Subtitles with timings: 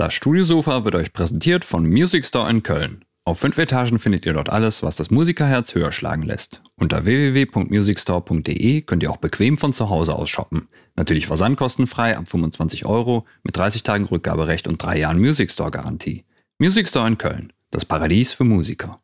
[0.00, 3.04] Das Studiosofa wird euch präsentiert von Music Store in Köln.
[3.24, 6.62] Auf fünf Etagen findet ihr dort alles, was das Musikerherz höher schlagen lässt.
[6.76, 10.68] Unter www.musicstore.de könnt ihr auch bequem von zu Hause aus shoppen.
[10.94, 16.24] Natürlich versandkostenfrei ab 25 Euro mit 30 Tagen Rückgaberecht und drei Jahren Music Store Garantie.
[16.60, 19.00] Music Store in Köln, das Paradies für Musiker.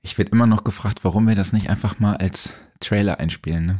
[0.00, 3.66] Ich werde immer noch gefragt, warum wir das nicht einfach mal als Trailer einspielen.
[3.66, 3.78] Ne?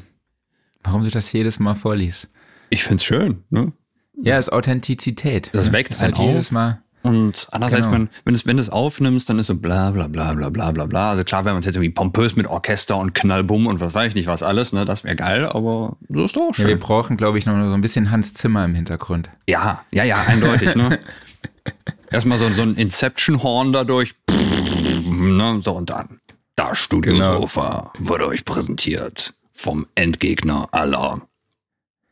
[0.83, 2.31] Warum du das jedes Mal vorliest.
[2.69, 3.73] Ich find's schön, ne?
[4.23, 5.51] Ja, ist Authentizität.
[5.53, 6.53] Das weckt ist halt einen jedes auf.
[6.53, 6.83] Mal.
[7.03, 7.95] Und andererseits, Genau.
[7.95, 10.73] wenn, wenn, es, wenn du es aufnimmst, dann ist so bla bla bla bla bla
[10.73, 11.11] bla bla.
[11.11, 14.09] Also klar, wenn man es jetzt irgendwie pompös mit Orchester und Knallbumm und was weiß
[14.09, 16.79] ich nicht was alles, ne, das wäre geil, aber das ist doch Ja, wir schön.
[16.81, 19.31] brauchen, glaube ich, noch so ein bisschen Hans Zimmer im Hintergrund.
[19.47, 20.99] Ja, ja, ja, eindeutig, ne?
[22.11, 24.15] Erstmal so, so ein Inception-Horn dadurch.
[25.07, 26.21] Ne, so und dann.
[26.57, 31.21] Das Studiosofa wurde euch präsentiert vom Endgegner aller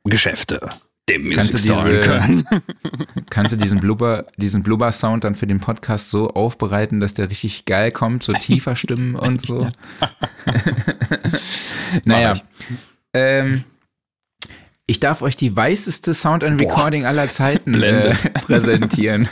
[0.05, 0.69] Geschäfte,
[1.09, 2.45] dem Kannst Music diese- Köln.
[3.31, 7.65] Kannst du diesen Blubber, diesen Blubber-Sound dann für den Podcast so aufbereiten, dass der richtig
[7.65, 9.69] geil kommt, so tiefer Stimmen und so?
[12.05, 12.35] naja.
[12.35, 12.43] ich.
[13.15, 13.65] Ähm,
[14.89, 18.17] ich darf euch die weißeste Sound and Recording aller Zeiten äh, Blende.
[18.47, 19.29] präsentieren.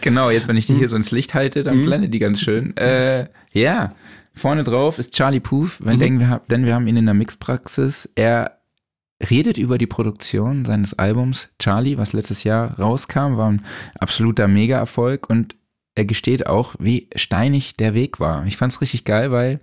[0.00, 2.74] genau, jetzt wenn ich die hier so ins Licht halte, dann blendet die ganz schön.
[2.78, 3.90] Äh, ja,
[4.34, 8.08] vorne drauf ist Charlie Puth, wenn denn, wir, denn wir haben ihn in der Mixpraxis.
[8.14, 8.59] Er
[9.28, 13.62] redet über die Produktion seines Albums Charlie, was letztes Jahr rauskam, war ein
[13.98, 15.56] absoluter Mega-Erfolg und
[15.94, 18.46] er gesteht auch, wie steinig der Weg war.
[18.46, 19.60] Ich fand's richtig geil, weil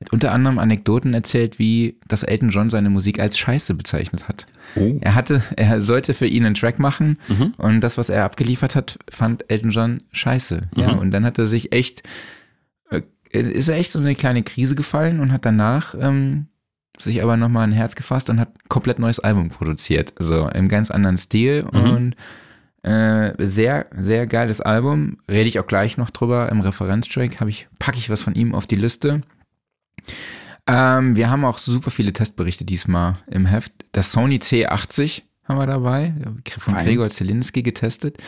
[0.00, 4.46] er unter anderem Anekdoten erzählt, wie das Elton John seine Musik als Scheiße bezeichnet hat.
[4.74, 4.98] Oh.
[5.00, 7.18] Er hatte, er sollte für ihn einen Track machen
[7.58, 10.68] und das, was er abgeliefert hat, fand Elton John scheiße.
[10.74, 12.02] Ja, und dann hat er sich echt,
[12.90, 16.46] äh, ist er echt so eine kleine Krise gefallen und hat danach ähm,
[17.00, 20.12] sich aber nochmal ein Herz gefasst und hat ein komplett neues Album produziert.
[20.18, 22.14] So im ganz anderen Stil und
[22.82, 25.18] äh, sehr, sehr geiles Album.
[25.28, 26.48] Rede ich auch gleich noch drüber.
[26.50, 29.20] Im Referenztrack habe ich, packe ich was von ihm auf die Liste.
[30.66, 33.72] Ähm, wir haben auch super viele Testberichte diesmal im Heft.
[33.92, 36.14] Das Sony C80 haben wir dabei,
[36.58, 36.86] von Fein.
[36.86, 38.18] Gregor Zelinski getestet.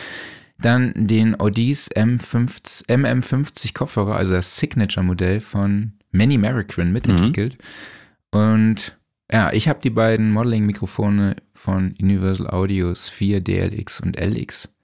[0.58, 7.56] Dann den Audis M50, MM50 Kopfhörer, also das Signature-Modell von Manny Marroquin mitentwickelt.
[8.32, 8.98] Und
[9.30, 14.74] ja, ich habe die beiden Modeling-Mikrofone von Universal Audio Sphere DLX und LX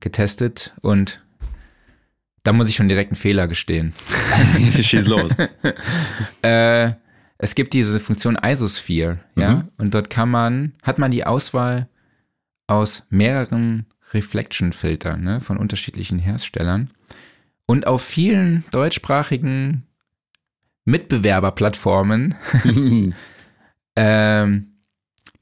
[0.00, 1.20] getestet und
[2.42, 3.94] da muss ich schon direkt einen Fehler gestehen.
[4.80, 5.34] Schieß los.
[6.42, 6.94] Äh,
[7.38, 11.88] es gibt diese Funktion Isosphere, ja, und dort kann man, hat man die Auswahl
[12.66, 16.90] aus mehreren Reflection-Filtern ne, von unterschiedlichen Herstellern.
[17.66, 19.84] Und auf vielen deutschsprachigen
[20.84, 22.34] Mitbewerberplattformen
[23.96, 24.72] ähm,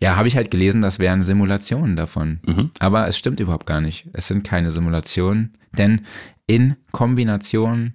[0.02, 2.40] ja, habe ich halt gelesen, das wären Simulationen davon.
[2.46, 2.70] Mhm.
[2.78, 4.08] Aber es stimmt überhaupt gar nicht.
[4.14, 6.06] Es sind keine Simulationen, denn
[6.46, 7.94] in Kombination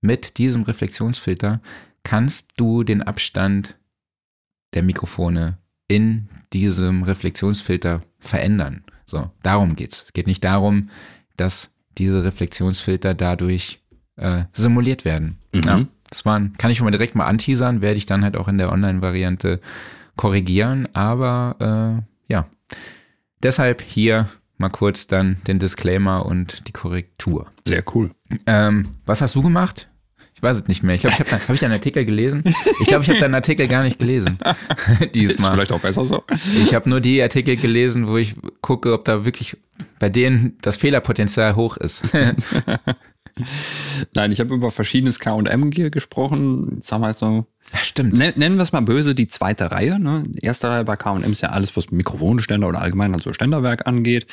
[0.00, 1.60] mit diesem Reflexionsfilter
[2.02, 3.76] kannst du den Abstand
[4.74, 8.84] der Mikrofone in diesem Reflexionsfilter verändern.
[9.06, 10.04] So, darum geht's.
[10.04, 10.88] Es geht nicht darum,
[11.36, 13.80] dass diese Reflexionsfilter dadurch
[14.16, 15.38] äh, simuliert werden.
[15.54, 18.46] Ja, das waren, kann ich schon mal direkt mal anteasern, werde ich dann halt auch
[18.46, 19.60] in der Online-Variante
[20.14, 22.46] korrigieren, aber äh, ja.
[23.42, 27.48] Deshalb hier mal kurz dann den Disclaimer und die Korrektur.
[27.66, 28.12] Sehr cool.
[28.46, 29.88] Ähm, was hast du gemacht?
[30.36, 30.94] Ich weiß es nicht mehr.
[30.94, 32.44] Ich glaube, ich habe hab ich deinen Artikel gelesen?
[32.80, 34.38] Ich glaube, ich habe deinen Artikel gar nicht gelesen.
[35.00, 35.54] Ist Diesmal.
[35.54, 36.22] vielleicht auch besser so.
[36.62, 39.56] Ich habe nur die Artikel gelesen, wo ich gucke, ob da wirklich
[39.98, 42.04] bei denen das Fehlerpotenzial hoch ist.
[44.14, 46.80] Nein, ich habe über verschiedenes K&M-Gear gesprochen.
[46.80, 48.14] Sagen wir jetzt so, ja, stimmt.
[48.14, 49.98] nen- nennen wir es mal böse, die zweite Reihe.
[50.00, 50.24] Ne?
[50.28, 54.26] Die erste Reihe bei K&M ist ja alles, was Mikrofonständer oder allgemein also Ständerwerk angeht.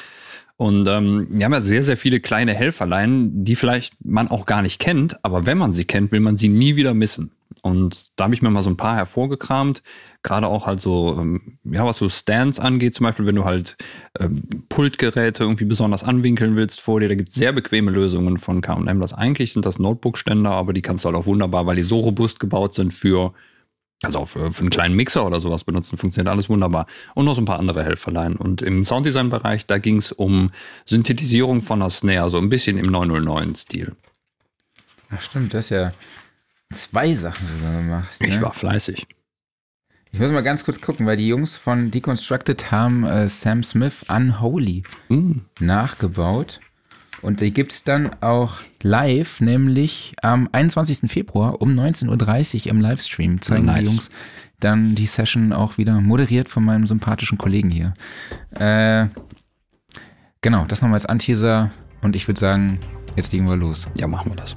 [0.57, 4.61] Und ähm, wir haben ja sehr, sehr viele kleine Helferlein, die vielleicht man auch gar
[4.61, 7.31] nicht kennt, aber wenn man sie kennt, will man sie nie wieder missen.
[7.61, 9.83] Und da habe ich mir mal so ein paar hervorgekramt,
[10.23, 13.77] gerade auch halt so, ähm, ja, was so Stands angeht, zum Beispiel, wenn du halt
[14.19, 18.61] ähm, Pultgeräte irgendwie besonders anwinkeln willst vor dir, da gibt es sehr bequeme Lösungen von
[18.61, 18.99] K&M.
[18.99, 21.99] Das eigentlich sind das Notebook-Ständer, aber die kannst du halt auch wunderbar, weil die so
[21.99, 23.33] robust gebaut sind für
[24.03, 26.87] also auch für, für einen kleinen Mixer oder sowas benutzen, funktioniert alles wunderbar.
[27.13, 28.35] Und noch so ein paar andere Helferlein.
[28.35, 30.49] Und im Sounddesign-Bereich, da ging es um
[30.85, 33.95] Synthetisierung von einer Snare, so ein bisschen im 909-Stil.
[35.11, 35.93] Ach, stimmt, das ist ja
[36.71, 38.09] zwei Sachen sogar gemacht.
[38.19, 38.41] Ich ne?
[38.41, 39.07] war fleißig.
[40.13, 44.05] Ich muss mal ganz kurz gucken, weil die Jungs von Deconstructed haben äh, Sam Smith
[44.09, 45.39] Unholy Mm.
[45.59, 46.59] nachgebaut.
[47.21, 51.09] Und die gibt's dann auch live, nämlich am 21.
[51.09, 53.41] Februar um 19.30 Uhr im Livestream.
[53.41, 53.79] Zeigen Nice.
[53.79, 54.09] die Jungs
[54.59, 57.93] dann die Session auch wieder moderiert von meinem sympathischen Kollegen hier.
[58.59, 59.07] Äh,
[60.43, 61.69] Genau, das nochmal als Anteaser
[62.01, 62.79] und ich würde sagen,
[63.15, 63.87] jetzt legen wir los.
[63.95, 64.55] Ja, machen wir das.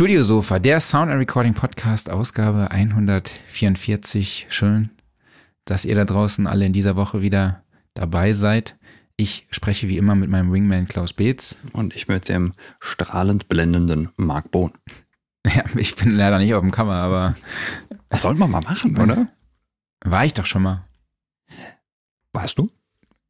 [0.00, 4.46] Studiosofa, der Sound and Recording Podcast, Ausgabe 144.
[4.48, 4.88] Schön,
[5.66, 8.78] dass ihr da draußen alle in dieser Woche wieder dabei seid.
[9.16, 11.56] Ich spreche wie immer mit meinem Wingman Klaus Beetz.
[11.74, 14.72] Und ich mit dem strahlend blendenden Marc Bohn.
[15.46, 17.36] Ja, ich bin leider nicht auf dem Cover, aber.
[18.08, 19.28] Das sollten wir mal machen, oder?
[20.02, 20.86] War ich doch schon mal.
[22.32, 22.70] Warst du?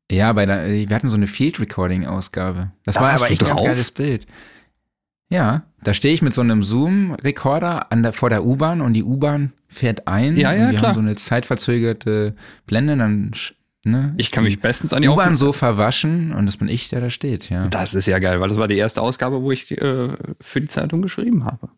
[0.08, 2.70] Ja, bei der, wir hatten so eine Field Recording Ausgabe.
[2.84, 4.26] Das Da war aber echt ein ganz geiles Bild.
[5.30, 9.52] Ja, da stehe ich mit so einem Zoom-Rekorder der, vor der U-Bahn und die U-Bahn
[9.68, 10.36] fährt ein.
[10.36, 10.88] Ja, ja, und wir klar.
[10.90, 12.34] haben so eine zeitverzögerte
[12.66, 13.30] Blende, dann,
[13.84, 14.12] ne?
[14.16, 17.10] Ich kann mich bestens an die U-Bahn so verwaschen und das bin ich, der da
[17.10, 17.68] steht, ja.
[17.68, 20.08] Das ist ja geil, weil das war die erste Ausgabe, wo ich äh,
[20.40, 21.70] für die Zeitung geschrieben habe.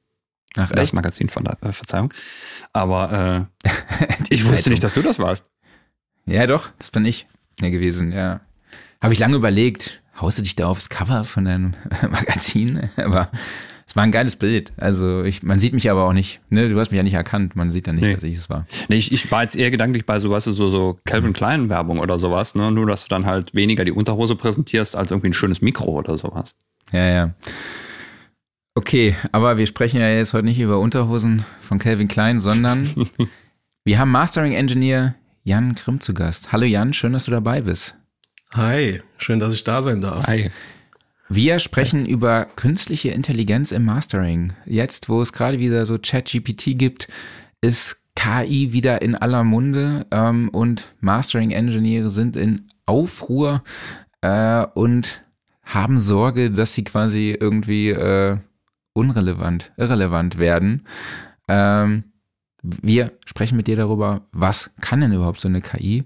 [0.57, 0.95] Ach, Das echt?
[0.95, 2.13] Magazin von der äh, Verzeihung.
[2.73, 3.69] Aber äh,
[4.31, 5.51] ich wusste nicht, dass du das warst.
[6.25, 7.27] Ja, doch, das bin ich
[7.61, 8.41] ja, gewesen, ja.
[9.01, 11.73] Habe ich lange überlegt, haust du dich da aufs Cover von deinem
[12.11, 12.89] Magazin?
[12.97, 13.31] Aber
[13.87, 14.73] es war ein geiles Bild.
[14.77, 16.41] Also ich, man sieht mich aber auch nicht.
[16.51, 17.57] Ne, du hast mich ja nicht erkannt.
[17.57, 18.15] Man sieht dann nicht, Nee.
[18.15, 18.67] dass ich es war.
[18.89, 22.19] Nee, ich, ich war jetzt eher gedanklich bei sowas, so, so Calvin Klein Werbung oder
[22.19, 22.71] sowas, ne?
[22.71, 26.17] Nur, dass du dann halt weniger die Unterhose präsentierst als irgendwie ein schönes Mikro oder
[26.17, 26.55] sowas.
[26.93, 27.31] Ja, ja.
[28.75, 32.89] Okay, aber wir sprechen ja jetzt heute nicht über Unterhosen von Calvin Klein, sondern
[33.85, 35.15] wir haben Mastering Engineer
[35.45, 36.53] Jan Grimm zu Gast.
[36.53, 37.97] Hallo Jan, schön, dass du dabei bist.
[38.55, 40.27] Hi, schön, dass ich da sein darf.
[40.27, 40.51] Hi.
[41.31, 44.53] Wir sprechen über künstliche Intelligenz im Mastering.
[44.67, 47.09] Jetzt, wo es gerade wieder so ChatGPT gibt,
[47.63, 53.65] ist KI wieder in aller Munde ähm, und Mastering-Ingenieure sind in Aufruhr
[54.21, 55.23] äh, und
[55.63, 58.37] haben Sorge, dass sie quasi irgendwie äh,
[58.93, 60.87] unrelevant, irrelevant werden.
[61.49, 62.05] Ähm,
[62.63, 66.05] wir sprechen mit dir darüber, was kann denn überhaupt so eine KI?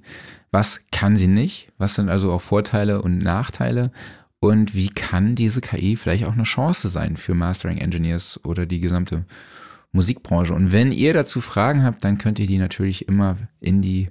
[0.56, 1.68] Was kann sie nicht?
[1.76, 3.90] Was sind also auch Vorteile und Nachteile?
[4.40, 8.80] Und wie kann diese KI vielleicht auch eine Chance sein für Mastering Engineers oder die
[8.80, 9.26] gesamte
[9.92, 10.54] Musikbranche?
[10.54, 14.08] Und wenn ihr dazu Fragen habt, dann könnt ihr die natürlich immer in die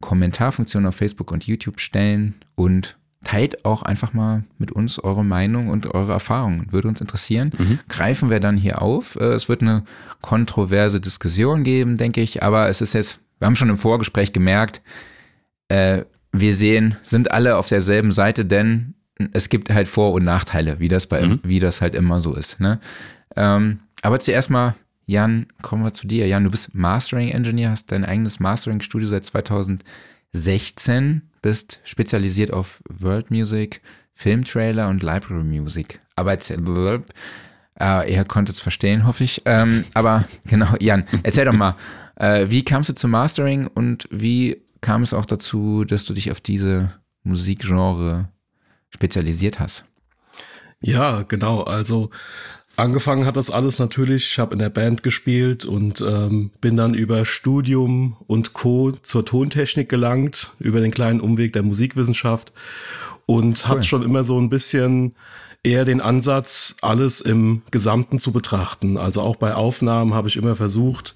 [0.00, 5.68] Kommentarfunktion auf Facebook und YouTube stellen und teilt auch einfach mal mit uns eure Meinung
[5.68, 6.72] und eure Erfahrungen.
[6.72, 7.52] Würde uns interessieren.
[7.90, 9.16] Greifen wir dann hier auf.
[9.16, 9.84] Äh, Es wird eine
[10.22, 14.80] kontroverse Diskussion geben, denke ich, aber es ist jetzt, wir haben schon im Vorgespräch gemerkt,
[15.68, 18.94] äh, wir sehen, sind alle auf derselben Seite, denn
[19.32, 22.58] es gibt halt Vor- und Nachteile, wie das bei, wie das halt immer so ist.
[22.60, 22.80] Ne?
[23.36, 24.74] Ähm, aber zuerst mal,
[25.06, 26.26] Jan, kommen wir zu dir.
[26.26, 33.30] Jan, du bist Mastering Engineer, hast dein eigenes Mastering-Studio seit 2016, bist spezialisiert auf World
[33.30, 33.80] Music,
[34.14, 36.00] Filmtrailer und Library Music.
[36.16, 36.58] Aber erzähl,
[37.80, 39.42] äh, ihr konntet es verstehen, hoffe ich.
[39.44, 41.76] Ähm, aber genau, Jan, erzähl doch mal,
[42.16, 46.30] äh, wie kamst du zum Mastering und wie kam es auch dazu, dass du dich
[46.30, 46.92] auf diese
[47.22, 48.28] Musikgenre
[48.90, 49.86] spezialisiert hast?
[50.82, 51.62] Ja, genau.
[51.62, 52.10] Also
[52.76, 54.32] angefangen hat das alles natürlich.
[54.32, 58.92] Ich habe in der Band gespielt und ähm, bin dann über Studium und Co.
[58.92, 62.52] zur Tontechnik gelangt, über den kleinen Umweg der Musikwissenschaft
[63.24, 63.70] und Cool.
[63.70, 65.14] hat schon immer so ein bisschen
[65.62, 68.98] eher den Ansatz, alles im Gesamten zu betrachten.
[68.98, 71.14] Also auch bei Aufnahmen habe ich immer versucht,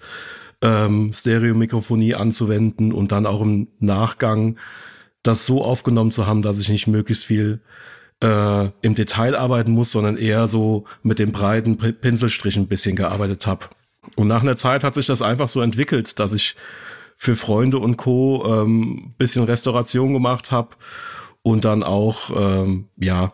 [0.63, 4.57] ähm, Stereomikrofonie anzuwenden und dann auch im Nachgang
[5.23, 7.61] das so aufgenommen zu haben, dass ich nicht möglichst viel
[8.23, 13.47] äh, im Detail arbeiten muss, sondern eher so mit dem breiten Pinselstrich ein bisschen gearbeitet
[13.47, 13.67] habe.
[14.17, 16.57] Und nach einer Zeit hat sich das einfach so entwickelt, dass ich
[17.17, 18.63] für Freunde und Co.
[18.63, 20.71] ähm, bisschen Restauration gemacht habe
[21.43, 23.33] und dann auch ähm, ja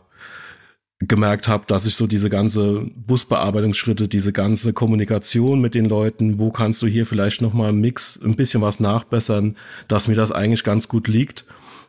[1.08, 6.50] gemerkt habe, dass ich so diese ganze Busbearbeitungsschritte, diese ganze Kommunikation mit den Leuten, wo
[6.50, 9.56] kannst du hier vielleicht noch mal im Mix ein bisschen was nachbessern,
[9.88, 11.44] dass mir das eigentlich ganz gut liegt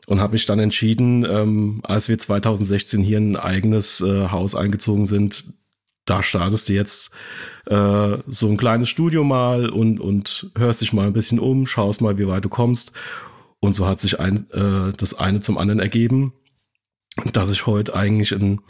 [0.07, 4.55] und habe mich dann entschieden, ähm, als wir 2016 hier in ein eigenes äh, Haus
[4.55, 5.45] eingezogen sind,
[6.05, 7.12] da startest du jetzt
[7.65, 12.01] äh, so ein kleines Studio mal und, und hörst dich mal ein bisschen um, schaust
[12.01, 12.91] mal, wie weit du kommst.
[13.60, 16.34] Und so hat sich ein, äh, das eine zum anderen ergeben,
[17.34, 18.62] dass ich heute eigentlich ein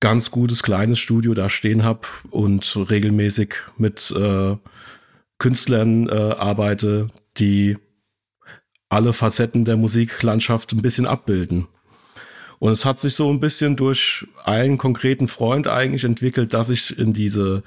[0.00, 4.56] ganz gutes kleines Studio da stehen habe und regelmäßig mit äh,
[5.38, 7.78] Künstlern äh, arbeite, die
[8.88, 11.66] alle Facetten der Musiklandschaft ein bisschen abbilden.
[12.58, 16.98] Und es hat sich so ein bisschen durch einen konkreten Freund eigentlich entwickelt, dass ich
[16.98, 17.62] in diese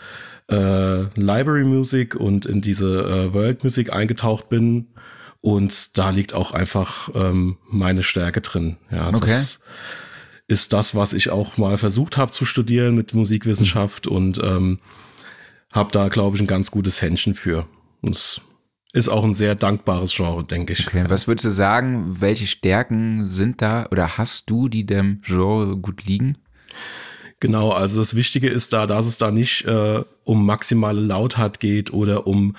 [0.50, 4.88] äh, Library Music und in diese äh, World Music eingetaucht bin.
[5.41, 8.77] Und da liegt auch einfach ähm, meine Stärke drin.
[8.91, 9.27] Ja, Okay.
[9.27, 9.59] das
[10.49, 14.79] ist das, was ich auch mal versucht habe zu studieren mit Musikwissenschaft und ähm,
[15.73, 17.67] habe da, glaube ich, ein ganz gutes Händchen für.
[18.01, 18.41] Und es
[18.91, 20.87] ist auch ein sehr dankbares Genre, denke ich.
[20.87, 25.77] Okay, was würdest du sagen, welche Stärken sind da oder hast du, die dem Genre
[25.77, 26.39] gut liegen?
[27.39, 31.93] Genau, also das Wichtige ist da, dass es da nicht äh, um maximale Lautheit geht
[31.93, 32.55] oder um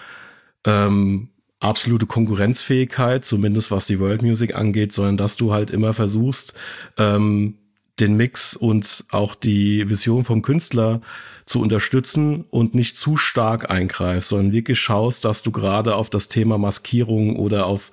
[0.65, 6.55] ähm, absolute Konkurrenzfähigkeit, zumindest was die World Music angeht, sondern dass du halt immer versuchst,
[6.97, 7.59] ähm,
[8.01, 11.01] den Mix und auch die Vision vom Künstler
[11.45, 16.29] zu unterstützen und nicht zu stark eingreifst, sondern wirklich schaust, dass du gerade auf das
[16.29, 17.91] Thema Maskierung oder auf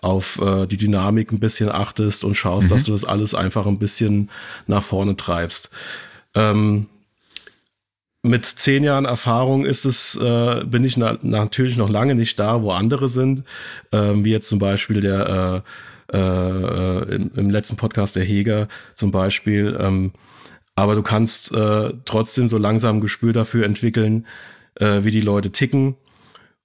[0.00, 2.74] auf äh, die Dynamik ein bisschen achtest und schaust, mhm.
[2.74, 4.28] dass du das alles einfach ein bisschen
[4.66, 5.70] nach vorne treibst.
[6.34, 6.88] Ähm,
[8.22, 12.62] mit zehn Jahren Erfahrung ist es, äh, bin ich na natürlich noch lange nicht da,
[12.62, 13.44] wo andere sind,
[13.92, 15.70] ähm, wie jetzt zum Beispiel der äh,
[16.12, 19.76] äh, im, im, letzten Podcast der Heger zum Beispiel.
[19.78, 20.12] Ähm,
[20.74, 24.26] aber du kannst äh, trotzdem so langsam ein Gespür dafür entwickeln,
[24.76, 25.96] äh, wie die Leute ticken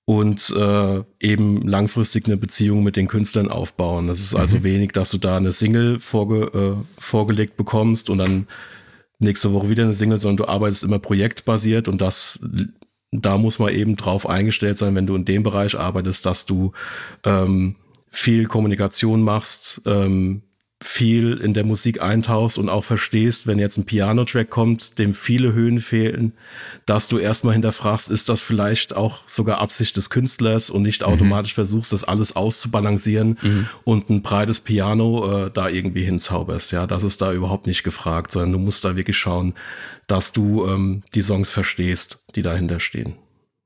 [0.05, 4.07] und äh, eben langfristig eine Beziehung mit den Künstlern aufbauen.
[4.07, 4.63] Das ist also mhm.
[4.63, 8.47] wenig, dass du da eine Single vorge äh, vorgelegt bekommst und dann
[9.19, 12.39] nächste Woche wieder eine Single, sondern du arbeitest immer projektbasiert und das
[13.11, 16.73] da muss man eben drauf eingestellt sein, wenn du in dem Bereich arbeitest, dass du
[17.23, 17.75] ähm,
[18.11, 20.41] viel Kommunikation machst, ähm,
[20.81, 25.51] viel in der Musik eintauchst und auch verstehst, wenn jetzt ein Piano-Track kommt, dem viele
[25.51, 26.31] Höhen fehlen,
[26.85, 31.07] dass du erstmal hinterfragst, ist das vielleicht auch sogar Absicht des Künstlers und nicht mhm.
[31.07, 33.67] automatisch versuchst, das alles auszubalancieren mhm.
[33.83, 36.71] und ein breites Piano äh, da irgendwie hinzauberst.
[36.71, 39.55] Ja, das ist da überhaupt nicht gefragt, sondern du musst da wirklich schauen,
[40.07, 43.15] dass du ähm, die Songs verstehst, die dahinter stehen.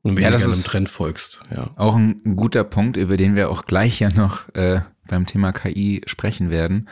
[0.03, 1.43] Und ja, das ist einem Trend folgst.
[1.49, 1.71] Ja.
[1.77, 6.01] Auch ein guter Punkt, über den wir auch gleich ja noch äh, beim Thema KI
[6.05, 6.89] sprechen werden.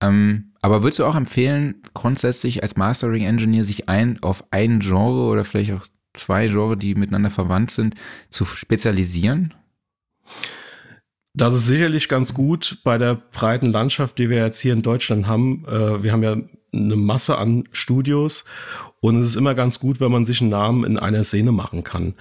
[0.00, 5.22] Ähm, aber würdest du auch empfehlen, grundsätzlich als Mastering Engineer sich ein auf ein Genre
[5.22, 7.94] oder vielleicht auch zwei Genre, die miteinander verwandt sind,
[8.30, 9.54] zu spezialisieren?
[11.32, 15.28] Das ist sicherlich ganz gut bei der breiten Landschaft, die wir jetzt hier in Deutschland
[15.28, 15.64] haben.
[15.68, 16.36] Äh, wir haben ja
[16.72, 18.44] eine Masse an Studios
[19.00, 21.84] und es ist immer ganz gut, wenn man sich einen Namen in einer Szene machen
[21.84, 22.14] kann.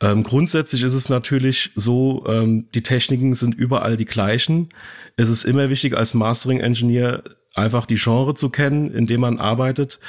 [0.00, 4.68] Ähm, grundsätzlich ist es natürlich so, ähm, die Techniken sind überall die gleichen.
[5.16, 7.22] Es ist immer wichtig, als Mastering-Engineer
[7.54, 10.00] einfach die Genre zu kennen, in dem man arbeitet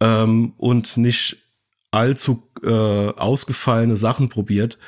[0.00, 1.36] ähm, und nicht
[1.90, 4.78] allzu äh, ausgefallene Sachen probiert.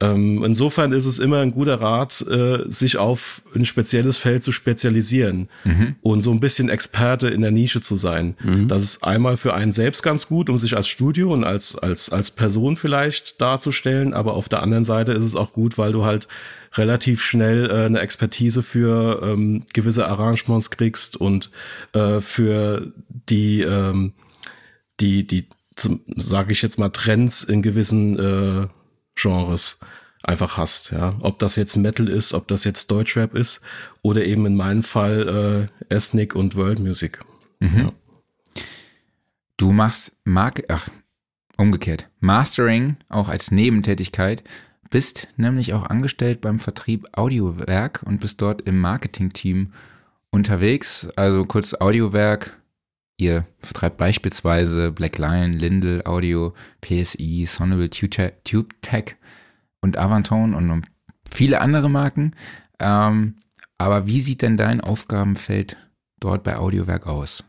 [0.00, 4.52] Ähm, insofern ist es immer ein guter Rat, äh, sich auf ein spezielles Feld zu
[4.52, 5.96] spezialisieren mhm.
[6.02, 8.36] und so ein bisschen Experte in der Nische zu sein.
[8.42, 8.68] Mhm.
[8.68, 12.10] Das ist einmal für einen selbst ganz gut, um sich als Studio und als, als,
[12.10, 16.04] als Person vielleicht darzustellen, aber auf der anderen Seite ist es auch gut, weil du
[16.04, 16.28] halt
[16.74, 21.50] relativ schnell äh, eine Expertise für ähm, gewisse Arrangements kriegst und
[21.92, 24.12] äh, für die, ähm,
[25.00, 25.48] die, die,
[26.16, 28.66] sage ich jetzt mal, Trends in gewissen äh,
[29.20, 29.78] Genres
[30.22, 30.90] einfach hast.
[30.90, 33.60] Ja, ob das jetzt Metal ist, ob das jetzt Deutschrap ist
[34.02, 37.20] oder eben in meinem Fall äh, Ethnic und World Music.
[37.60, 37.78] Mhm.
[37.78, 37.92] Ja.
[39.56, 40.88] Du machst Mark, ach,
[41.56, 44.44] umgekehrt, Mastering auch als Nebentätigkeit,
[44.90, 49.72] bist nämlich auch angestellt beim Vertrieb Audiowerk und bist dort im Marketingteam
[50.30, 51.08] unterwegs.
[51.16, 52.58] Also kurz Audiowerk,
[53.20, 59.16] Ihr vertreibt beispielsweise Black Lion, Lindel Audio, PSI, Sonable, Tube Tech
[59.80, 60.82] und Avantone und
[61.28, 62.34] viele andere Marken.
[62.78, 63.34] Ähm,
[63.76, 65.76] aber wie sieht denn dein Aufgabenfeld
[66.20, 67.42] dort bei Audiowerk aus?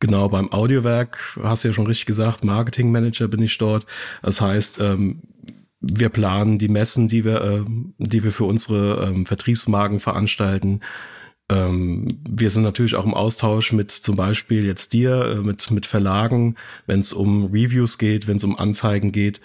[0.00, 3.86] Genau, beim Audiowerk hast du ja schon richtig gesagt, Marketing Manager bin ich dort.
[4.22, 5.22] Das heißt, ähm,
[5.80, 7.64] wir planen die Messen, die wir, äh,
[7.98, 10.80] die wir für unsere ähm, Vertriebsmarken veranstalten.
[11.50, 15.86] Ähm, wir sind natürlich auch im Austausch mit zum Beispiel jetzt dir, äh, mit, mit
[15.86, 19.40] Verlagen, wenn es um Reviews geht, wenn es um Anzeigen geht.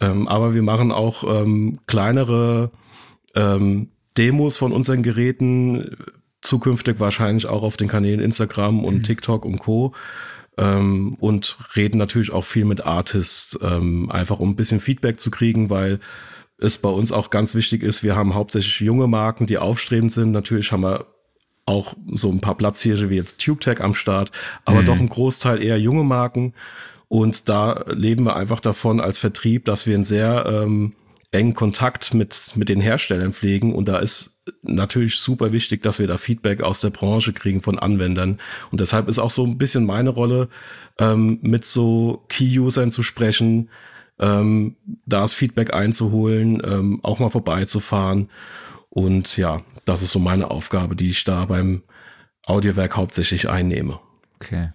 [0.00, 2.70] Ähm, aber wir machen auch ähm, kleinere
[3.34, 5.96] ähm, Demos von unseren Geräten,
[6.40, 9.02] zukünftig wahrscheinlich auch auf den Kanälen Instagram und mhm.
[9.02, 9.94] TikTok und Co.
[10.56, 15.30] Ähm, und reden natürlich auch viel mit Artists, ähm, einfach um ein bisschen Feedback zu
[15.30, 16.00] kriegen, weil
[16.58, 20.32] es bei uns auch ganz wichtig ist, wir haben hauptsächlich junge Marken, die aufstrebend sind.
[20.32, 21.06] Natürlich haben wir
[21.68, 24.32] auch so ein paar Platzhirsche wie jetzt TubeTech am Start,
[24.64, 24.86] aber mhm.
[24.86, 26.54] doch ein Großteil eher junge Marken.
[27.08, 30.94] Und da leben wir einfach davon als Vertrieb, dass wir einen sehr ähm,
[31.30, 33.74] engen Kontakt mit, mit den Herstellern pflegen.
[33.74, 37.78] Und da ist natürlich super wichtig, dass wir da Feedback aus der Branche kriegen von
[37.78, 38.38] Anwendern.
[38.70, 40.48] Und deshalb ist auch so ein bisschen meine Rolle,
[40.98, 43.68] ähm, mit so Key-Usern zu sprechen,
[44.18, 48.30] ähm, das Feedback einzuholen, ähm, auch mal vorbeizufahren.
[48.90, 51.82] Und ja, das ist so meine Aufgabe, die ich da beim
[52.44, 53.98] Audiowerk hauptsächlich einnehme.
[54.36, 54.72] Okay.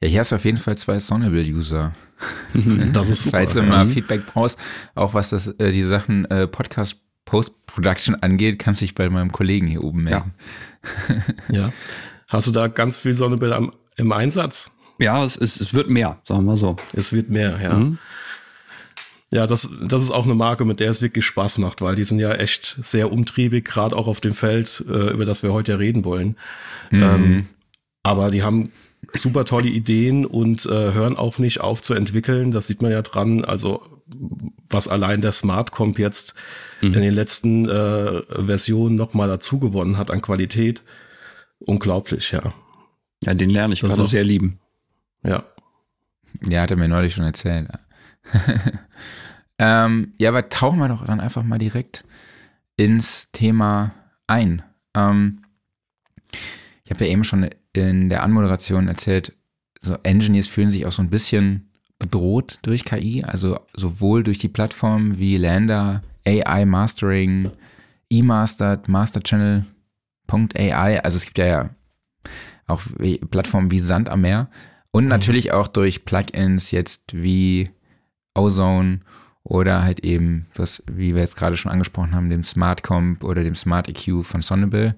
[0.00, 1.92] Ja, hier hast du auf jeden Fall zwei Sonnable-User.
[2.92, 3.38] Das ist super.
[3.38, 4.58] Falls du mal Feedback brauchst,
[4.94, 9.32] auch was das, äh, die Sachen äh, Podcast Post-Production angeht, kannst du dich bei meinem
[9.32, 10.32] Kollegen hier oben melden.
[11.48, 11.72] Ja.
[12.30, 14.70] Hast du da ganz viel Sonnenbild am, im Einsatz?
[14.98, 16.76] Ja, es, es, es wird mehr, sagen wir mal so.
[16.92, 17.74] Es wird mehr, ja.
[17.74, 17.98] Mhm.
[19.34, 22.04] Ja, das, das ist auch eine Marke, mit der es wirklich Spaß macht, weil die
[22.04, 25.72] sind ja echt sehr umtriebig, gerade auch auf dem Feld, äh, über das wir heute
[25.72, 26.36] ja reden wollen.
[26.92, 27.46] Ähm,
[28.04, 28.70] aber die haben
[29.12, 32.52] super tolle Ideen und äh, hören auch nicht auf zu entwickeln.
[32.52, 33.44] Das sieht man ja dran.
[33.44, 33.82] Also
[34.68, 36.34] was allein der Smart Comp jetzt
[36.80, 40.84] in den letzten äh, Versionen nochmal dazu gewonnen hat an Qualität.
[41.58, 42.54] Unglaublich, ja.
[43.24, 44.60] Ja, den lerne ich Das gerade sehr lieben.
[45.24, 45.44] Ja.
[46.46, 47.68] Ja, hat er mir neulich schon erzählt.
[49.58, 52.04] ähm, ja, aber tauchen wir doch dann einfach mal direkt
[52.76, 53.94] ins Thema
[54.26, 54.62] ein.
[54.94, 55.42] Ähm,
[56.84, 59.36] ich habe ja eben schon in der Anmoderation erzählt,
[59.80, 64.48] so Engineers fühlen sich auch so ein bisschen bedroht durch KI, also sowohl durch die
[64.48, 67.50] Plattformen wie Lambda, AI Mastering,
[68.10, 71.70] eMastered, Master Channel.ai, also es gibt ja
[72.66, 74.48] auch wie- Plattformen wie Sand am Meer.
[74.90, 77.70] Und natürlich auch durch Plugins jetzt wie
[78.34, 79.00] Ozone
[79.42, 83.44] oder halt eben, was, wie wir jetzt gerade schon angesprochen haben, dem Smart Comp oder
[83.44, 84.96] dem Smart EQ von Sonnable.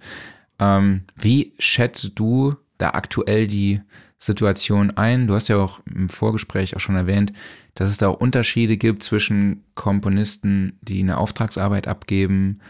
[0.59, 3.81] Ähm, wie schätzt du da aktuell die
[4.19, 5.27] Situation ein?
[5.27, 7.33] Du hast ja auch im Vorgespräch auch schon erwähnt,
[7.75, 12.61] dass es da auch Unterschiede gibt zwischen Komponisten, die eine Auftragsarbeit abgeben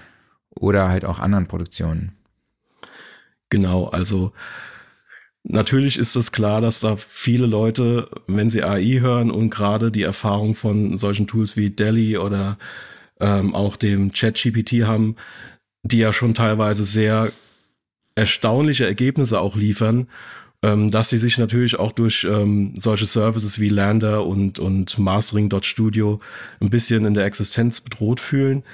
[0.51, 2.13] oder halt auch anderen Produktionen.
[3.51, 4.33] Genau, also
[5.49, 10.03] natürlich ist es klar, dass da viele Leute, wenn sie AI hören und gerade die
[10.03, 12.59] Erfahrung von solchen Tools wie Delhi oder
[13.21, 15.17] ähm, auch dem ChatGPT haben,
[15.83, 17.33] die ja schon teilweise sehr
[18.15, 20.09] erstaunliche Ergebnisse auch liefern,
[20.63, 26.21] ähm, dass sie sich natürlich auch durch ähm, solche Services wie Lander und, und Mastering.studio
[26.61, 28.65] ein bisschen in der Existenz bedroht fühlen.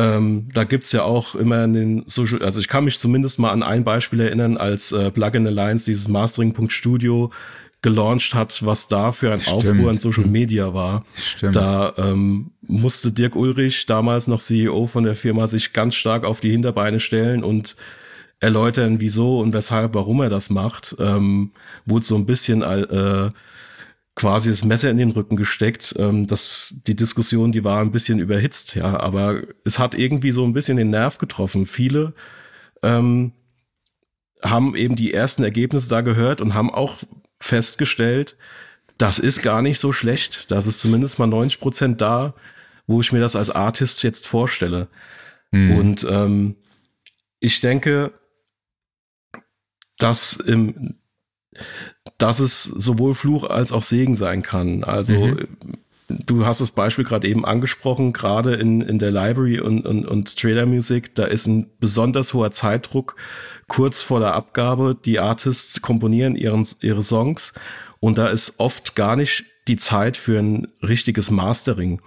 [0.00, 3.50] Ähm, da gibt's ja auch immer in den Social, also ich kann mich zumindest mal
[3.50, 7.30] an ein Beispiel erinnern, als äh, Plugin Alliance dieses Mastering.studio
[7.82, 9.56] gelauncht hat, was da für ein Stimmt.
[9.56, 11.04] Aufruhr in Social Media war.
[11.16, 11.56] Stimmt.
[11.56, 16.40] Da ähm, musste Dirk Ulrich, damals noch CEO von der Firma, sich ganz stark auf
[16.40, 17.76] die Hinterbeine stellen und
[18.38, 20.96] erläutern, wieso und weshalb, warum er das macht.
[20.98, 21.52] Ähm,
[21.84, 23.30] wurde so ein bisschen äh,
[24.20, 25.94] quasi das Messer in den Rücken gesteckt.
[25.98, 30.44] Ähm, das, die Diskussion, die war ein bisschen überhitzt, ja, aber es hat irgendwie so
[30.44, 31.64] ein bisschen den Nerv getroffen.
[31.64, 32.12] Viele
[32.82, 33.32] ähm,
[34.42, 36.98] haben eben die ersten Ergebnisse da gehört und haben auch
[37.40, 38.36] festgestellt,
[38.98, 40.50] das ist gar nicht so schlecht.
[40.50, 42.34] Das ist zumindest mal 90 Prozent da,
[42.86, 44.88] wo ich mir das als Artist jetzt vorstelle.
[45.50, 45.78] Hm.
[45.78, 46.56] Und ähm,
[47.38, 48.12] ich denke,
[49.96, 51.00] dass, im,
[52.20, 54.84] dass es sowohl Fluch als auch Segen sein kann.
[54.84, 55.48] Also Mhm.
[56.08, 60.36] du hast das Beispiel gerade eben angesprochen, gerade in, in der Library und, und, und
[60.38, 63.16] Trailer Music, da ist ein besonders hoher Zeitdruck
[63.68, 64.96] kurz vor der Abgabe.
[65.04, 67.52] Die Artists komponieren ihren, ihre Songs
[68.00, 72.00] und da ist oft gar nicht die Zeit für ein richtiges Mastering.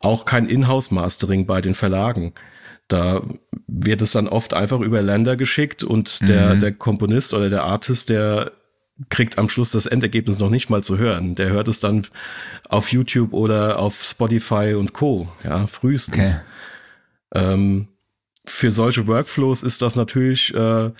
[0.00, 2.32] Auch kein Inhouse-Mastering bei den Verlagen.
[2.88, 3.22] Da
[3.66, 6.60] wird es dann oft einfach über Länder geschickt und der, Mhm.
[6.60, 8.52] der Komponist oder der Artist, der
[9.08, 11.34] kriegt am Schluss das Endergebnis noch nicht mal zu hören.
[11.34, 12.06] Der hört es dann
[12.68, 15.28] auf YouTube oder auf Spotify und Co.
[15.44, 16.34] Ja, frühestens.
[16.34, 16.40] Okay.
[17.34, 17.88] Ähm,
[18.44, 20.92] für solche Workflows ist das natürlich äh, äh,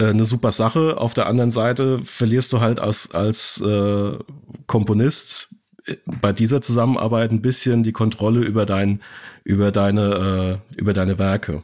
[0.00, 0.98] eine super Sache.
[0.98, 4.18] Auf der anderen Seite verlierst du halt als, als äh,
[4.66, 5.48] Komponist
[5.86, 9.00] äh, bei dieser Zusammenarbeit ein bisschen die Kontrolle über dein,
[9.44, 11.62] über deine, äh, über deine Werke.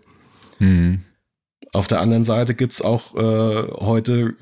[0.59, 1.03] Hm.
[1.73, 4.35] Auf der anderen Seite gibt's auch äh, heute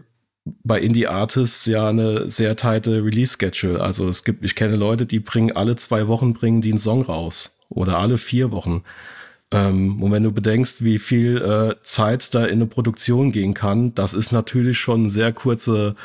[0.44, 3.80] bei Indie Artists ja eine sehr tighte Release-Schedule.
[3.80, 7.02] Also es gibt, ich kenne Leute, die bringen alle zwei Wochen bringen die einen Song
[7.02, 8.82] raus oder alle vier Wochen.
[9.50, 13.94] Ähm, und wenn du bedenkst, wie viel äh, Zeit da in eine Produktion gehen kann,
[13.94, 15.96] das ist natürlich schon eine sehr kurze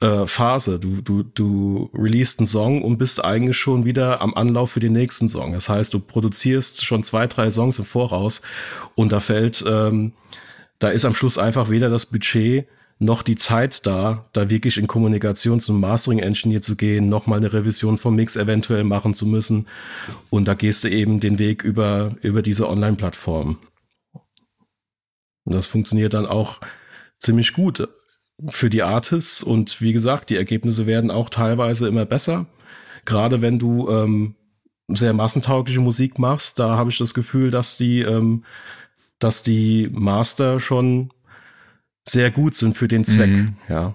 [0.00, 0.78] äh, Phase.
[0.78, 4.94] Du, du, du releast einen Song und bist eigentlich schon wieder am Anlauf für den
[4.94, 5.52] nächsten Song.
[5.52, 8.40] Das heißt, du produzierst schon zwei, drei Songs im Voraus
[8.94, 10.12] und da fällt, ähm,
[10.78, 12.66] da ist am Schluss einfach weder das Budget
[13.02, 17.98] noch die Zeit da, da wirklich in Kommunikation zum Mastering-Engineer zu gehen, nochmal eine Revision
[17.98, 19.66] vom Mix eventuell machen zu müssen.
[20.30, 23.58] Und da gehst du eben den Weg über, über diese Online-Plattform.
[25.44, 26.60] Und das funktioniert dann auch
[27.18, 27.88] ziemlich gut
[28.48, 29.42] für die Artists.
[29.42, 32.46] Und wie gesagt, die Ergebnisse werden auch teilweise immer besser.
[33.04, 34.36] Gerade wenn du ähm,
[34.86, 38.44] sehr massentaugliche Musik machst, da habe ich das Gefühl, dass die, ähm,
[39.18, 41.10] dass die Master schon
[42.06, 43.56] sehr gut sind für den Zweck, Mhm.
[43.68, 43.94] ja.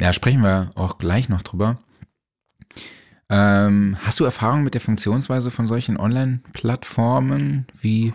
[0.00, 1.78] Ja, sprechen wir auch gleich noch drüber.
[3.30, 7.66] Ähm, hast du Erfahrung mit der Funktionsweise von solchen Online-Plattformen?
[7.80, 8.14] Wie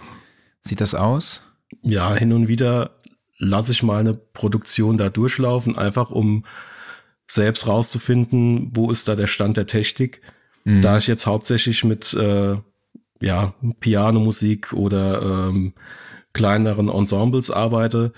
[0.63, 1.41] sieht das aus?
[1.81, 3.01] Ja, hin und wieder
[3.37, 6.45] lasse ich mal eine Produktion da durchlaufen, einfach um
[7.27, 10.21] selbst rauszufinden, wo ist da der Stand der Technik.
[10.63, 10.81] Mhm.
[10.81, 12.55] Da ich jetzt hauptsächlich mit äh,
[13.21, 15.73] ja, Pianomusik oder ähm,
[16.33, 18.11] kleineren Ensembles arbeite,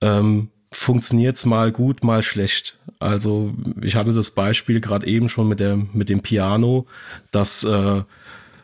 [0.00, 2.76] ähm, funktioniert's mal gut, mal schlecht.
[2.98, 6.86] Also ich hatte das Beispiel gerade eben schon mit, der, mit dem Piano,
[7.30, 8.02] dass äh,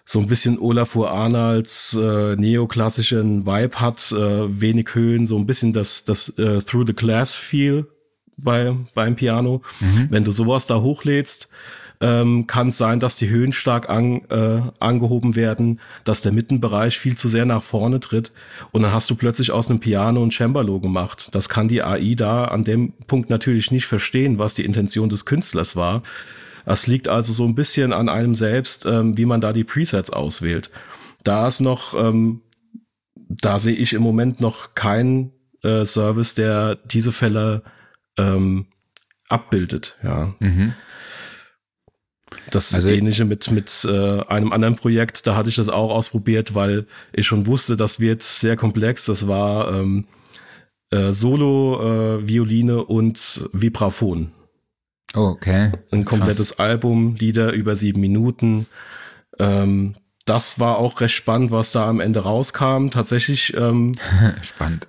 [0.05, 5.73] so ein bisschen Olafur Arnolds äh, neoklassischen Vibe hat, äh, wenig Höhen, so ein bisschen
[5.73, 7.87] das, das äh, Through the Glass Feel
[8.37, 9.63] bei, beim Piano.
[10.11, 11.49] Wenn du sowas da hochlädst,
[12.03, 16.99] ähm, kann es sein, dass die Höhen stark an, äh, angehoben werden, dass der Mittenbereich
[16.99, 18.33] viel zu sehr nach vorne tritt
[18.73, 21.35] und dann hast du plötzlich aus einem Piano ein Cembalo gemacht.
[21.35, 25.25] Das kann die AI da an dem Punkt natürlich nicht verstehen, was die Intention des
[25.25, 26.03] Künstlers war.
[26.65, 30.11] Das liegt also so ein bisschen an einem selbst, ähm, wie man da die Presets
[30.11, 30.71] auswählt.
[31.23, 32.41] Da ist noch, ähm,
[33.15, 37.63] da sehe ich im Moment noch keinen äh, Service, der diese Fälle
[38.19, 38.67] ähm,
[39.29, 39.99] abbildet.
[40.03, 40.75] Ja, Mhm.
[42.51, 46.55] Das Also- ähnliche mit, mit äh, einem anderen Projekt, da hatte ich das auch ausprobiert,
[46.55, 49.07] weil ich schon wusste, das wird sehr komplex.
[49.07, 50.05] Das war ähm,
[50.91, 54.33] äh, Solo, äh, Violine und Vibraphon.
[55.15, 55.73] Okay.
[55.91, 58.67] Ein komplettes Album, Lieder über sieben Minuten.
[59.39, 62.89] Ähm, das war auch recht spannend, was da am Ende rauskam.
[62.91, 63.93] Tatsächlich, ähm,
[64.43, 64.87] Spannend.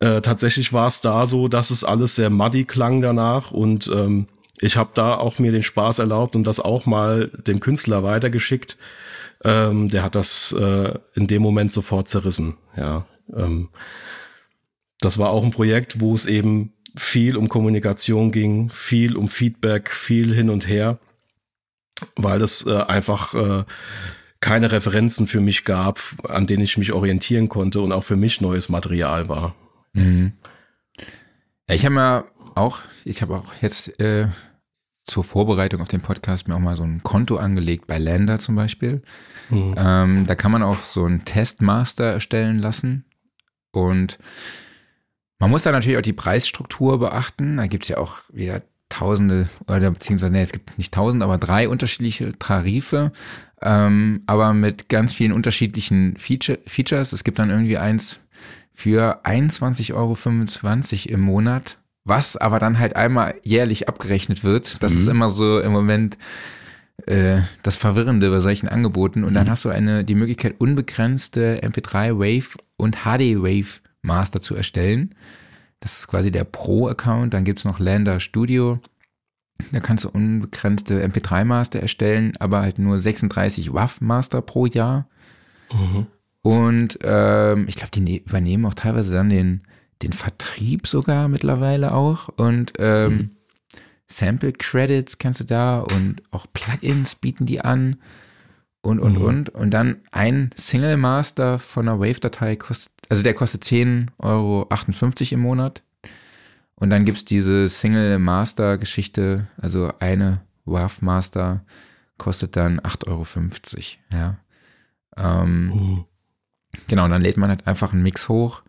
[0.00, 4.26] äh, tatsächlich war es da so, dass es alles sehr muddy klang danach und ähm,
[4.60, 8.76] ich habe da auch mir den Spaß erlaubt und das auch mal dem Künstler weitergeschickt.
[9.42, 12.58] Ähm, der hat das äh, in dem Moment sofort zerrissen.
[12.76, 13.70] Ja, ähm,
[15.00, 19.90] das war auch ein Projekt, wo es eben viel um Kommunikation ging, viel um Feedback,
[19.90, 20.98] viel hin und her,
[22.16, 23.64] weil es äh, einfach äh,
[24.40, 28.40] keine Referenzen für mich gab, an denen ich mich orientieren konnte und auch für mich
[28.40, 29.54] neues Material war.
[29.92, 30.32] Mhm.
[31.68, 34.28] Ja, ich habe mir auch, ich habe auch jetzt äh,
[35.10, 38.54] zur Vorbereitung auf den Podcast mir auch mal so ein Konto angelegt bei Lander zum
[38.54, 39.02] Beispiel.
[39.50, 39.74] Mhm.
[39.76, 43.04] Ähm, da kann man auch so einen Testmaster erstellen lassen.
[43.72, 44.18] Und
[45.38, 47.56] man muss da natürlich auch die Preisstruktur beachten.
[47.56, 51.38] Da gibt es ja auch wieder tausende, oder beziehungsweise, nee, es gibt nicht tausend, aber
[51.38, 53.12] drei unterschiedliche Tarife,
[53.62, 57.12] ähm, aber mit ganz vielen unterschiedlichen Feature, Features.
[57.12, 58.20] Es gibt dann irgendwie eins
[58.74, 64.82] für 21,25 Euro im Monat, was aber dann halt einmal jährlich abgerechnet wird.
[64.82, 65.00] Das Mhm.
[65.00, 66.18] ist immer so im Moment
[67.06, 69.24] äh, das Verwirrende bei solchen Angeboten.
[69.24, 74.54] Und dann hast du eine, die Möglichkeit, unbegrenzte MP3 Wave und HD Wave Master zu
[74.54, 75.14] erstellen.
[75.80, 77.32] Das ist quasi der Pro-Account.
[77.32, 78.80] Dann gibt's noch Lander Studio.
[79.72, 85.08] Da kannst du unbegrenzte MP3 Master erstellen, aber halt nur 36 WAV Master pro Jahr.
[85.72, 86.06] Mhm.
[86.42, 89.62] Und ähm, ich glaube, die ne übernehmen auch teilweise dann den,
[90.02, 92.28] den Vertrieb sogar mittlerweile auch.
[92.28, 93.32] Und ähm,
[94.06, 97.96] Sample Credits kannst du da und auch Plugins bieten die an.
[98.82, 99.24] Und, und, Mhm.
[99.24, 99.48] und.
[99.50, 105.40] Und dann ein Single Master von einer Wave-Datei kostet, also der kostet 10,58 Euro im
[105.40, 105.82] Monat.
[106.76, 111.62] Und dann gibt's diese Single Master Geschichte, also eine WAV Master
[112.16, 113.26] kostet dann 8,50 Euro.
[114.14, 114.38] Ja.
[115.16, 116.04] Ähm, Mhm.
[116.86, 118.62] Genau, und dann lädt man halt einfach einen Mix hoch,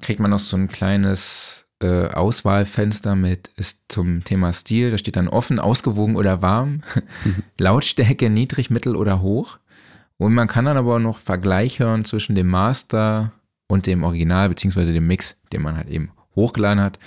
[0.00, 5.16] kriegt man noch so ein kleines äh, Auswahlfenster mit ist zum Thema Stil, da steht
[5.16, 6.82] dann offen, ausgewogen oder warm,
[7.58, 9.58] Lautstärke niedrig, mittel oder hoch.
[10.16, 13.32] Und man kann dann aber auch noch Vergleich hören zwischen dem Master
[13.66, 16.98] und dem Original, beziehungsweise dem Mix, den man halt eben hochgeladen hat.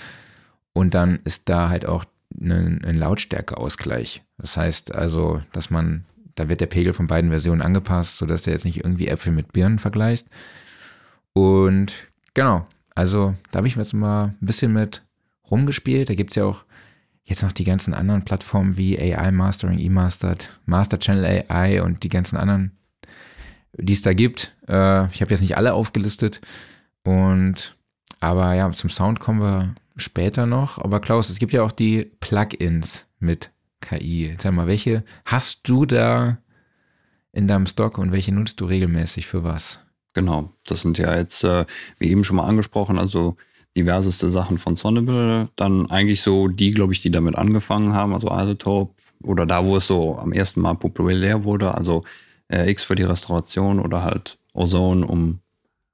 [0.74, 2.04] Und dann ist da halt auch
[2.38, 4.22] ein, ein Lautstärkeausgleich.
[4.36, 6.04] Das heißt also, dass man
[6.38, 9.52] da wird der Pegel von beiden Versionen angepasst, sodass du jetzt nicht irgendwie Äpfel mit
[9.52, 10.28] Birnen vergleichst.
[11.32, 11.92] Und
[12.34, 12.66] genau,
[12.98, 15.04] also da habe ich mir jetzt mal ein bisschen mit
[15.48, 16.08] rumgespielt.
[16.08, 16.64] Da gibt es ja auch
[17.22, 22.08] jetzt noch die ganzen anderen Plattformen wie AI Mastering, eMastered, Master Channel AI und die
[22.08, 22.76] ganzen anderen,
[23.76, 24.56] die es da gibt.
[24.66, 26.40] Äh, ich habe jetzt nicht alle aufgelistet.
[27.04, 27.76] Und
[28.18, 30.78] aber ja, zum Sound kommen wir später noch.
[30.78, 34.34] Aber Klaus, es gibt ja auch die Plugins mit KI.
[34.40, 36.38] Sag mal, welche hast du da
[37.30, 39.84] in deinem Stock und welche nutzt du regelmäßig für was?
[40.18, 41.64] Genau, das sind ja jetzt, äh,
[42.00, 43.36] wie eben schon mal angesprochen, also
[43.76, 45.48] diverseste Sachen von Sonnable.
[45.54, 49.76] Dann eigentlich so die, glaube ich, die damit angefangen haben, also Isotope oder da, wo
[49.76, 52.02] es so am ersten Mal populär wurde, also
[52.48, 55.38] äh, X für die Restauration oder halt Ozone, um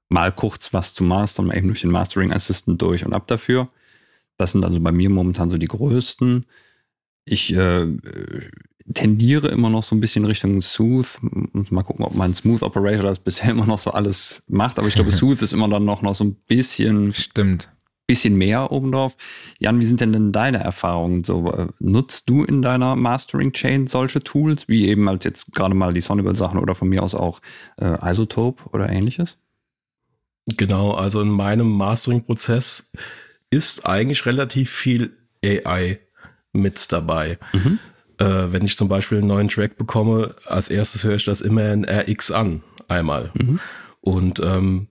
[0.09, 3.69] mal kurz was zu mastern, eben durch den Mastering Assistant durch und ab dafür.
[4.37, 6.47] Das sind also bei mir momentan so die größten.
[7.25, 7.85] Ich äh,
[8.93, 11.17] tendiere immer noch so ein bisschen Richtung Sooth.
[11.21, 14.77] Mal gucken, ob mein Smooth Operator das bisher immer noch so alles macht.
[14.79, 17.13] Aber ich glaube, Sooth ist immer dann noch, noch so ein bisschen.
[17.13, 17.69] Stimmt.
[18.07, 19.17] Bisschen mehr obendrauf.
[19.57, 21.23] Jan, wie sind denn denn deine Erfahrungen?
[21.23, 25.73] So, äh, nutzt du in deiner Mastering Chain solche Tools, wie eben als jetzt gerade
[25.73, 27.39] mal die Sonnable Sachen oder von mir aus auch
[27.77, 29.39] äh, Isotope oder ähnliches?
[30.45, 32.91] Genau, also in meinem Mastering-Prozess
[33.49, 35.99] ist eigentlich relativ viel AI
[36.53, 37.39] mit dabei.
[37.53, 37.79] Mhm.
[38.17, 41.71] Äh, wenn ich zum Beispiel einen neuen Track bekomme, als erstes höre ich das immer
[41.71, 43.31] in RX an, einmal.
[43.33, 43.59] Mhm.
[44.01, 44.87] Und ähm,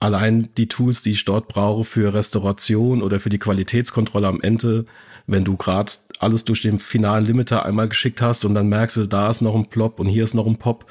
[0.00, 4.84] allein die Tools, die ich dort brauche für Restauration oder für die Qualitätskontrolle am Ende,
[5.26, 9.06] wenn du gerade alles durch den finalen Limiter einmal geschickt hast und dann merkst du,
[9.06, 10.86] da ist noch ein Plop und hier ist noch ein Pop,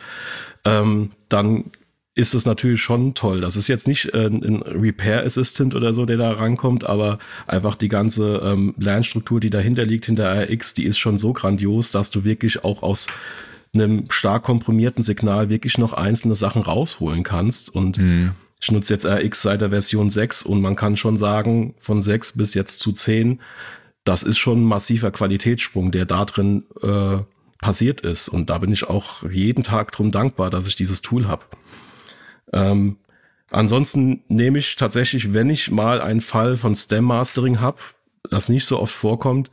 [0.65, 1.71] ähm, dann
[2.15, 3.41] ist es natürlich schon toll.
[3.41, 7.75] Das ist jetzt nicht äh, ein Repair Assistant oder so, der da rankommt, aber einfach
[7.75, 12.11] die ganze ähm, Lernstruktur, die dahinter liegt, hinter RX, die ist schon so grandios, dass
[12.11, 13.07] du wirklich auch aus
[13.73, 17.75] einem stark komprimierten Signal wirklich noch einzelne Sachen rausholen kannst.
[17.75, 18.31] Und mhm.
[18.61, 22.37] ich nutze jetzt RX seit der Version 6 und man kann schon sagen, von 6
[22.37, 23.41] bis jetzt zu 10,
[24.05, 27.17] das ist schon ein massiver Qualitätssprung, der da drin äh,
[27.59, 28.29] passiert ist.
[28.29, 31.43] Und da bin ich auch jeden Tag drum dankbar, dass ich dieses Tool habe.
[32.53, 32.97] Ähm,
[33.51, 37.77] ansonsten nehme ich tatsächlich, wenn ich mal einen Fall von Stem Mastering habe,
[38.29, 39.51] das nicht so oft vorkommt,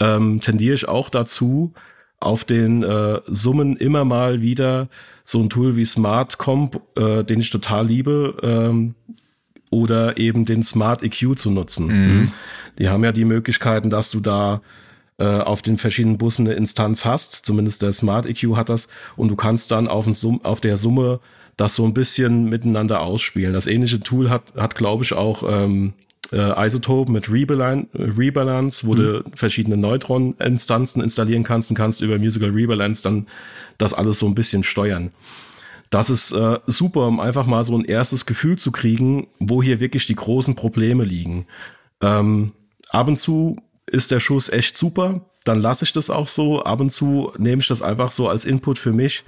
[0.00, 1.72] ähm, tendiere ich auch dazu,
[2.20, 4.88] auf den äh, Summen immer mal wieder
[5.24, 8.94] so ein Tool wie Smart Comp, äh, den ich total liebe, ähm,
[9.70, 11.86] oder eben den Smart EQ zu nutzen.
[11.86, 12.32] Mhm.
[12.78, 14.60] Die haben ja die Möglichkeiten, dass du da
[15.18, 19.28] äh, auf den verschiedenen Bussen eine Instanz hast, zumindest der Smart EQ hat das, und
[19.28, 21.20] du kannst dann auf, Sum auf der Summe
[21.62, 23.52] das so ein bisschen miteinander ausspielen.
[23.52, 25.92] Das ähnliche Tool hat, hat glaube ich, auch ähm,
[26.32, 28.96] äh, Isotope mit Rebalance, Rebalance wo mhm.
[28.96, 33.28] du verschiedene Neutron-Instanzen installieren kannst und kannst über Musical Rebalance dann
[33.78, 35.12] das alles so ein bisschen steuern.
[35.88, 39.78] Das ist äh, super, um einfach mal so ein erstes Gefühl zu kriegen, wo hier
[39.78, 41.46] wirklich die großen Probleme liegen.
[42.00, 42.52] Ähm,
[42.90, 46.64] ab und zu ist der Schuss echt super, dann lasse ich das auch so.
[46.64, 49.22] Ab und zu nehme ich das einfach so als Input für mich,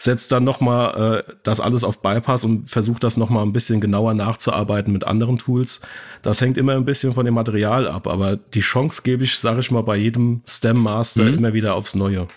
[0.00, 4.14] setzt dann nochmal äh, das alles auf Bypass und versucht das nochmal ein bisschen genauer
[4.14, 5.82] nachzuarbeiten mit anderen Tools.
[6.22, 9.60] Das hängt immer ein bisschen von dem Material ab, aber die Chance gebe ich, sage
[9.60, 11.34] ich mal, bei jedem Stem Master mhm.
[11.34, 12.28] immer wieder aufs Neue.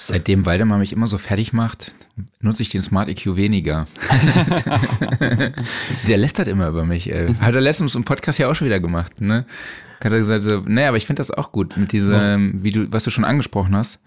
[0.00, 1.94] Seitdem Waldemar mich immer so fertig macht,
[2.40, 3.86] nutze ich den Smart EQ weniger.
[6.08, 7.12] Der lästert immer über mich.
[7.12, 7.32] Ey.
[7.36, 9.46] Hat er letztens im Podcast ja auch schon wieder gemacht, ne?
[10.04, 12.92] Hat er gesagt, so, naja, aber ich finde das auch gut mit diesem, wie du,
[12.92, 14.00] was du schon angesprochen hast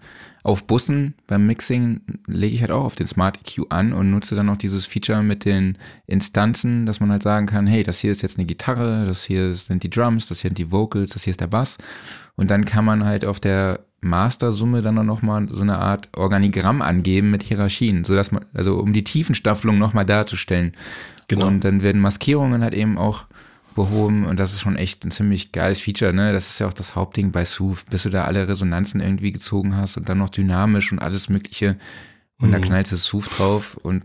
[0.46, 4.36] auf Bussen beim Mixing lege ich halt auch auf den Smart EQ an und nutze
[4.36, 8.12] dann noch dieses Feature mit den Instanzen, dass man halt sagen kann, hey, das hier
[8.12, 11.24] ist jetzt eine Gitarre, das hier sind die Drums, das hier sind die Vocals, das
[11.24, 11.78] hier ist der Bass.
[12.36, 16.80] Und dann kann man halt auf der Master-Summe dann noch mal so eine Art Organigramm
[16.80, 20.74] angeben mit Hierarchien, sodass man, also um die Tiefenstaffelung noch mal darzustellen.
[21.26, 21.48] Genau.
[21.48, 23.24] Und dann werden Maskierungen halt eben auch
[23.76, 26.32] behoben und das ist schon echt ein ziemlich geiles Feature, ne?
[26.32, 29.76] Das ist ja auch das Hauptding bei Sooth, bis du da alle Resonanzen irgendwie gezogen
[29.76, 31.76] hast und dann noch dynamisch und alles mögliche
[32.38, 32.52] und mhm.
[32.52, 34.04] da knallst du Sooth drauf und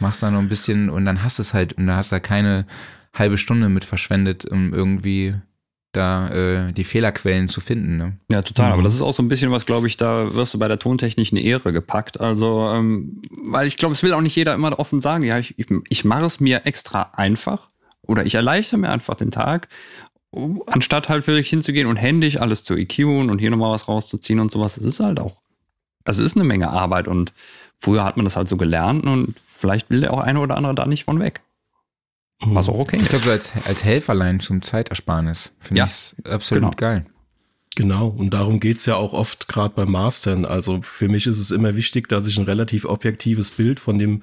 [0.00, 2.16] machst da noch ein bisschen und dann hast du es halt und da hast du
[2.16, 2.66] da keine
[3.12, 5.34] halbe Stunde mit verschwendet, um irgendwie
[5.92, 7.96] da äh, die Fehlerquellen zu finden.
[7.96, 8.18] Ne?
[8.30, 8.68] Ja, total.
[8.68, 8.72] Mhm.
[8.72, 10.78] Aber das ist auch so ein bisschen was, glaube ich, da wirst du bei der
[10.78, 12.20] Tontechnik eine Ehre gepackt.
[12.20, 15.56] Also, ähm, weil ich glaube, es will auch nicht jeder immer offen sagen, ja, ich,
[15.58, 17.68] ich, ich mache es mir extra einfach
[18.06, 19.68] oder ich erleichter mir einfach den Tag,
[20.66, 24.50] anstatt halt wirklich hinzugehen und händisch alles zu EQen und hier nochmal was rauszuziehen und
[24.50, 24.74] sowas.
[24.74, 25.36] Das ist halt auch,
[26.04, 27.32] also es ist eine Menge Arbeit und
[27.78, 30.74] früher hat man das halt so gelernt und vielleicht will der auch eine oder andere
[30.74, 31.40] da nicht von weg.
[32.46, 32.98] Was auch okay.
[33.00, 36.74] Ich glaube, so als, als Helferlein zum Zeitersparnis finde ja, ich absolut genau.
[36.76, 37.06] geil.
[37.76, 40.44] Genau, und darum geht's ja auch oft gerade beim Mastern.
[40.44, 44.22] Also für mich ist es immer wichtig, dass ich ein relativ objektives Bild von dem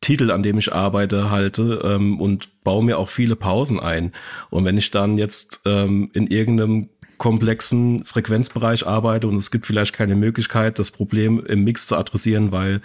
[0.00, 4.12] Titel, an dem ich arbeite, halte ähm, und baue mir auch viele Pausen ein.
[4.50, 9.94] Und wenn ich dann jetzt ähm, in irgendeinem komplexen Frequenzbereich arbeite und es gibt vielleicht
[9.94, 12.80] keine Möglichkeit, das Problem im Mix zu adressieren, weil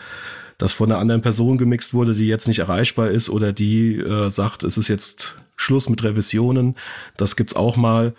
[0.58, 4.30] das von einer anderen Person gemixt wurde, die jetzt nicht erreichbar ist oder die äh,
[4.30, 6.76] sagt, es ist jetzt Schluss mit Revisionen.
[7.18, 8.14] Das gibt's auch mal.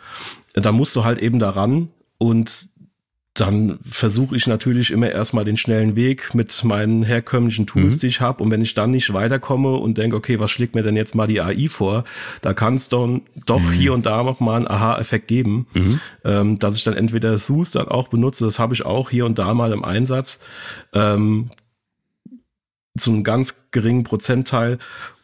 [0.54, 2.68] Da musst du halt eben daran und
[3.34, 8.00] dann versuche ich natürlich immer erstmal den schnellen Weg mit meinen herkömmlichen Tools, mhm.
[8.00, 8.42] die ich habe.
[8.42, 11.26] Und wenn ich dann nicht weiterkomme und denke, okay, was schlägt mir denn jetzt mal
[11.26, 12.04] die AI vor,
[12.42, 13.72] da kann es dann doch mhm.
[13.72, 16.00] hier und da noch mal einen Aha-Effekt geben, mhm.
[16.24, 19.38] ähm, dass ich dann entweder Thus dann auch benutze, das habe ich auch hier und
[19.38, 20.38] da mal im Einsatz.
[20.92, 21.50] Ähm,
[22.98, 24.76] zu einem ganz geringen Prozentteil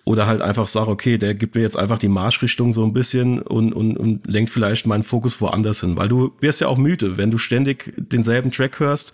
[0.09, 3.42] oder halt einfach sage, okay, der gibt mir jetzt einfach die Marschrichtung so ein bisschen
[3.42, 7.18] und, und, und lenkt vielleicht meinen Fokus woanders hin, weil du wirst ja auch müde,
[7.18, 9.12] wenn du ständig denselben Track hörst,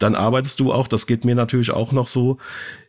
[0.00, 2.38] dann arbeitest du auch, das geht mir natürlich auch noch so,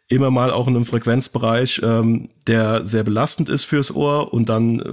[0.07, 4.79] immer mal auch in einem Frequenzbereich, ähm, der sehr belastend ist fürs Ohr und dann
[4.79, 4.83] äh,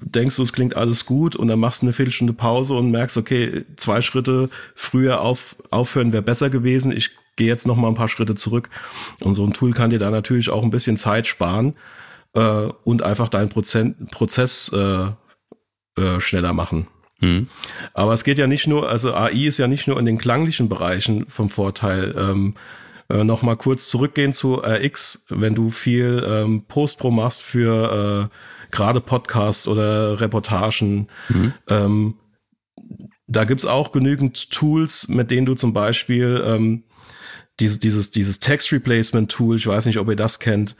[0.00, 3.18] denkst du, es klingt alles gut und dann machst du eine Viertelstunde Pause und merkst,
[3.18, 7.94] okay, zwei Schritte früher auf, aufhören wäre besser gewesen, ich gehe jetzt noch mal ein
[7.94, 8.70] paar Schritte zurück.
[9.20, 11.74] Und so ein Tool kann dir da natürlich auch ein bisschen Zeit sparen
[12.36, 15.06] äh, und einfach deinen Prozent, Prozess äh,
[16.00, 16.86] äh, schneller machen.
[17.20, 17.48] Mhm.
[17.94, 20.68] Aber es geht ja nicht nur, also AI ist ja nicht nur in den klanglichen
[20.68, 22.14] Bereichen vom Vorteil.
[22.16, 22.54] Ähm,
[23.08, 29.00] äh, Nochmal kurz zurückgehen zu RX, wenn du viel ähm, Postpro machst für äh, gerade
[29.00, 31.08] Podcasts oder Reportagen.
[31.28, 31.54] Mhm.
[31.68, 32.14] Ähm,
[33.28, 36.84] da gibt's auch genügend Tools, mit denen du zum Beispiel ähm,
[37.60, 40.76] dieses, dieses, dieses Text Replacement Tool, ich weiß nicht, ob ihr das kennt,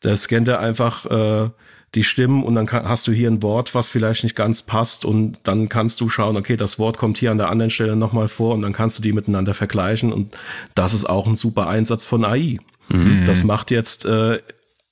[0.00, 1.50] da scannt er einfach äh,
[1.94, 5.04] die Stimmen und dann kann, hast du hier ein Wort, was vielleicht nicht ganz passt
[5.04, 8.28] und dann kannst du schauen, okay, das Wort kommt hier an der anderen Stelle nochmal
[8.28, 10.36] vor und dann kannst du die miteinander vergleichen und
[10.74, 12.58] das ist auch ein super Einsatz von AI.
[12.92, 13.24] Mhm.
[13.24, 14.40] Das macht jetzt äh,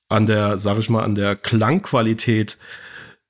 [0.09, 2.59] an der, sag ich mal, an der Klangqualität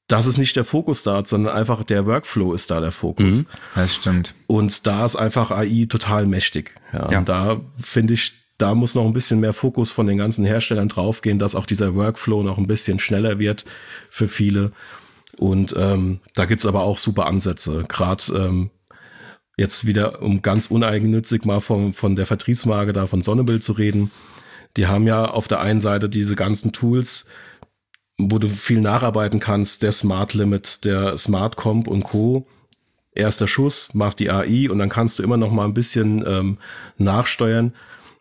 [0.07, 3.39] das ist nicht der Fokus da, sondern einfach der Workflow ist da der Fokus.
[3.39, 4.35] Mhm, das stimmt.
[4.47, 6.75] Und da ist einfach AI total mächtig.
[6.93, 7.19] Ja, ja.
[7.19, 8.35] Und da finde ich,
[8.65, 11.95] da muss noch ein bisschen mehr Fokus von den ganzen Herstellern draufgehen, dass auch dieser
[11.95, 13.67] Workflow noch ein bisschen schneller wird
[14.09, 14.73] für viele.
[15.37, 17.85] Und ähm, da gibt's aber auch super Ansätze.
[17.89, 18.71] Gerade ähm,
[19.59, 24.11] jetzt wieder, um ganz uneigennützig mal von, von der Vertriebsmarke da von Sonnebild zu reden.
[24.79, 27.27] Die haben ja auf der einen Seite diese ganzen Tools,
[28.17, 32.47] wo du viel nacharbeiten kannst, der Smart Limit, der Smart Comp und Co.
[33.13, 36.57] Erster Schuss macht die AI und dann kannst du immer noch mal ein bisschen ähm,
[36.97, 37.75] nachsteuern.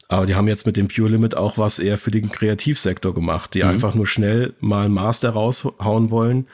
[0.07, 3.53] Aber die haben jetzt mit dem Pure Limit auch was eher für den Kreativsektor gemacht,
[3.53, 3.69] die mhm.
[3.69, 6.47] einfach nur schnell mal ein Master raushauen wollen.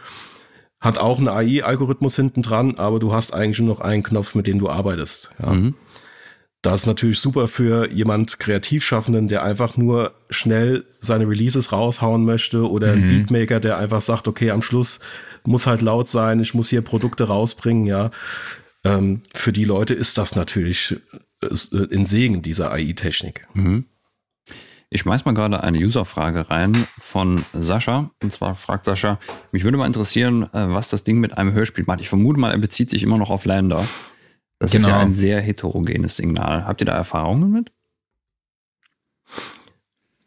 [0.79, 4.47] Hat auch einen AI-Algorithmus hinten dran, aber du hast eigentlich nur noch einen Knopf, mit
[4.47, 5.31] dem du arbeitest.
[5.41, 5.51] Ja.
[5.51, 5.75] Mhm.
[6.61, 12.69] Das ist natürlich super für jemand Kreativschaffenden, der einfach nur schnell seine Releases raushauen möchte
[12.69, 13.03] oder mhm.
[13.03, 14.99] ein Beatmaker, der einfach sagt, okay, am Schluss
[15.45, 18.11] muss halt laut sein, ich muss hier Produkte rausbringen, ja.
[18.83, 20.97] Ähm, für die Leute ist das natürlich
[21.41, 23.47] in Segen dieser AI-Technik.
[23.53, 23.85] Mhm.
[24.91, 28.09] Ich schmeiß mal gerade eine User-Frage rein von Sascha.
[28.23, 29.19] Und zwar fragt Sascha,
[29.51, 32.01] mich würde mal interessieren, äh, was das Ding mit einem Hörspiel macht.
[32.01, 33.85] Ich vermute mal, er bezieht sich immer noch auf Lander.
[34.57, 34.81] Das genau.
[34.81, 35.05] ist ja genau.
[35.05, 36.65] ein sehr heterogenes Signal.
[36.65, 37.71] Habt ihr da Erfahrungen mit?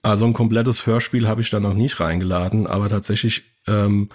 [0.03, 4.11] Also ein komplettes Hörspiel habe ich da noch nicht reingeladen, aber tatsächlich ähm,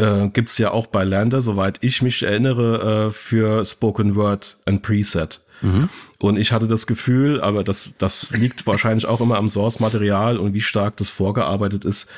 [0.00, 4.58] äh, gibt es ja auch bei Lander, soweit ich mich erinnere, äh, für Spoken Word
[4.64, 5.44] ein Preset.
[5.60, 5.88] Mhm.
[6.20, 10.54] Und ich hatte das Gefühl, aber das, das liegt wahrscheinlich auch immer am Source-Material und
[10.54, 12.08] wie stark das vorgearbeitet ist,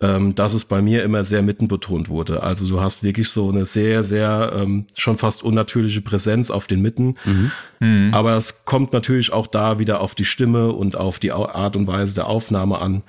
[0.00, 2.42] ähm, dass es bei mir immer sehr mittenbetont wurde.
[2.42, 6.82] Also du hast wirklich so eine sehr, sehr ähm, schon fast unnatürliche Präsenz auf den
[6.82, 7.14] Mitten.
[7.24, 7.52] Mhm.
[7.80, 8.10] Mhm.
[8.12, 11.86] Aber es kommt natürlich auch da wieder auf die Stimme und auf die Art und
[11.86, 13.02] Weise der Aufnahme an.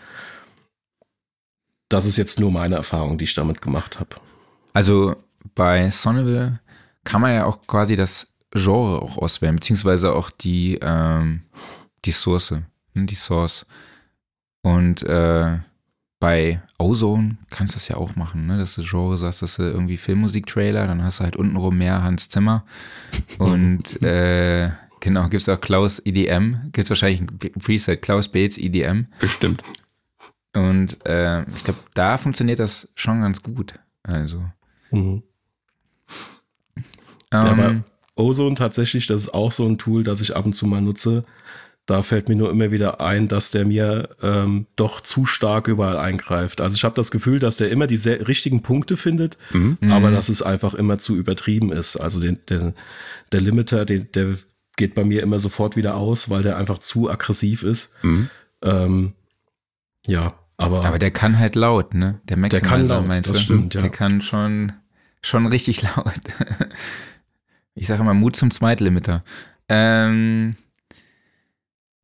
[1.89, 4.15] Das ist jetzt nur meine Erfahrung, die ich damit gemacht habe.
[4.73, 5.15] Also
[5.55, 6.59] bei Sonneville
[7.03, 11.41] kann man ja auch quasi das Genre auch auswählen, beziehungsweise auch die, ähm,
[12.05, 13.65] die Source, ne, die Source.
[14.61, 15.59] Und äh,
[16.19, 18.57] bei Ozone kannst du das ja auch machen, ne?
[18.57, 22.29] dass du Genre sagst, dass du irgendwie Filmmusik-Trailer, dann hast du halt untenrum mehr Hans
[22.29, 22.63] Zimmer
[23.39, 24.69] und äh,
[25.01, 27.27] genau, gibt es auch Klaus EDM, gibt es wahrscheinlich ein
[27.61, 29.07] Preset, Klaus Bates EDM.
[29.19, 29.63] Bestimmt.
[30.55, 33.73] Und äh, ich glaube, da funktioniert das schon ganz gut.
[34.03, 34.45] Also.
[34.91, 35.23] Mhm.
[36.77, 36.83] Ähm,
[37.33, 37.83] ja, aber
[38.15, 41.23] Ozone tatsächlich, das ist auch so ein Tool, das ich ab und zu mal nutze
[41.85, 45.97] da fällt mir nur immer wieder ein, dass der mir ähm, doch zu stark überall
[45.97, 46.61] eingreift.
[46.61, 49.77] Also ich habe das Gefühl, dass der immer die richtigen Punkte findet, mhm.
[49.89, 50.13] aber mhm.
[50.13, 51.97] dass es einfach immer zu übertrieben ist.
[51.97, 52.73] Also den, den,
[53.33, 54.37] der Limiter, den, der
[54.77, 57.91] geht bei mir immer sofort wieder aus, weil der einfach zu aggressiv ist.
[58.01, 58.29] Mhm.
[58.61, 59.13] Ähm,
[60.07, 60.85] ja, aber.
[60.85, 62.21] Aber der kann halt laut, ne?
[62.29, 63.43] Der Maximizer, der kann laut, meinst das du?
[63.43, 63.81] stimmt, ja.
[63.81, 64.71] Der kann schon,
[65.21, 66.13] schon richtig laut.
[67.75, 69.23] Ich sage immer Mut zum Zweitlimiter.
[69.69, 70.55] Ähm,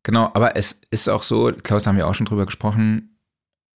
[0.04, 3.18] Genau, aber es ist auch so, Klaus, da haben wir auch schon drüber gesprochen,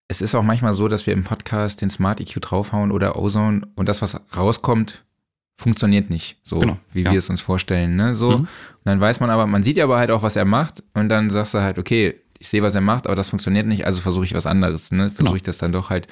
[0.09, 3.63] es ist auch manchmal so, dass wir im Podcast den Smart EQ draufhauen oder Ozone
[3.75, 5.05] und das, was rauskommt,
[5.57, 7.13] funktioniert nicht, so genau, wie ja.
[7.13, 7.97] wir es uns vorstellen.
[7.97, 8.15] Ne?
[8.15, 8.31] So.
[8.31, 8.37] Mhm.
[8.37, 8.49] Und
[8.85, 11.31] dann weiß man aber, man sieht ja aber halt auch, was er macht und dann
[11.31, 14.25] sagst du halt, okay, ich sehe, was er macht, aber das funktioniert nicht, also versuche
[14.25, 14.91] ich was anderes.
[14.91, 15.11] Ne?
[15.11, 15.35] Versuche genau.
[15.37, 16.09] ich das dann doch halt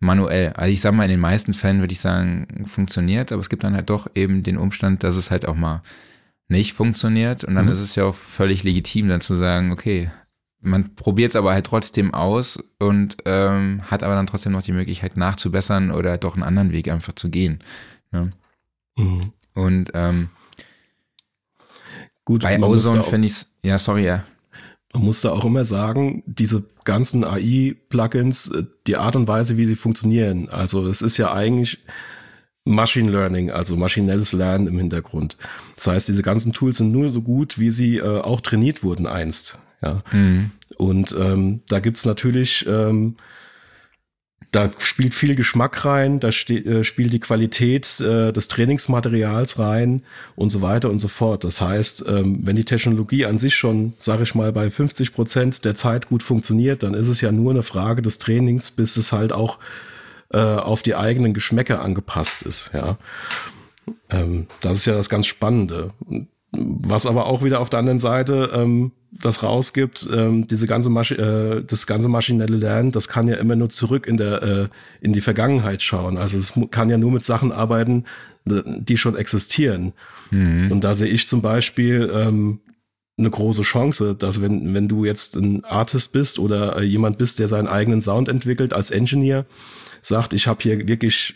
[0.00, 0.52] manuell.
[0.54, 3.62] Also ich sag mal, in den meisten Fällen würde ich sagen, funktioniert, aber es gibt
[3.62, 5.82] dann halt doch eben den Umstand, dass es halt auch mal
[6.48, 7.44] nicht funktioniert.
[7.44, 7.72] Und dann mhm.
[7.72, 10.10] ist es ja auch völlig legitim, dann zu sagen, okay,
[10.60, 14.72] man probiert es aber halt trotzdem aus und ähm, hat aber dann trotzdem noch die
[14.72, 17.60] Möglichkeit nachzubessern oder doch einen anderen Weg einfach zu gehen.
[18.10, 18.32] Ne?
[18.98, 19.32] Mhm.
[19.54, 20.30] Und ähm,
[22.24, 24.24] Gut, bei Ozone finde ich es, ja, sorry, ja.
[24.92, 29.66] Man muss da auch immer sagen, diese ganzen AI-Plugins, äh, die Art und Weise, wie
[29.66, 31.78] sie funktionieren, also es ist ja eigentlich
[32.64, 35.36] Machine Learning, also maschinelles Lernen im Hintergrund.
[35.76, 39.06] Das heißt, diese ganzen Tools sind nur so gut, wie sie äh, auch trainiert wurden
[39.06, 39.58] einst.
[39.82, 40.02] Ja.
[40.12, 40.50] Mhm.
[40.76, 43.16] Und ähm, da gibt's natürlich, ähm,
[44.50, 50.02] da spielt viel Geschmack rein, da äh, spielt die Qualität äh, des Trainingsmaterials rein
[50.34, 51.44] und so weiter und so fort.
[51.44, 55.64] Das heißt, ähm, wenn die Technologie an sich schon, sage ich mal, bei 50 Prozent
[55.64, 59.12] der Zeit gut funktioniert, dann ist es ja nur eine Frage des Trainings, bis es
[59.12, 59.58] halt auch
[60.32, 62.70] äh, auf die eigenen Geschmäcker angepasst ist.
[62.74, 62.98] Ja,
[64.10, 65.92] ähm, das ist ja das ganz Spannende.
[66.52, 71.14] Was aber auch wieder auf der anderen Seite ähm, das rausgibt, ähm, diese ganze Maschi
[71.14, 74.68] äh, das ganze maschinelle Lernen, das kann ja immer nur zurück in der äh,
[75.00, 76.16] in die Vergangenheit schauen.
[76.16, 78.04] Also es kann ja nur mit Sachen arbeiten,
[78.44, 79.92] die schon existieren.
[80.30, 80.70] Mhm.
[80.70, 82.60] Und da sehe ich zum Beispiel ähm,
[83.18, 87.38] eine große Chance, dass wenn wenn du jetzt ein Artist bist oder äh, jemand bist,
[87.38, 89.44] der seinen eigenen Sound entwickelt als Engineer,
[90.02, 91.34] sagt, ich habe hier wirklich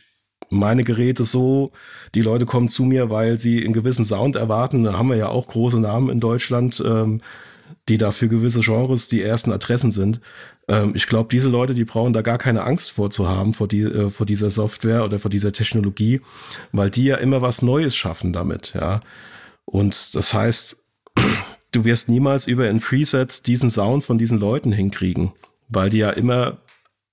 [0.50, 1.72] meine Geräte so,
[2.14, 4.84] die Leute kommen zu mir, weil sie einen gewissen Sound erwarten.
[4.84, 7.20] Da haben wir ja auch große Namen in Deutschland, ähm,
[7.88, 10.20] die da für gewisse Genres die ersten Adressen sind.
[10.68, 13.68] Ähm, ich glaube, diese Leute, die brauchen da gar keine Angst vor zu haben, vor,
[13.68, 16.20] die, äh, vor dieser Software oder vor dieser Technologie,
[16.72, 19.00] weil die ja immer was Neues schaffen damit, ja.
[19.66, 20.76] Und das heißt,
[21.72, 25.32] du wirst niemals über ein Preset diesen Sound von diesen Leuten hinkriegen,
[25.68, 26.58] weil die ja immer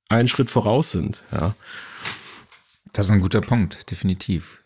[0.10, 1.56] einen Schritt voraus sind, ja.
[2.94, 4.61] Das ist ein guter Punkt, definitiv.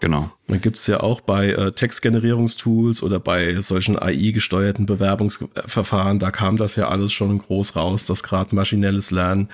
[0.00, 0.30] Genau.
[0.48, 6.56] Dann gibt es ja auch bei äh, Textgenerierungstools oder bei solchen AI-gesteuerten Bewerbungsverfahren, da kam
[6.56, 9.48] das ja alles schon groß raus, dass gerade maschinelles Lernen,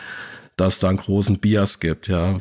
[0.56, 2.08] dass da einen großen Bias gibt.
[2.08, 2.36] Ja,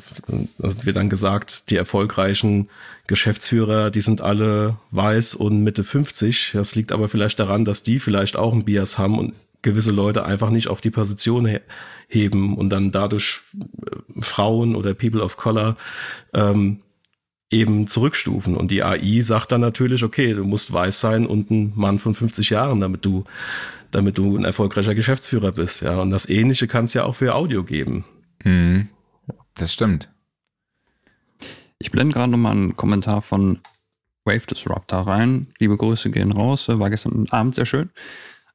[0.58, 2.70] das wird dann gesagt, die erfolgreichen
[3.08, 6.52] Geschäftsführer, die sind alle weiß und Mitte 50.
[6.54, 10.26] Das liegt aber vielleicht daran, dass die vielleicht auch einen Bias haben und gewisse Leute
[10.26, 11.60] einfach nicht auf die Position he
[12.08, 13.42] heben und dann dadurch
[13.86, 15.78] äh, Frauen oder People of Color
[16.34, 16.80] ähm,
[17.50, 18.56] eben zurückstufen.
[18.56, 22.14] Und die AI sagt dann natürlich, okay, du musst weiß sein und ein Mann von
[22.14, 23.24] 50 Jahren, damit du,
[23.92, 25.82] damit du ein erfolgreicher Geschäftsführer bist.
[25.82, 28.06] Ja, und das Ähnliche kann es ja auch für Audio geben.
[28.44, 28.90] Mhm.
[29.56, 30.10] Das stimmt.
[31.80, 33.60] Ich blende gerade nochmal einen Kommentar von
[34.26, 35.48] Wave Disruptor rein.
[35.60, 36.68] Liebe Grüße gehen raus.
[36.68, 37.90] War gestern Abend sehr schön.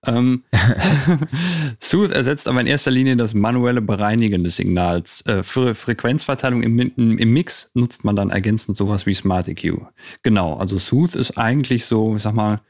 [0.07, 0.45] Ähm,
[1.81, 5.25] Sooth ersetzt aber in erster Linie das manuelle Bereinigen des Signals.
[5.27, 9.79] Äh, für Frequenzverteilung im, im, Mix nutzt man dann ergänzend sowas wie Smart EQ.
[10.23, 12.61] Genau, also Sooth ist eigentlich so, ich sag mal,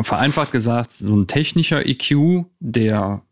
[0.00, 3.22] vereinfacht gesagt, so ein technischer EQ, der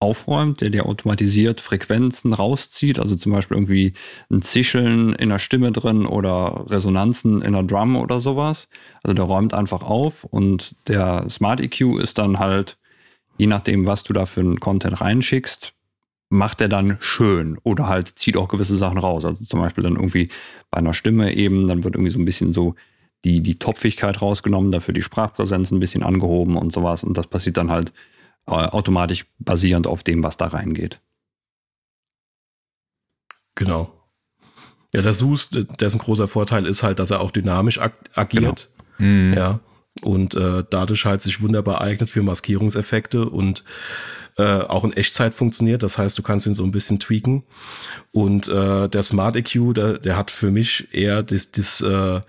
[0.00, 3.94] aufräumt, der dir automatisiert Frequenzen rauszieht, also zum Beispiel irgendwie
[4.30, 8.68] ein Zischeln in der Stimme drin oder Resonanzen in der Drum oder sowas.
[9.02, 12.76] Also der räumt einfach auf und der Smart EQ ist dann halt,
[13.38, 15.74] je nachdem, was du da für einen Content reinschickst,
[16.28, 19.24] macht er dann schön oder halt zieht auch gewisse Sachen raus.
[19.24, 20.28] Also zum Beispiel dann irgendwie
[20.70, 22.74] bei einer Stimme eben, dann wird irgendwie so ein bisschen so
[23.24, 27.04] die, die Topfigkeit rausgenommen, dafür die Sprachpräsenz ein bisschen angehoben und sowas.
[27.04, 27.92] Und das passiert dann halt
[28.46, 31.00] automatisch basierend auf dem, was da reingeht.
[33.54, 33.92] Genau.
[34.94, 38.70] Ja, der SUS, dessen großer Vorteil ist halt, dass er auch dynamisch ag agiert.
[38.98, 39.10] Genau.
[39.10, 39.34] Mhm.
[39.34, 39.60] Ja.
[40.02, 43.64] Und äh, dadurch halt sich wunderbar eignet für Maskierungseffekte und
[44.36, 45.82] äh, auch in Echtzeit funktioniert.
[45.82, 47.44] Das heißt, du kannst ihn so ein bisschen tweaken.
[48.10, 52.20] Und äh, der Smart EQ, der, der hat für mich eher das, das, äh,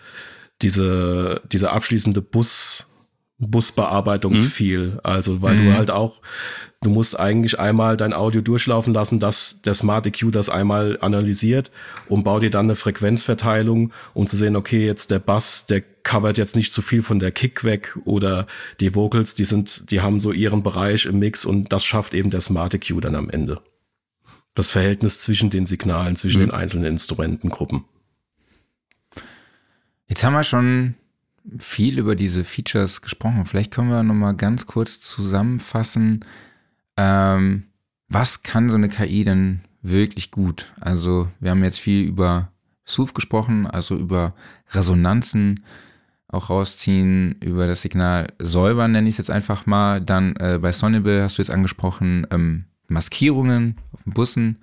[0.61, 2.85] diese, diese abschließende Bus-
[3.37, 4.87] Busbearbeitungsfeel.
[4.87, 4.99] Mhm.
[5.03, 5.65] Also, weil mhm.
[5.65, 6.21] du halt auch,
[6.81, 11.71] du musst eigentlich einmal dein Audio durchlaufen lassen, dass der Smart EQ das einmal analysiert
[12.07, 16.37] und baut dir dann eine Frequenzverteilung, um zu sehen, okay, jetzt der Bass, der covert
[16.37, 18.45] jetzt nicht zu viel von der Kick weg oder
[18.79, 22.29] die Vocals, die sind, die haben so ihren Bereich im Mix und das schafft eben
[22.29, 23.61] der Smart EQ dann am Ende.
[24.53, 26.47] Das Verhältnis zwischen den Signalen, zwischen mhm.
[26.47, 27.83] den einzelnen Instrumentengruppen.
[30.07, 30.95] Jetzt haben wir schon
[31.59, 33.45] viel über diese Features gesprochen.
[33.45, 36.25] Vielleicht können wir nochmal ganz kurz zusammenfassen,
[36.97, 37.63] ähm,
[38.07, 40.71] was kann so eine KI denn wirklich gut?
[40.79, 42.51] Also wir haben jetzt viel über
[42.85, 44.33] Sooth gesprochen, also über
[44.71, 45.63] Resonanzen
[46.27, 50.01] auch rausziehen, über das Signal säubern, nenne ich es jetzt einfach mal.
[50.01, 54.57] Dann äh, bei Sonible hast du jetzt angesprochen, ähm, Maskierungen auf den Bussen.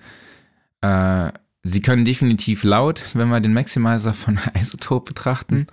[0.80, 5.66] Äh, sie können definitiv laut, wenn wir den Maximizer von Isotope betrachten.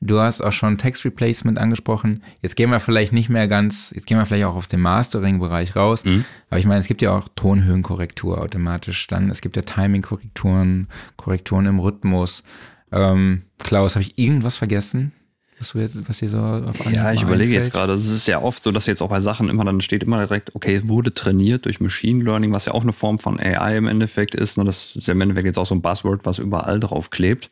[0.00, 2.22] Du hast auch schon Text Replacement angesprochen.
[2.40, 5.74] Jetzt gehen wir vielleicht nicht mehr ganz, jetzt gehen wir vielleicht auch auf den Mastering-Bereich
[5.74, 6.04] raus.
[6.04, 6.24] Mhm.
[6.50, 9.28] Aber ich meine, es gibt ja auch Tonhöhenkorrektur automatisch dann.
[9.28, 10.86] Es gibt ja Timing-Korrekturen,
[11.16, 12.44] Korrekturen im Rhythmus.
[12.92, 15.12] Ähm, Klaus, habe ich irgendwas vergessen?
[15.58, 17.92] Was, du jetzt, was hier so auf Ja, ich überlege jetzt gerade.
[17.92, 20.54] Es ist ja oft so, dass jetzt auch bei Sachen immer dann steht immer direkt,
[20.54, 23.88] okay, es wurde trainiert durch Machine Learning, was ja auch eine Form von AI im
[23.88, 24.56] Endeffekt ist.
[24.56, 24.64] Ne?
[24.64, 27.50] Das ist ja im Endeffekt jetzt auch so ein Buzzword, was überall drauf klebt.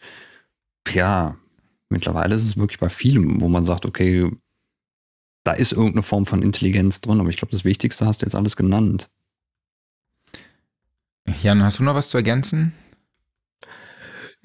[0.92, 1.34] Ja,
[1.88, 4.30] mittlerweile ist es wirklich bei vielem, wo man sagt, okay,
[5.44, 8.34] da ist irgendeine Form von Intelligenz drin, aber ich glaube, das Wichtigste hast du jetzt
[8.34, 9.08] alles genannt.
[11.42, 12.72] Jan, hast du noch was zu ergänzen?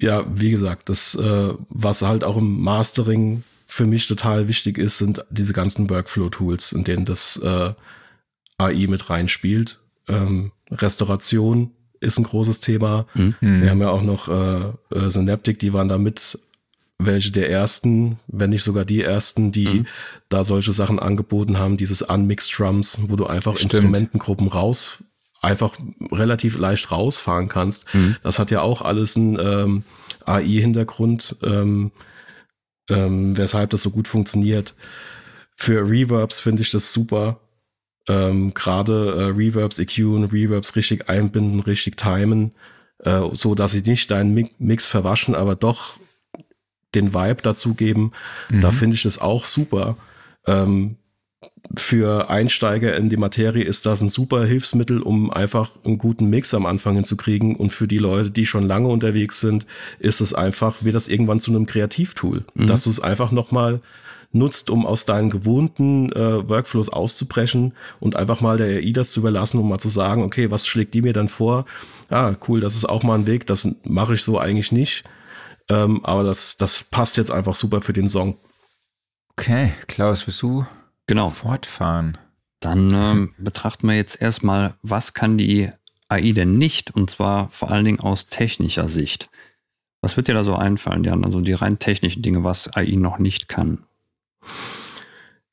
[0.00, 4.98] Ja, wie gesagt, das, äh, was halt auch im Mastering für mich total wichtig ist,
[4.98, 7.72] sind diese ganzen Workflow-Tools, in denen das äh,
[8.58, 9.80] AI mit reinspielt.
[10.08, 11.70] Ähm, Restauration
[12.00, 13.06] ist ein großes Thema.
[13.14, 13.34] Mhm.
[13.40, 16.38] Wir haben ja auch noch äh, äh, Synaptic, die waren da mit
[16.98, 19.86] welche der ersten, wenn nicht sogar die ersten, die mhm.
[20.28, 23.74] da solche Sachen angeboten haben, dieses Unmixed Drums, wo du einfach Stimmt.
[23.74, 25.02] Instrumentengruppen raus,
[25.40, 25.76] einfach
[26.12, 27.92] relativ leicht rausfahren kannst.
[27.94, 28.16] Mhm.
[28.22, 29.84] Das hat ja auch alles einen ähm,
[30.24, 31.90] AI-Hintergrund, ähm,
[32.88, 34.74] ähm, weshalb das so gut funktioniert.
[35.56, 37.40] Für Reverbs finde ich das super.
[38.08, 42.52] Ähm, Gerade äh, Reverbs EQen, Reverbs richtig einbinden, richtig timen,
[42.98, 45.98] äh, so dass sie nicht deinen Mix verwaschen, aber doch
[46.94, 48.12] den Vibe dazugeben.
[48.48, 48.60] Mhm.
[48.60, 49.96] Da finde ich das auch super.
[50.46, 50.96] Ähm,
[51.76, 56.52] für Einsteiger in die Materie ist das ein super Hilfsmittel, um einfach einen guten Mix
[56.54, 57.56] am Anfang hinzukriegen.
[57.56, 59.66] Und für die Leute, die schon lange unterwegs sind,
[59.98, 62.66] ist es einfach, wird das irgendwann zu einem Kreativtool, mhm.
[62.66, 63.80] dass du es einfach nochmal
[64.32, 69.20] nutzt, um aus deinen gewohnten äh, Workflows auszubrechen und einfach mal der AI das zu
[69.20, 71.66] überlassen, um mal zu sagen, okay, was schlägt die mir dann vor?
[72.10, 75.04] Ja, cool, das ist auch mal ein Weg, das mache ich so eigentlich nicht.
[75.68, 78.38] Ähm, aber das, das passt jetzt einfach super für den Song.
[79.30, 80.66] Okay, Klaus, willst du
[81.06, 81.30] genau.
[81.30, 82.18] fortfahren?
[82.60, 85.70] Dann ähm, betrachten wir jetzt erstmal, was kann die
[86.08, 86.94] AI denn nicht?
[86.94, 89.30] Und zwar vor allen Dingen aus technischer Sicht.
[90.00, 91.24] Was wird dir da so einfallen, Jan?
[91.24, 93.84] Also die rein technischen Dinge, was AI noch nicht kann.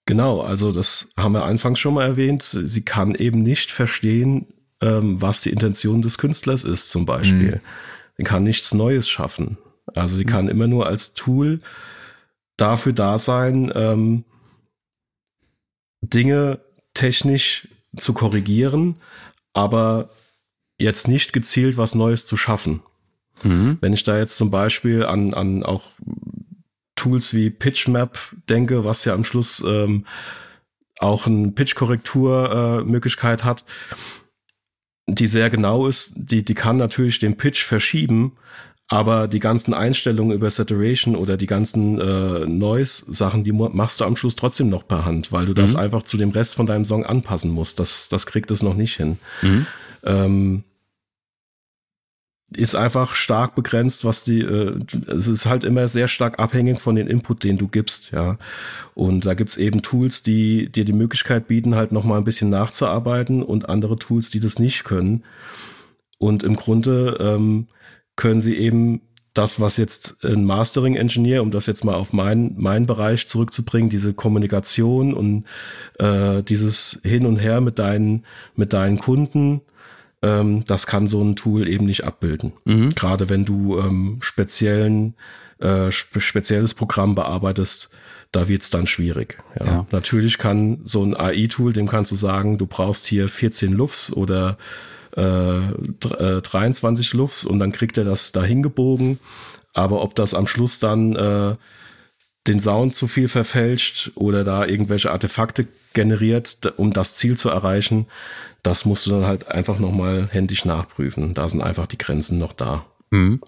[0.05, 2.41] Genau, also das haben wir anfangs schon mal erwähnt.
[2.41, 4.47] Sie kann eben nicht verstehen,
[4.81, 7.55] ähm, was die Intention des Künstlers ist, zum Beispiel.
[7.57, 7.61] Mhm.
[8.17, 9.57] Sie kann nichts Neues schaffen.
[9.95, 11.61] Also sie kann immer nur als Tool
[12.57, 14.25] dafür da sein, ähm,
[16.01, 16.59] Dinge
[16.93, 17.67] technisch
[17.97, 18.97] zu korrigieren,
[19.53, 20.09] aber
[20.79, 22.81] jetzt nicht gezielt was Neues zu schaffen.
[23.43, 23.77] Mhm.
[23.81, 25.91] Wenn ich da jetzt zum Beispiel an, an auch
[26.95, 28.19] Tools wie PitchMap
[28.49, 30.05] denke, was ja am Schluss ähm,
[30.99, 33.63] auch eine Pitch-Korrektur-Möglichkeit äh, hat,
[35.07, 38.37] die sehr genau ist, die, die kann natürlich den Pitch verschieben,
[38.91, 44.15] aber die ganzen Einstellungen über Saturation oder die ganzen äh, Noise-Sachen, die machst du am
[44.15, 45.79] Schluss trotzdem noch per Hand, weil du das mhm.
[45.79, 47.79] einfach zu dem Rest von deinem Song anpassen musst.
[47.79, 49.19] Das, das kriegt es noch nicht hin.
[49.43, 49.67] Mhm.
[50.03, 50.63] Ähm,
[52.51, 56.95] ist einfach stark begrenzt, was die, äh, es ist halt immer sehr stark abhängig von
[56.95, 58.39] den Input, den du gibst, ja.
[58.95, 63.43] Und da gibt's eben Tools, die dir die Möglichkeit bieten, halt nochmal ein bisschen nachzuarbeiten
[63.43, 65.23] und andere Tools, die das nicht können.
[66.17, 67.67] Und im Grunde ähm,
[68.19, 68.99] können sie eben
[69.33, 73.89] das, was jetzt ein Mastering Engineer, um das jetzt mal auf meinen, meinen Bereich zurückzubringen,
[73.89, 75.45] diese Kommunikation und
[75.99, 78.25] äh, dieses Hin und Her mit deinen,
[78.57, 79.61] mit deinen Kunden,
[80.21, 82.51] ähm, das kann so ein Tool eben nicht abbilden.
[82.65, 82.89] Mhm.
[82.89, 85.13] Gerade wenn du ähm, speziellen,
[85.59, 87.89] äh, spe spezielles Programm bearbeitest,
[88.33, 89.37] da wird's dann schwierig.
[89.57, 89.65] Ja.
[89.65, 89.87] ja.
[89.91, 94.57] Natürlich kann so ein AI-Tool, dem kannst du sagen, du brauchst hier 14 Lufts oder
[95.15, 99.19] äh, 23 äh, Lufts und dann kriegt er das dahin gebogen.
[99.73, 101.55] Aber ob das am Schluss dann äh,
[102.47, 108.07] den Sound zu viel verfälscht oder da irgendwelche Artefakte generiert, um das Ziel zu erreichen,
[108.63, 111.33] das musst du dann halt einfach nochmal händisch nachprüfen.
[111.33, 112.85] Da sind einfach die Grenzen noch da.
[113.11, 113.41] Mhm.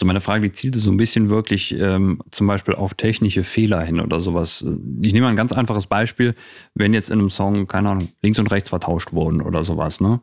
[0.00, 3.82] Also meine Frage, die zielte so ein bisschen wirklich ähm, zum Beispiel auf technische Fehler
[3.82, 4.64] hin oder sowas.
[5.02, 6.34] Ich nehme mal ein ganz einfaches Beispiel,
[6.74, 10.20] wenn jetzt in einem Song, keine Ahnung, links und rechts vertauscht wurden oder sowas, ne?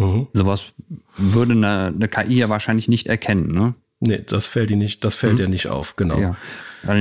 [0.00, 0.28] Mhm.
[0.32, 0.72] Sowas
[1.18, 3.74] würde eine, eine KI ja wahrscheinlich nicht erkennen, ne?
[4.00, 5.36] Nee, das fällt dir nicht, das fällt mhm.
[5.36, 6.18] dir nicht auf, genau.
[6.18, 6.36] Ja.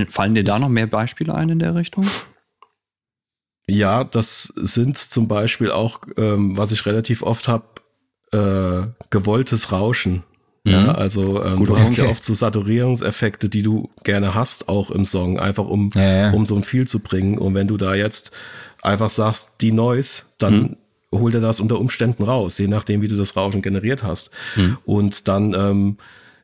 [0.10, 2.06] Fallen dir da noch mehr Beispiele ein in der Richtung?
[3.68, 7.66] Ja, das sind zum Beispiel auch, ähm, was ich relativ oft habe,
[8.34, 10.24] äh, gewolltes Rauschen.
[10.66, 10.72] Mhm.
[10.74, 12.04] Ja, also ähm, Gut, du hast okay.
[12.04, 16.32] ja oft so Saturierungseffekte, die du gerne hast, auch im Song, einfach um, ja, ja.
[16.32, 17.38] um so ein Feel zu bringen.
[17.38, 18.32] Und wenn du da jetzt
[18.82, 20.76] einfach sagst, die Noise, dann mhm
[21.14, 24.32] holt er das unter Umständen raus, je nachdem, wie du das Rauschen generiert hast.
[24.55, 24.78] Mhm.
[24.86, 25.97] Und dann ähm,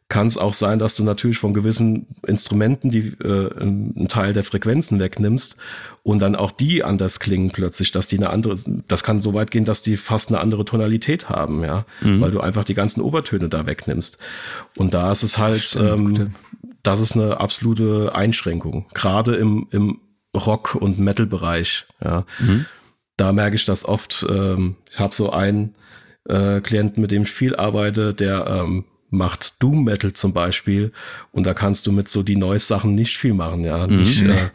[0.07, 4.43] kann es auch sein, dass du natürlich von gewissen Instrumenten die äh, einen Teil der
[4.43, 5.57] Frequenzen wegnimmst
[6.03, 8.55] und dann auch die anders klingen plötzlich, dass die eine andere,
[8.87, 12.21] das kann so weit gehen, dass die fast eine andere Tonalität haben, ja, mhm.
[12.21, 14.19] weil du einfach die ganzen Obertöne da wegnimmst.
[14.77, 16.31] Und da ist es halt, Stimmt, ähm,
[16.83, 19.99] das ist eine absolute Einschränkung, gerade im, im
[20.35, 22.25] Rock- und Metal-Bereich, ja.
[22.39, 22.65] Mhm.
[23.17, 24.25] Da merke ich das oft.
[24.29, 25.75] Ähm, ich habe so einen
[26.27, 30.91] äh, Klienten, mit dem ich viel arbeite, der ähm, macht Doom Metal zum Beispiel
[31.31, 33.87] und da kannst du mit so die neues Sachen nicht viel machen, ja.
[33.87, 33.99] Mhm.
[33.99, 34.49] Nicht, äh,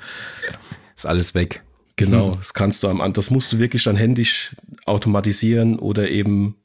[0.97, 1.63] ist alles weg.
[1.97, 4.57] Genau, das kannst du am, das musst du wirklich dann händisch
[4.87, 6.57] automatisieren oder eben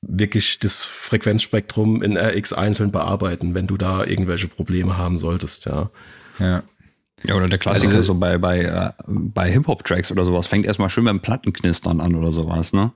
[0.00, 5.90] wirklich das Frequenzspektrum in RX einzeln bearbeiten, wenn du da irgendwelche Probleme haben solltest, ja.
[6.38, 6.62] Ja.
[7.26, 10.90] Ja, oder der Klassiker also, so bei, bei, äh, bei Hip-Hop-Tracks oder sowas fängt erstmal
[10.90, 12.92] schön beim Plattenknistern an oder sowas, ne?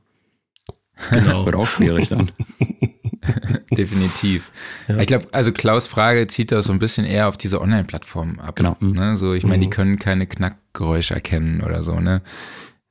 [1.11, 1.45] Genau.
[1.47, 2.31] Wird auch schwierig dann.
[3.71, 4.51] Definitiv.
[4.89, 4.99] Ja.
[4.99, 8.57] Ich glaube, also Klaus Frage zieht da so ein bisschen eher auf diese Online-Plattformen ab.
[8.57, 8.77] Genau.
[8.81, 9.17] Ne?
[9.17, 9.63] So, ich meine, mhm.
[9.63, 12.23] die können keine Knackgeräusche erkennen oder so, ne?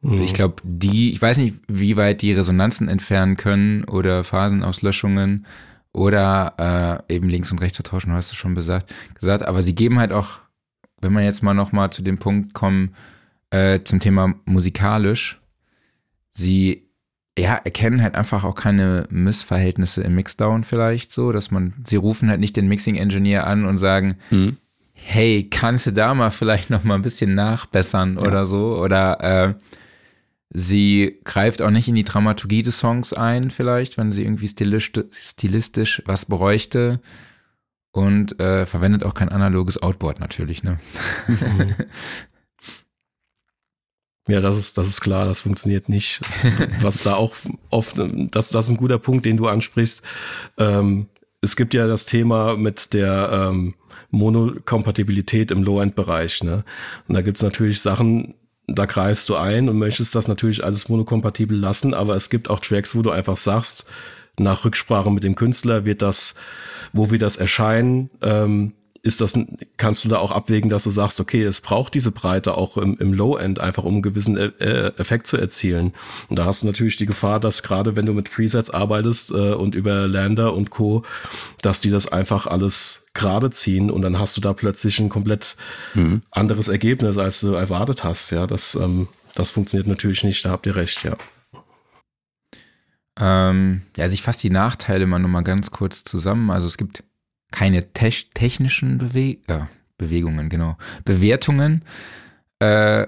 [0.02, 0.22] Mhm.
[0.22, 5.46] Ich glaube, die, ich weiß nicht, wie weit die Resonanzen entfernen können oder Phasenauslöschungen
[5.92, 9.44] oder äh, eben links und rechts vertauschen, hast du schon gesagt, gesagt.
[9.46, 10.40] Aber sie geben halt auch,
[11.02, 12.96] wenn wir jetzt mal nochmal zu dem Punkt kommen,
[13.50, 15.40] äh, zum Thema musikalisch,
[16.32, 16.88] sie
[17.38, 22.30] ja, erkennen halt einfach auch keine Missverhältnisse im Mixdown vielleicht so, dass man, sie rufen
[22.30, 24.58] halt nicht den Mixing Engineer an und sagen, mhm.
[24.94, 28.28] hey, kannst du da mal vielleicht noch mal ein bisschen nachbessern ja.
[28.28, 29.54] oder so oder äh,
[30.50, 35.06] sie greift auch nicht in die Dramaturgie des Songs ein vielleicht, wenn sie irgendwie stilistisch,
[35.12, 37.00] stilistisch was bräuchte
[37.98, 40.78] und äh, verwendet auch kein analoges Outboard natürlich, ne?
[44.30, 46.20] Ja, das ist, das ist klar, das funktioniert nicht.
[46.82, 47.34] was da auch
[47.70, 50.02] oft, das, das ist ein guter Punkt, den du ansprichst.
[50.58, 51.08] Ähm,
[51.40, 53.76] es gibt ja das Thema mit der ähm,
[54.12, 56.44] Monokompatibilität im Low-End-Bereich.
[56.44, 56.66] Ne?
[57.08, 58.34] Und da gibt's natürlich Sachen,
[58.68, 62.60] da greifst du ein und möchtest das natürlich alles monokompatibel lassen, aber es gibt auch
[62.60, 63.86] Tracks, wo du einfach sagst,
[64.40, 66.36] nach Rücksprache mit dem Künstler wird das,
[66.94, 68.74] wo wir das erscheinen, ähm,
[69.08, 69.40] ist das,
[69.78, 72.98] kannst du da auch abwägen, dass du sagst, okay, es braucht diese Breite auch im,
[73.00, 75.94] im Low-End einfach, um einen gewissen e äh, Effekt zu erzielen.
[76.30, 79.54] Und da hast du natürlich die Gefahr, dass gerade wenn du mit Presets arbeitest äh,
[79.54, 81.04] und über Lander und Co.,
[81.62, 85.56] dass die das einfach alles gerade ziehen und dann hast du da plötzlich ein komplett
[85.96, 86.22] mhm.
[86.30, 88.32] anderes Ergebnis, als du erwartet hast.
[88.32, 91.18] Ja, das, ähm, das funktioniert natürlich nicht, da habt ihr recht, ja.
[93.20, 96.50] Ähm, ja, also ich fasse die Nachteile mal nochmal ganz kurz zusammen.
[96.50, 97.04] Also es gibt
[97.52, 99.66] keine te technischen Bewe äh,
[99.98, 101.84] Bewegungen, genau, Bewertungen,
[102.60, 103.08] äh,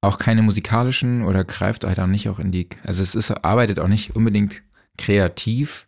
[0.00, 3.78] auch keine musikalischen oder greift halt auch nicht auch in die, also es ist, arbeitet
[3.78, 4.62] auch nicht unbedingt
[4.98, 5.86] kreativ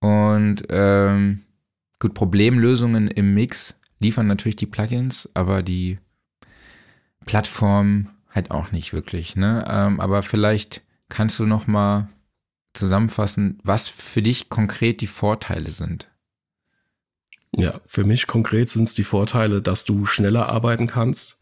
[0.00, 1.42] und ähm,
[1.98, 5.98] gut, Problemlösungen im Mix liefern natürlich die Plugins, aber die
[7.26, 9.64] Plattform halt auch nicht wirklich, ne?
[9.68, 12.08] Ähm, aber vielleicht kannst du noch mal
[12.72, 16.08] zusammenfassen, was für dich konkret die Vorteile sind.
[17.56, 21.38] Ja, für mich konkret sind es die Vorteile, dass du schneller arbeiten kannst,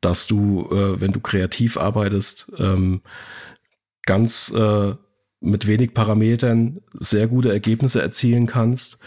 [0.00, 3.00] dass du, äh, wenn du kreativ arbeitest, ähm,
[4.06, 4.94] ganz äh,
[5.40, 8.98] mit wenig Parametern sehr gute Ergebnisse erzielen kannst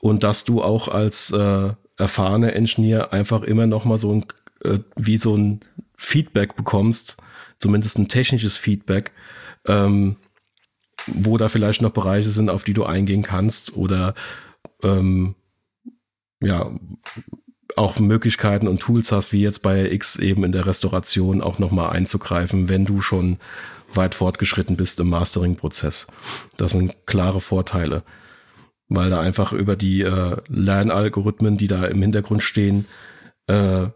[0.00, 4.26] und dass du auch als äh, erfahrener Engineer einfach immer noch mal so ein
[4.64, 5.60] äh, wie so ein
[5.96, 7.16] Feedback bekommst,
[7.58, 9.12] zumindest ein technisches Feedback,
[9.66, 10.16] ähm,
[11.06, 14.14] wo da vielleicht noch Bereiche sind, auf die du eingehen kannst oder
[14.82, 15.34] ähm,
[16.40, 16.70] ja,
[17.76, 21.90] auch Möglichkeiten und Tools hast, wie jetzt bei X eben in der Restauration auch nochmal
[21.90, 23.38] einzugreifen, wenn du schon
[23.92, 26.06] weit fortgeschritten bist im Mastering-Prozess.
[26.56, 28.02] Das sind klare Vorteile,
[28.88, 32.86] weil da einfach über die äh, Lernalgorithmen, die da im Hintergrund stehen,
[33.46, 33.86] äh,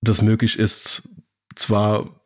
[0.00, 1.08] das möglich ist,
[1.54, 2.20] zwar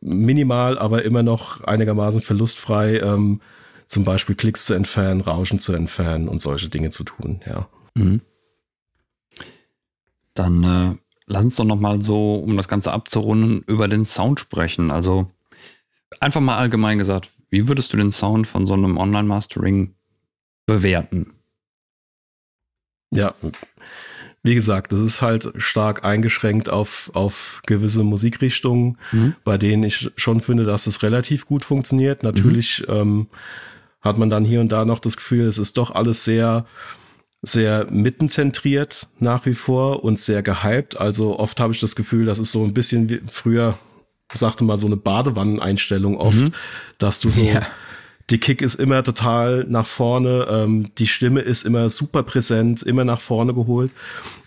[0.00, 3.40] minimal, aber immer noch einigermaßen verlustfrei, ähm,
[3.86, 7.68] zum Beispiel Klicks zu entfernen, Rauschen zu entfernen und solche Dinge zu tun, ja.
[7.94, 8.20] Mhm.
[10.34, 10.96] Dann äh,
[11.26, 14.90] lass uns doch noch mal so, um das Ganze abzurunden, über den Sound sprechen.
[14.90, 15.30] Also
[16.20, 19.94] einfach mal allgemein gesagt, wie würdest du den Sound von so einem Online-Mastering
[20.66, 21.34] bewerten?
[23.12, 23.34] Ja,
[24.42, 29.34] wie gesagt, das ist halt stark eingeschränkt auf, auf gewisse Musikrichtungen, mhm.
[29.44, 32.22] bei denen ich schon finde, dass es relativ gut funktioniert.
[32.22, 32.94] Natürlich mhm.
[32.94, 33.26] ähm,
[34.00, 36.64] hat man dann hier und da noch das Gefühl, es ist doch alles sehr,
[37.42, 40.98] sehr mittenzentriert nach wie vor und sehr gehypt.
[40.98, 43.78] Also oft habe ich das Gefühl, das ist so ein bisschen wie früher,
[44.32, 46.52] sagte mal, so eine Badewanneneinstellung oft, mhm.
[46.96, 47.60] dass du so ja.
[48.30, 53.04] Die Kick ist immer total nach vorne, ähm, die Stimme ist immer super präsent, immer
[53.04, 53.90] nach vorne geholt.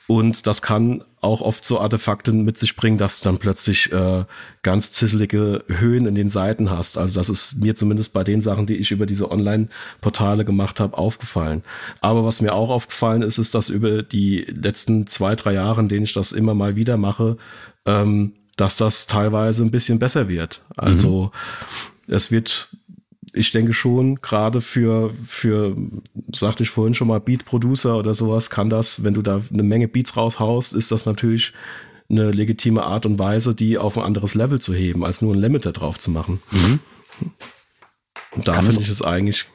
[0.05, 4.25] Und das kann auch oft so Artefakte mit sich bringen, dass du dann plötzlich äh,
[4.61, 6.97] ganz zisselige Höhen in den Seiten hast.
[6.97, 10.97] Also das ist mir zumindest bei den Sachen, die ich über diese Online-Portale gemacht habe,
[10.97, 11.63] aufgefallen.
[12.01, 15.87] Aber was mir auch aufgefallen ist, ist, dass über die letzten zwei, drei Jahre, in
[15.87, 17.37] denen ich das immer mal wieder mache,
[17.85, 20.63] ähm, dass das teilweise ein bisschen besser wird.
[20.75, 21.31] Also
[22.07, 22.13] mhm.
[22.13, 22.69] es wird
[23.33, 25.75] ich denke schon, gerade für, für,
[26.31, 29.87] sagte ich vorhin schon mal, Beat-Producer oder sowas, kann das, wenn du da eine Menge
[29.87, 31.53] Beats raushaust, ist das natürlich
[32.09, 35.39] eine legitime Art und Weise, die auf ein anderes Level zu heben, als nur ein
[35.39, 36.41] Limiter drauf zu machen.
[36.51, 36.79] Mhm.
[38.31, 39.47] Und da finde ich es eigentlich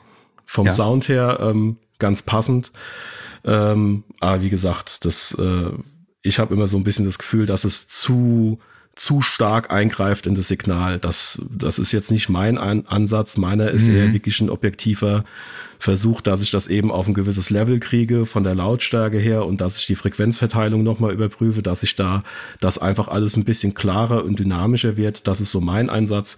[0.44, 0.72] vom ja.
[0.72, 2.72] Sound her ähm, ganz passend.
[3.44, 5.70] Ähm, aber wie gesagt, das, äh,
[6.22, 8.58] ich habe immer so ein bisschen das Gefühl, dass es zu
[8.98, 10.98] zu stark eingreift in das Signal.
[10.98, 13.36] Das, das ist jetzt nicht mein Ansatz.
[13.36, 13.96] Meiner ist mhm.
[13.96, 15.24] eher wirklich ein objektiver
[15.78, 19.60] Versuch, dass ich das eben auf ein gewisses Level kriege von der Lautstärke her und
[19.60, 22.24] dass ich die Frequenzverteilung nochmal überprüfe, dass ich da,
[22.60, 25.28] dass einfach alles ein bisschen klarer und dynamischer wird.
[25.28, 26.36] Das ist so mein Einsatz.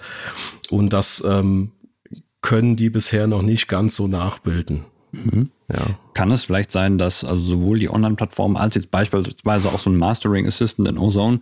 [0.68, 1.72] Und das ähm,
[2.42, 4.84] können die bisher noch nicht ganz so nachbilden.
[5.12, 5.50] Mhm.
[5.74, 5.98] Ja.
[6.12, 9.96] Kann es vielleicht sein, dass also sowohl die Online-Plattform als jetzt beispielsweise auch so ein
[9.96, 11.40] Mastering Assistant in Ozone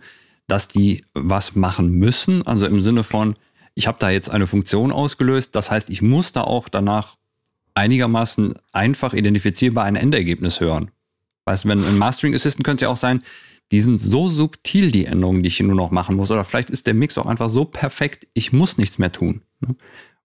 [0.49, 2.45] dass die was machen müssen.
[2.45, 3.35] Also im Sinne von,
[3.75, 5.55] ich habe da jetzt eine Funktion ausgelöst.
[5.55, 7.15] Das heißt, ich muss da auch danach
[7.75, 10.91] einigermaßen einfach identifizierbar ein Endergebnis hören.
[11.45, 13.23] Weißt du, wenn ein Mastering Assistant könnte ja auch sein,
[13.71, 16.31] die sind so subtil, die Änderungen, die ich hier nur noch machen muss.
[16.31, 19.41] Oder vielleicht ist der Mix auch einfach so perfekt, ich muss nichts mehr tun.
[19.59, 19.75] Ne?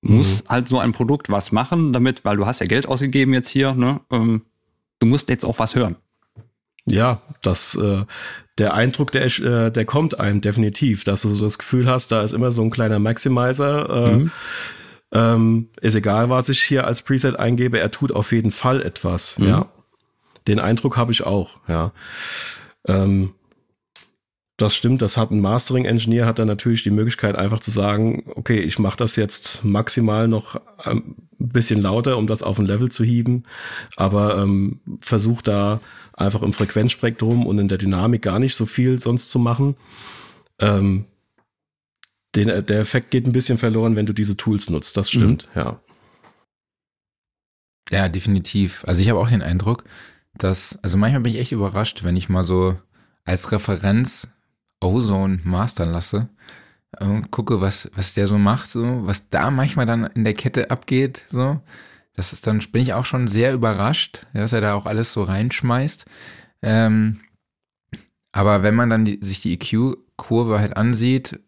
[0.01, 0.49] Muss mhm.
[0.49, 3.75] halt so ein Produkt was machen, damit, weil du hast ja Geld ausgegeben jetzt hier,
[3.75, 4.01] ne?
[4.11, 4.43] Ähm,
[4.99, 5.97] du musst jetzt auch was hören.
[6.87, 8.05] Ja, das, äh,
[8.59, 12.23] der Eindruck, der, äh, der kommt einem definitiv, dass du so das Gefühl hast, da
[12.23, 14.07] ist immer so ein kleiner Maximizer.
[14.07, 14.31] Äh, mhm.
[15.13, 19.39] ähm, ist egal, was ich hier als Preset eingebe, er tut auf jeden Fall etwas.
[19.39, 19.49] Mhm.
[19.49, 19.67] Ja,
[20.47, 21.61] den Eindruck habe ich auch.
[21.69, 21.93] Ja,
[22.87, 23.33] ähm,
[24.57, 25.03] das stimmt.
[25.03, 28.97] Das hat ein Mastering-Engineer hat dann natürlich die Möglichkeit, einfach zu sagen, okay, ich mache
[28.97, 33.45] das jetzt maximal noch ein bisschen lauter, um das auf ein Level zu hieben,
[33.97, 35.81] aber ähm, versuch da
[36.17, 39.77] einfach im Frequenzspektrum und in der Dynamik gar nicht so viel sonst zu machen.
[40.59, 41.07] Ähm,
[42.35, 44.97] den, der Effekt geht ein bisschen verloren, wenn du diese Tools nutzt.
[44.97, 45.61] Das stimmt, mhm.
[45.61, 45.81] ja.
[47.91, 48.85] Ja, definitiv.
[48.87, 49.85] Also ich habe auch den Eindruck,
[50.37, 52.77] dass, also manchmal bin ich echt überrascht, wenn ich mal so
[53.25, 54.29] als Referenz
[54.81, 56.29] Ozone mastern lasse
[56.99, 60.71] und gucke, was, was der so macht, so, was da manchmal dann in der Kette
[60.71, 61.61] abgeht, so.
[62.15, 65.23] Das ist dann, bin ich auch schon sehr überrascht, dass er da auch alles so
[65.23, 66.07] reinschmeißt.
[66.63, 67.21] Ähm,
[68.33, 71.41] aber wenn man dann die, sich die EQ-Kurve halt ansieht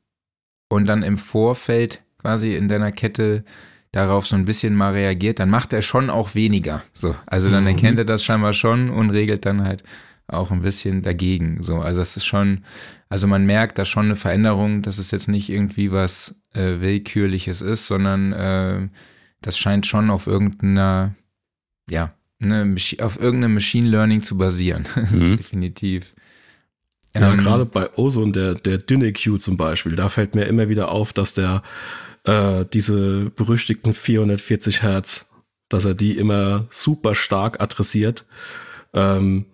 [0.68, 3.44] und dann im Vorfeld quasi in deiner Kette
[3.92, 6.82] darauf so ein bisschen mal reagiert, dann macht er schon auch weniger.
[6.92, 7.70] So, also dann mhm.
[7.70, 9.82] erkennt er das scheinbar schon und regelt dann halt
[10.28, 11.62] auch ein bisschen dagegen.
[11.62, 12.64] So, also das ist schon,
[13.08, 17.62] also man merkt da schon eine Veränderung, dass es jetzt nicht irgendwie was äh, willkürliches
[17.62, 18.88] ist, sondern äh,
[19.40, 21.14] das scheint schon auf irgendeiner,
[21.90, 22.12] ja,
[22.42, 24.86] eine, auf irgendeinem Machine Learning zu basieren.
[25.10, 25.36] Mhm.
[25.36, 26.14] definitiv.
[27.14, 30.68] Ja, ähm, gerade bei Ozone, der, der dünne Q zum Beispiel, da fällt mir immer
[30.68, 31.62] wieder auf, dass der
[32.24, 35.26] äh, diese berüchtigten 440 Hertz,
[35.68, 38.26] dass er die immer super stark adressiert,
[38.92, 39.46] ähm,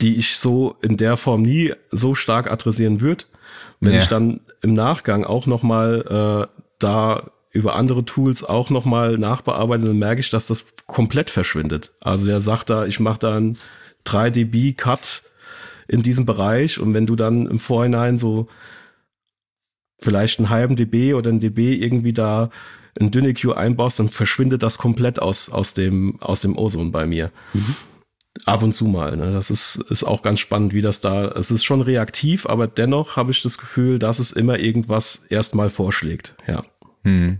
[0.00, 3.24] die ich so in der Form nie so stark adressieren würde.
[3.80, 3.98] Wenn ja.
[3.98, 9.98] ich dann im Nachgang auch nochmal äh, da über andere Tools auch nochmal nachbearbeitet, dann
[9.98, 11.92] merke ich, dass das komplett verschwindet.
[12.00, 13.58] Also der sagt da, ich mache da einen
[14.04, 15.22] 3 dB Cut
[15.86, 18.48] in diesem Bereich und wenn du dann im Vorhinein so
[20.00, 22.50] vielleicht einen halben dB oder einen dB irgendwie da
[23.00, 27.06] ein dünne Q einbaust, dann verschwindet das komplett aus, aus dem, aus dem Ozone bei
[27.06, 27.30] mir.
[27.54, 27.74] Mhm.
[28.44, 29.16] Ab und zu mal.
[29.16, 29.32] Ne?
[29.32, 31.26] Das ist, ist auch ganz spannend, wie das da.
[31.28, 35.70] Es ist schon reaktiv, aber dennoch habe ich das Gefühl, dass es immer irgendwas erstmal
[35.70, 36.34] vorschlägt.
[36.46, 36.64] Ja.
[37.02, 37.38] Mhm.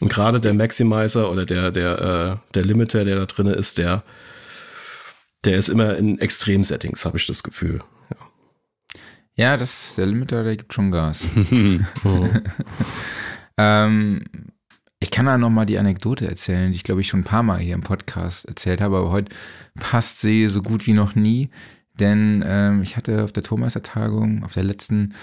[0.00, 4.02] Und gerade der Maximizer oder der, der, äh, der Limiter, der da drin ist, der,
[5.44, 7.80] der ist immer in Extremsettings, habe ich das Gefühl.
[8.10, 8.16] Ja.
[9.34, 11.28] ja, das, der Limiter, der gibt schon Gas.
[13.56, 14.24] ähm,
[15.04, 17.58] ich kann da nochmal die Anekdote erzählen, die ich glaube ich schon ein paar Mal
[17.58, 19.34] hier im Podcast erzählt habe, aber heute
[19.78, 21.50] passt sie so gut wie noch nie,
[22.00, 25.14] denn ähm, ich hatte auf der Tormeister-Tagung, auf der letzten,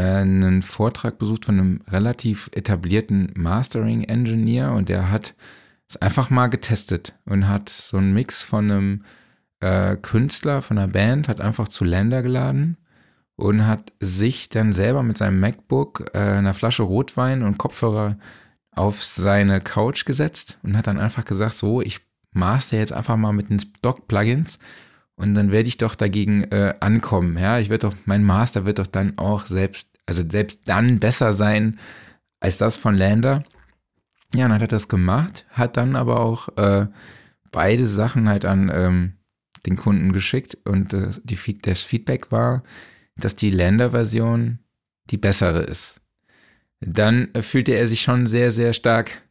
[0.00, 5.34] einen Vortrag besucht von einem relativ etablierten Mastering-Engineer und der hat
[5.88, 9.04] es einfach mal getestet und hat so einen Mix von einem
[9.60, 12.76] äh, Künstler, von einer Band, hat einfach zu Länder geladen
[13.36, 18.18] und hat sich dann selber mit seinem MacBook, äh, einer Flasche Rotwein und Kopfhörer
[18.72, 22.00] auf seine Couch gesetzt und hat dann einfach gesagt, so, ich
[22.32, 24.58] master jetzt einfach mal mit den Stock-Plugins
[25.16, 27.36] und dann werde ich doch dagegen äh, ankommen.
[27.38, 31.32] Ja, ich werde doch, mein Master wird doch dann auch selbst, also selbst dann besser
[31.32, 31.78] sein
[32.38, 33.44] als das von Lander.
[34.34, 36.86] Ja, und dann hat er das gemacht, hat dann aber auch äh,
[37.50, 39.12] beide Sachen halt an ähm,
[39.64, 42.62] den Kunden geschickt und äh, die, das Feedback war,
[43.16, 44.58] dass die Lander-Version
[45.10, 46.00] die bessere ist.
[46.80, 49.22] Dann äh, fühlte er sich schon sehr, sehr stark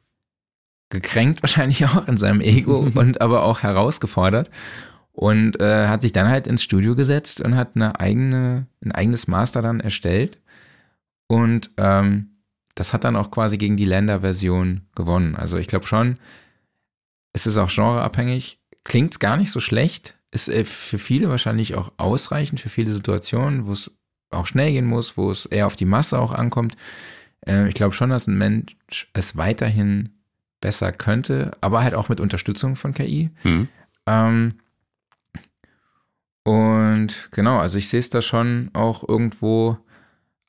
[0.90, 4.50] gekränkt, wahrscheinlich auch in seinem Ego und aber auch herausgefordert
[5.16, 9.28] und äh, hat sich dann halt ins Studio gesetzt und hat eine eigene, ein eigenes
[9.28, 10.40] Master dann erstellt
[11.28, 12.32] und ähm,
[12.76, 15.36] das hat dann auch quasi gegen die Länderversion gewonnen.
[15.36, 16.16] Also ich glaube schon,
[17.34, 21.94] es ist auch genreabhängig, klingt gar nicht so schlecht, ist äh, für viele wahrscheinlich auch
[21.98, 23.92] ausreichend, für viele Situationen, wo es
[24.32, 26.76] auch schnell gehen muss, wo es eher auf die Masse auch ankommt.
[27.48, 28.76] Äh, ich glaube schon, dass ein Mensch
[29.14, 30.10] es weiterhin
[30.60, 33.30] besser könnte, aber halt auch mit Unterstützung von KI.
[33.44, 33.70] Mhm.
[34.06, 34.56] Ähm,
[36.46, 39.78] und genau, also ich sehe es da schon auch irgendwo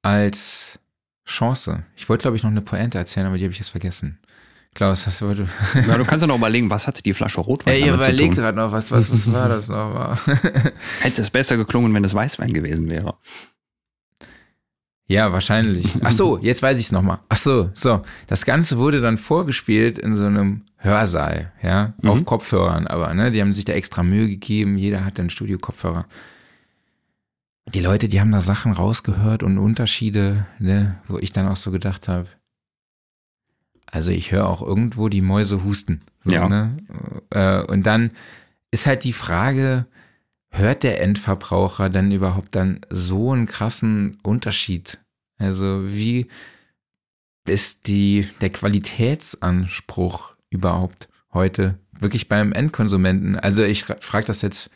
[0.03, 0.78] als
[1.26, 1.84] Chance.
[1.97, 4.18] Ich wollte, glaube ich, noch eine Pointe erzählen, aber die habe ich jetzt vergessen.
[4.74, 5.30] Klaus, hast du.
[5.30, 8.59] Ja, du kannst ja noch überlegen, was hatte die Flasche Rotwein Ey, ich überlegt gerade
[8.59, 10.18] noch, was, was, was war das noch?
[11.01, 13.14] Hätte es besser geklungen, wenn es Weißwein gewesen wäre.
[15.09, 15.95] Ja, wahrscheinlich.
[16.03, 17.19] Ach so, jetzt weiß ich es nochmal.
[17.29, 18.03] Ach so, so.
[18.27, 22.11] Das Ganze wurde dann vorgespielt in so einem Hörsaal, ja, mhm.
[22.11, 26.07] auf Kopfhörern, aber, ne, die haben sich da extra Mühe gegeben, jeder hatte einen Studio-Kopfhörer.
[27.75, 31.71] Die Leute, die haben da Sachen rausgehört und Unterschiede, ne, wo ich dann auch so
[31.71, 32.29] gedacht habe,
[33.87, 36.03] also ich höre auch irgendwo die Mäuse husten.
[36.23, 36.49] So, ja.
[36.49, 36.71] Ne?
[37.31, 38.11] Äh, und dann
[38.71, 39.87] ist halt die Frage,
[40.57, 44.99] hört der Endverbraucher dann überhaupt dann so einen krassen Unterschied?
[45.39, 46.27] Also wie
[47.47, 53.39] ist die, der Qualitätsanspruch überhaupt heute wirklich beim Endkonsumenten?
[53.39, 54.71] Also ich frage das jetzt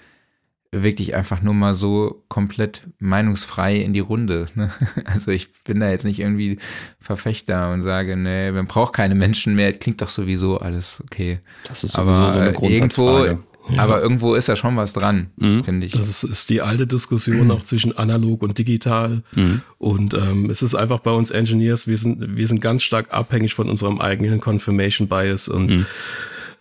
[0.72, 4.46] wirklich einfach nur mal so komplett meinungsfrei in die Runde.
[4.54, 4.70] Ne?
[5.04, 6.58] Also ich bin da jetzt nicht irgendwie
[7.00, 11.40] Verfechter und sage, nee, man braucht keine Menschen mehr, klingt doch sowieso alles okay.
[11.66, 13.26] Das ist sowieso aber so eine Grundsatzfrage.
[13.26, 13.82] Irgendwo, ja.
[13.82, 15.64] Aber irgendwo ist da schon was dran, mhm.
[15.64, 15.92] finde ich.
[15.92, 17.50] Das ist, ist, die alte Diskussion mhm.
[17.50, 19.22] auch zwischen analog und digital.
[19.34, 19.62] Mhm.
[19.78, 23.54] Und ähm, es ist einfach bei uns Engineers, wir sind, wir sind ganz stark abhängig
[23.54, 25.86] von unserem eigenen Confirmation Bias und mhm.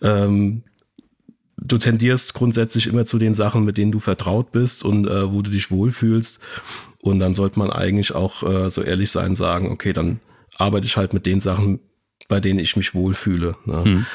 [0.02, 0.62] ähm,
[1.56, 5.42] du tendierst grundsätzlich immer zu den Sachen, mit denen du vertraut bist und äh, wo
[5.42, 6.40] du dich wohlfühlst.
[7.02, 10.20] Und dann sollte man eigentlich auch äh, so ehrlich sein, sagen, okay, dann
[10.56, 11.80] arbeite ich halt mit den Sachen,
[12.28, 13.56] bei denen ich mich wohlfühle.
[13.64, 14.06] Ne?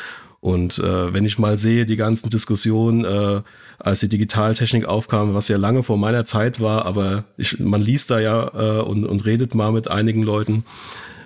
[0.45, 3.41] Und äh, wenn ich mal sehe, die ganzen Diskussionen, äh,
[3.79, 8.11] als die Digitaltechnik aufkam, was ja lange vor meiner Zeit war, aber ich, man liest
[8.11, 10.63] da ja äh, und, und redet mal mit einigen Leuten,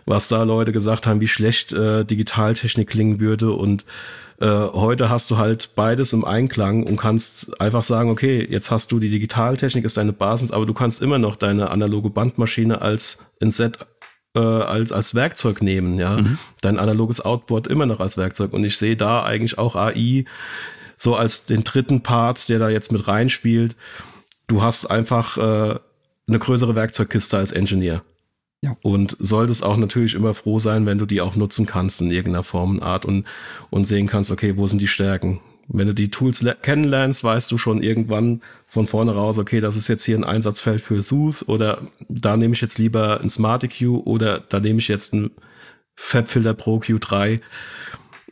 [0.05, 3.51] was da Leute gesagt haben, wie schlecht äh, Digitaltechnik klingen würde.
[3.51, 3.83] Und
[4.39, 8.89] äh, heute hast du halt beides im Einklang und kannst einfach sagen, okay, jetzt hast
[8.93, 13.17] du die Digitaltechnik, ist deine Basis, aber du kannst immer noch deine analoge Bandmaschine als
[13.41, 13.79] in Set
[14.35, 16.17] äh, als, als Werkzeug nehmen, ja.
[16.17, 16.37] Mhm.
[16.61, 18.53] Dein analoges Outboard immer noch als Werkzeug.
[18.53, 20.25] Und ich sehe da eigentlich auch AI
[20.97, 23.75] so als den dritten Part, der da jetzt mit reinspielt.
[24.47, 25.79] Du hast einfach äh,
[26.27, 28.03] eine größere Werkzeugkiste als Engineer.
[28.61, 28.75] Ja.
[28.81, 32.43] Und solltest auch natürlich immer froh sein, wenn du die auch nutzen kannst in irgendeiner
[32.43, 33.25] Form und Art und,
[33.69, 35.39] und sehen kannst, okay, wo sind die Stärken?
[35.69, 39.87] Wenn du die Tools kennenlernst, weißt du schon irgendwann von vorne raus, okay, das ist
[39.87, 44.05] jetzt hier ein Einsatzfeld für Zeus oder da nehme ich jetzt lieber ein Smart EQ
[44.05, 45.31] oder da nehme ich jetzt ein
[45.95, 47.41] FabFilter Pro Q3.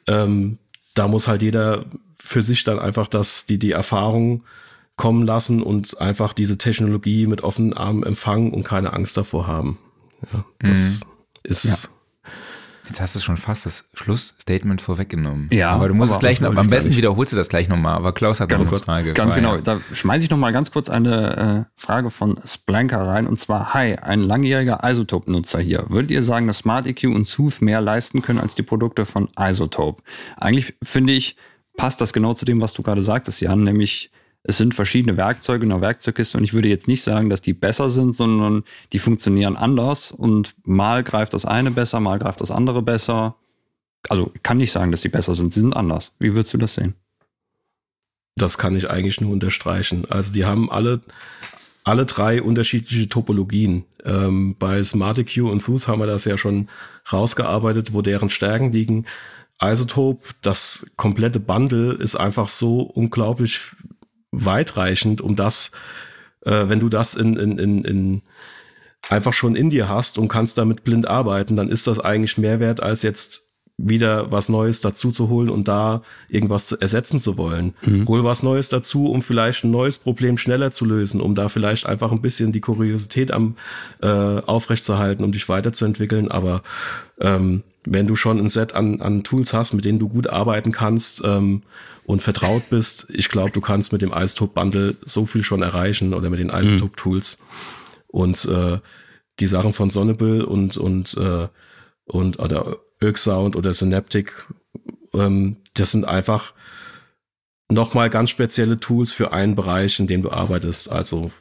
[0.06, 0.60] Ähm,
[0.94, 1.86] da muss halt jeder
[2.20, 4.44] für sich dann einfach das, die, die Erfahrung
[4.96, 9.80] kommen lassen und einfach diese Technologie mit offenen Armen empfangen und keine Angst davor haben.
[10.32, 11.06] Ja, das mhm.
[11.44, 11.78] ist ja.
[12.88, 15.50] Jetzt hast du schon fast das Schlussstatement vorweggenommen.
[15.52, 15.72] Ja.
[15.72, 17.96] Aber du musst es gleich noch, am besten wiederholst du das gleich nochmal.
[17.96, 19.14] Aber Klaus hat ganz, eine Frage.
[19.14, 19.58] Ganz genau.
[19.58, 23.28] Da schmeiße ich nochmal ganz kurz eine äh, Frage von Splanker rein.
[23.28, 25.86] Und zwar, hi, ein langjähriger Isotope-Nutzer hier.
[25.90, 29.28] Würdet ihr sagen, dass Smart EQ und Sooth mehr leisten können als die Produkte von
[29.38, 30.02] Isotope?
[30.38, 31.36] Eigentlich finde ich,
[31.76, 34.12] passt das genau zu dem, was du gerade sagtest, Jan, nämlich
[34.48, 37.54] es sind verschiedene Werkzeuge in der Werkzeugkiste und ich würde jetzt nicht sagen, dass die
[37.54, 42.50] besser sind, sondern die funktionieren anders und mal greift das eine besser, mal greift das
[42.50, 43.36] andere besser.
[44.08, 46.14] Also ich kann nicht sagen, dass sie besser sind, sie sind anders.
[46.18, 46.96] Wie würdest du das sehen?
[48.38, 50.06] Das kann ich eigentlich nur unterstreichen.
[50.10, 51.02] Also die haben alle,
[51.84, 53.84] alle drei unterschiedliche Topologien.
[54.06, 56.70] Ähm, bei SmartEQ und Thus haben wir das ja schon
[57.12, 59.08] rausgearbeitet, wo deren Stärken liegen.
[59.62, 63.60] Isotope, das komplette Bundle ist einfach so unglaublich
[64.46, 65.72] weitreichend, um das,
[66.46, 68.22] äh, wenn du das in, in, in, in
[69.10, 72.60] einfach schon in dir hast und kannst damit blind arbeiten, dann ist das eigentlich mehr
[72.60, 77.38] wert als jetzt wieder was Neues dazu zu holen und da irgendwas zu ersetzen zu
[77.38, 77.76] wollen.
[77.86, 78.08] Mhm.
[78.08, 81.86] Hol was Neues dazu, um vielleicht ein neues Problem schneller zu lösen, um da vielleicht
[81.86, 83.56] einfach ein bisschen die Kuriosität am
[84.02, 86.32] äh, aufrechtzuerhalten, um dich weiterzuentwickeln.
[86.32, 86.64] Aber
[87.22, 90.72] ähm, wenn du schon ein Set an, an Tools hast, mit denen du gut arbeiten
[90.72, 91.62] kannst ähm,
[92.08, 96.14] und vertraut bist, ich glaube, du kannst mit dem Isotope Bundle so viel schon erreichen
[96.14, 97.38] oder mit den Isotope Tools.
[98.08, 98.80] Und äh,
[99.42, 101.50] die Sachen von Sonnable und und äh,
[102.06, 104.48] und oder Oak Sound oder Synaptic,
[105.14, 106.54] ähm, das sind einfach
[107.70, 110.90] nochmal ganz spezielle Tools für einen Bereich, in dem du arbeitest.
[110.90, 111.32] Also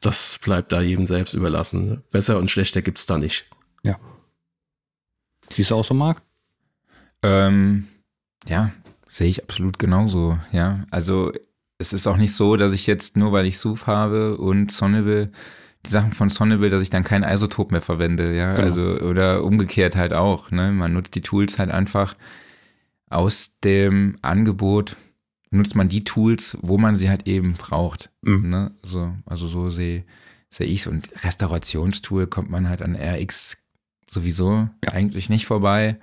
[0.00, 2.04] das bleibt da jedem selbst überlassen.
[2.12, 3.50] Besser und schlechter gibt's da nicht.
[3.84, 3.98] Ja.
[5.50, 6.22] Siehst du auch so, Marc?
[7.24, 7.88] Ähm,
[8.48, 8.70] ja,
[9.08, 10.38] sehe ich absolut genauso.
[10.52, 11.32] Ja, also
[11.78, 15.30] es ist auch nicht so, dass ich jetzt nur, weil ich Suf habe und Sonneville
[15.86, 18.66] die Sachen von Sonneville, dass ich dann kein Isotop mehr verwende, ja, genau.
[18.66, 22.16] also oder umgekehrt halt auch, ne, man nutzt die Tools halt einfach
[23.08, 24.96] aus dem Angebot
[25.50, 28.50] nutzt man die Tools, wo man sie halt eben braucht, mhm.
[28.50, 30.04] ne, so, also so sehe
[30.50, 33.58] sehe ich's und Restaurationstool kommt man halt an RX
[34.10, 34.92] sowieso ja.
[34.92, 35.98] eigentlich nicht vorbei.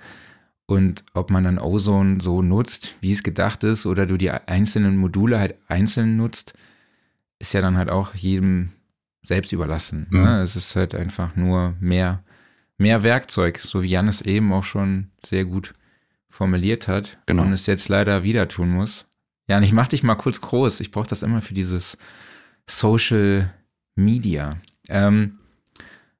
[0.66, 4.96] Und ob man dann Ozone so nutzt, wie es gedacht ist, oder du die einzelnen
[4.96, 6.54] Module halt einzeln nutzt,
[7.38, 8.70] ist ja dann halt auch jedem
[9.22, 10.06] selbst überlassen.
[10.10, 10.22] Mhm.
[10.22, 10.42] Ne?
[10.42, 12.22] Es ist halt einfach nur mehr,
[12.78, 15.74] mehr Werkzeug, so wie Janis eben auch schon sehr gut
[16.30, 17.44] formuliert hat genau.
[17.44, 19.06] und es jetzt leider wieder tun muss.
[19.48, 20.80] Ja, und ich mach dich mal kurz groß.
[20.80, 21.98] Ich brauche das immer für dieses
[22.66, 23.52] Social
[23.94, 24.56] Media.
[24.88, 25.38] Ähm,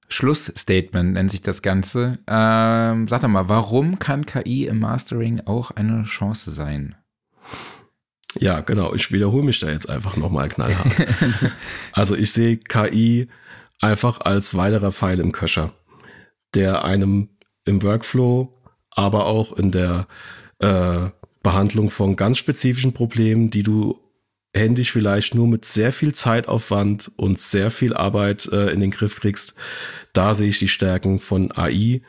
[0.08, 2.18] Schlussstatement nennt sich das Ganze.
[2.26, 6.94] Ähm, sag doch mal, warum kann KI im Mastering auch eine Chance sein?
[8.38, 8.94] Ja, genau.
[8.94, 10.86] Ich wiederhole mich da jetzt einfach nochmal knallhart.
[11.92, 13.28] also ich sehe KI
[13.80, 15.72] einfach als weiterer Pfeil im Köcher,
[16.54, 17.28] der einem
[17.64, 18.52] im Workflow,
[18.90, 20.06] aber auch in der
[20.58, 21.10] äh,
[21.42, 24.00] Behandlung von ganz spezifischen Problemen, die du
[24.54, 29.20] händisch vielleicht nur mit sehr viel Zeitaufwand und sehr viel Arbeit äh, in den Griff
[29.20, 29.54] kriegst.
[30.12, 32.02] Da sehe ich die Stärken von AI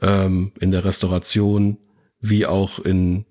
[0.00, 1.78] ähm, in der Restauration
[2.20, 3.24] wie auch in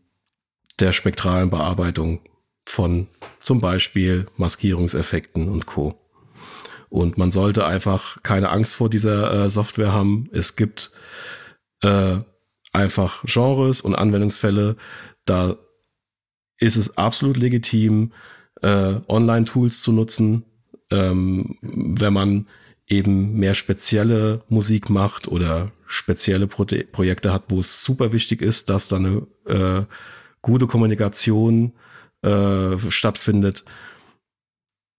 [0.79, 2.21] der spektralen Bearbeitung
[2.65, 3.07] von
[3.41, 5.99] zum Beispiel Maskierungseffekten und Co.
[6.89, 10.29] Und man sollte einfach keine Angst vor dieser äh, Software haben.
[10.31, 10.91] Es gibt
[11.81, 12.19] äh,
[12.73, 14.75] einfach Genres und Anwendungsfälle,
[15.25, 15.55] da
[16.57, 18.11] ist es absolut legitim,
[18.61, 20.43] äh, Online-Tools zu nutzen,
[20.91, 22.47] ähm, wenn man
[22.87, 28.69] eben mehr spezielle Musik macht oder spezielle Pro Projekte hat, wo es super wichtig ist,
[28.69, 29.83] dass da eine äh,
[30.41, 31.73] gute Kommunikation
[32.21, 33.63] äh, stattfindet,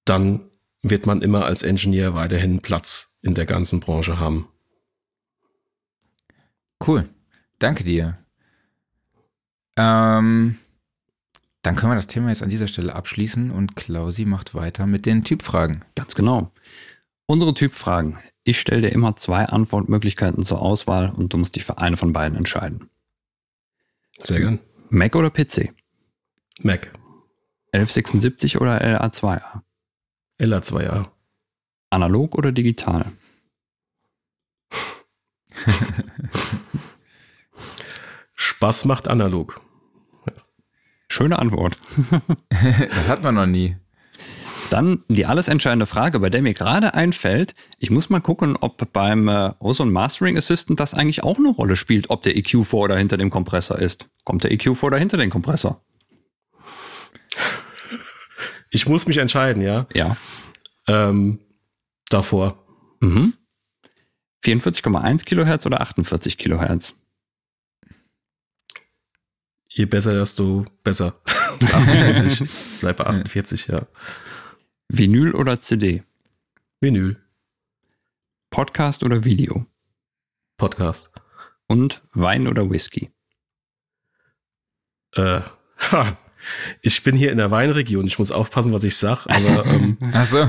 [0.05, 0.51] dann
[0.83, 4.49] wird man immer als Engineer weiterhin Platz in der ganzen Branche haben.
[6.85, 7.09] Cool.
[7.59, 8.19] Danke dir.
[9.77, 10.59] Ähm,
[11.63, 15.05] dann können wir das Thema jetzt an dieser Stelle abschließen und Klausi macht weiter mit
[15.05, 15.85] den Typfragen.
[15.95, 16.53] Ganz genau.
[17.27, 18.19] Unsere Typfragen.
[18.45, 22.13] Ich stelle dir immer zwei Antwortmöglichkeiten zur Auswahl und du musst dich für eine von
[22.13, 22.89] beiden entscheiden.
[24.23, 24.59] Sehr gern.
[24.89, 25.73] Mac oder PC?
[26.63, 26.93] Mac.
[27.73, 29.61] 1176 oder LA2A?
[30.41, 31.09] LA2A.
[31.91, 33.13] Analog oder digital?
[38.35, 39.61] Spaß macht analog.
[41.11, 41.77] Schöne Antwort.
[42.51, 43.77] das hat man noch nie.
[44.71, 48.93] Dann die alles entscheidende Frage, bei der mir gerade einfällt, ich muss mal gucken, ob
[48.93, 52.85] beim äh, Ozone Mastering Assistant das eigentlich auch eine Rolle spielt, ob der EQ vor
[52.85, 54.09] oder hinter dem Kompressor ist.
[54.23, 55.83] Kommt der EQ vor oder hinter dem Kompressor?
[58.71, 59.89] Ich muss mich entscheiden, ja.
[59.93, 60.17] Ja.
[60.87, 61.41] Ähm,
[62.09, 62.65] davor.
[63.01, 63.35] Mhm.
[64.45, 66.95] 44,1 Kilohertz oder 48 Kilohertz?
[69.73, 71.15] Je besser, desto besser.
[71.61, 72.49] 48.
[72.81, 73.87] Bleib bei 48, ja.
[74.89, 76.03] Vinyl oder CD?
[76.81, 77.17] Vinyl.
[78.51, 79.67] Podcast oder Video?
[80.57, 81.11] Podcast.
[81.69, 83.11] Und Wein oder Whisky?
[85.15, 85.41] Äh,
[85.93, 86.19] ha,
[86.83, 90.27] ich bin hier in der Weinregion, ich muss aufpassen, was ich sag, aber ähm, Ach
[90.27, 90.49] so.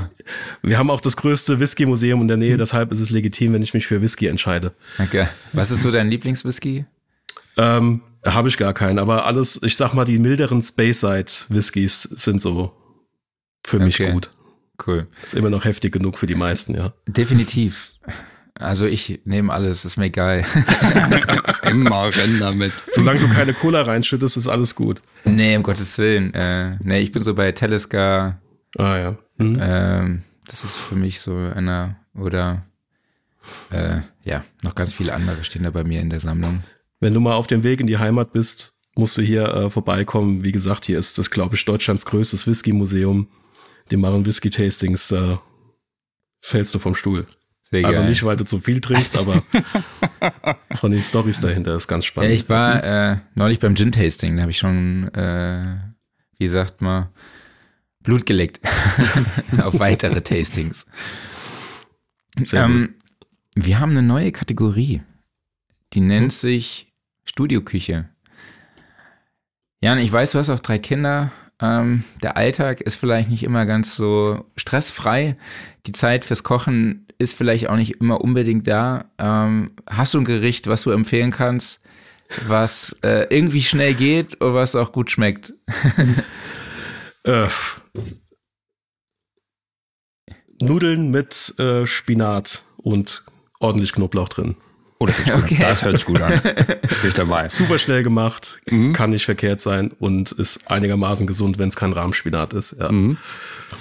[0.64, 3.76] wir haben auch das größte Whisky-Museum in der Nähe, deshalb ist es legitim, wenn ich
[3.76, 4.74] mich für Whisky entscheide.
[4.98, 5.28] Okay.
[5.54, 6.86] Was ist so dein Lieblingswhisky?
[7.58, 12.76] Ähm, Habe ich gar keinen, aber alles, ich sag mal, die milderen Speyside-Whiskys sind so
[13.66, 14.12] für mich okay.
[14.12, 14.32] gut.
[14.86, 15.08] Cool.
[15.24, 16.94] Ist immer noch heftig genug für die meisten, ja.
[17.08, 17.92] Definitiv.
[18.56, 20.44] Also ich nehme alles, ist mir egal.
[21.64, 22.74] Immer rennen damit.
[22.90, 25.02] Solange du keine Cola reinschüttest, ist alles gut.
[25.26, 26.34] Nee, um Gottes Willen.
[26.34, 28.40] Äh, nee, ich bin so bei Telescar.
[28.78, 29.18] Ah ja.
[29.38, 29.60] Mhm.
[29.62, 32.66] Ähm, das ist für mich so einer, oder
[33.72, 36.64] äh, ja, noch ganz viele andere stehen da bei mir in der Sammlung.
[37.02, 40.44] Wenn du mal auf dem Weg in die Heimat bist, musst du hier äh, vorbeikommen.
[40.46, 43.28] Wie gesagt, hier ist das, glaube ich, Deutschlands größtes Whisky-Museum.
[43.90, 45.42] Die machen Whisky-Tastings, da
[46.42, 47.28] fällst du vom Stuhl.
[47.72, 48.10] Sehr Also geil.
[48.10, 49.42] nicht, weil du zu viel trinkst, aber
[50.80, 52.32] von den Stories dahinter ist ganz Ja, spannend.
[52.34, 55.78] ich war äh, neulich beim Gin-Tasting, da habe ich schon, äh,
[56.38, 57.08] wie sagt man,
[58.04, 58.60] Blut geleckt
[59.64, 60.86] auf weitere Tastings.
[62.52, 62.96] Ähm,
[63.56, 65.02] wir haben eine neue Kategorie,
[65.94, 66.91] die nennt sich
[67.26, 68.10] Studioküche.
[69.82, 71.32] Jan, ich weiß, du hast auch drei Kinder.
[71.60, 75.36] Ähm, der Alltag ist vielleicht nicht immer ganz so stressfrei.
[75.86, 79.06] Die Zeit fürs Kochen ist vielleicht auch nicht immer unbedingt da.
[79.18, 81.82] Ähm, hast du ein Gericht, was du empfehlen kannst,
[82.48, 85.54] was äh, irgendwie schnell geht oder was auch gut schmeckt?
[87.24, 87.48] Äh,
[90.60, 93.24] Nudeln mit äh, Spinat und
[93.60, 94.56] ordentlich Knoblauch drin.
[95.02, 95.64] Oh, das, hört sich gut Okay.
[95.82, 96.42] hört sich gut an.
[97.02, 97.50] Bin ich dabei.
[97.50, 98.94] Super schnell gemacht, Mhm.
[98.94, 102.76] kann nicht verkehrt sein und ist einigermaßen gesund, wenn es kein Rahmspinat ist.
[102.80, 102.92] Ja.
[102.92, 103.18] Mhm.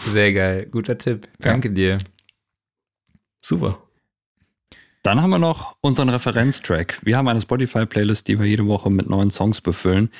[0.06, 1.28] Sehr geil, guter Tipp.
[1.38, 1.98] Danke dir.
[3.44, 3.82] Super.
[5.02, 7.00] Dann haben wir noch unseren Referenztrack.
[7.02, 10.10] Wir haben eine Spotify-Playlist, die wir jede Woche mit neuen Songs befüllen.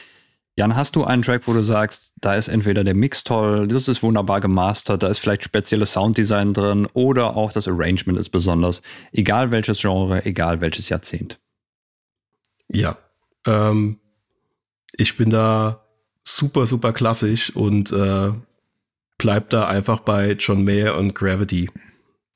[0.61, 3.89] Jan, hast du einen Track, wo du sagst, da ist entweder der Mix toll, das
[3.89, 8.83] ist wunderbar gemastert, da ist vielleicht spezielles Sounddesign drin oder auch das Arrangement ist besonders.
[9.11, 11.41] Egal welches Genre, egal welches Jahrzehnt.
[12.69, 12.99] Ja.
[13.47, 14.01] Ähm,
[14.93, 15.83] ich bin da
[16.25, 18.31] super, super klassisch und äh,
[19.17, 21.71] bleib da einfach bei John Mayer und Gravity.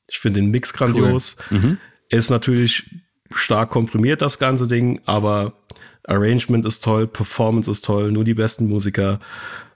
[0.09, 1.37] Ich finde den Mix grandios.
[1.51, 1.77] Mhm.
[2.09, 2.89] Er ist natürlich
[3.35, 5.53] stark komprimiert, das ganze Ding, aber
[6.07, 9.19] Arrangement ist toll, Performance ist toll, nur die besten Musiker.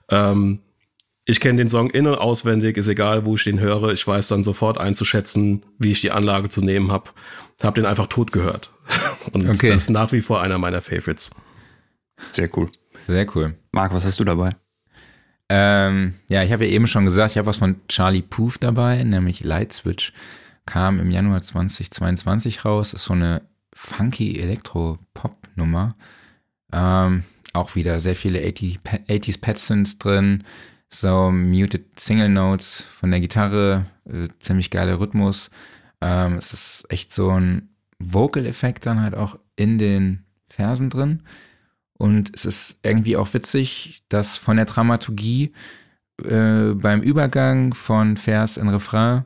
[0.09, 0.59] Ähm,
[1.25, 3.91] ich kenne den Song in- und auswendig, ist egal, wo ich den höre.
[3.93, 7.11] Ich weiß dann sofort einzuschätzen, wie ich die Anlage zu nehmen habe.
[7.61, 8.71] Hab den einfach tot gehört.
[9.31, 9.69] Und Okay.
[9.69, 11.29] das ist nach wie vor einer meiner Favorites.
[12.31, 12.69] Sehr cool.
[13.05, 13.55] Sehr cool.
[13.71, 14.55] Marc, was hast du dabei?
[15.49, 19.03] Ähm, ja, ich habe ja eben schon gesagt, ich habe was von Charlie Puth dabei,
[19.03, 20.13] nämlich Light Switch.
[20.65, 22.93] Kam im Januar 2022 raus.
[22.93, 23.41] Ist so eine
[23.75, 25.95] funky Elektro-Pop-Nummer.
[26.71, 30.43] Ähm, auch wieder sehr viele 80, Pa- 80s Padsons drin.
[30.89, 33.85] So muted Single Notes von der Gitarre.
[34.05, 35.49] Äh, ziemlich geiler Rhythmus.
[36.01, 41.23] Ähm, es ist echt so ein Vocal-Effekt dann halt auch in den Versen drin.
[41.97, 45.51] Und es ist irgendwie auch witzig, dass von der Dramaturgie
[46.23, 49.25] äh, beim Übergang von Vers in Refrain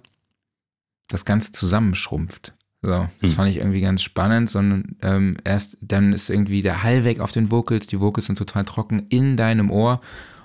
[1.07, 2.53] das Ganze zusammenschrumpft.
[2.85, 3.35] So, das Hm.
[3.37, 7.31] fand ich irgendwie ganz spannend, sondern ähm, erst dann ist irgendwie der Hall weg auf
[7.31, 10.01] den Vocals, die Vocals sind total trocken in deinem Ohr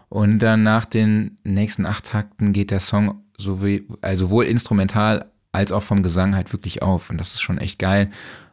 [0.09, 5.31] und dann nach den nächsten acht Takten geht der Song so wie, also sowohl instrumental
[5.53, 8.09] als auch vom Gesang halt wirklich auf und das ist schon echt geil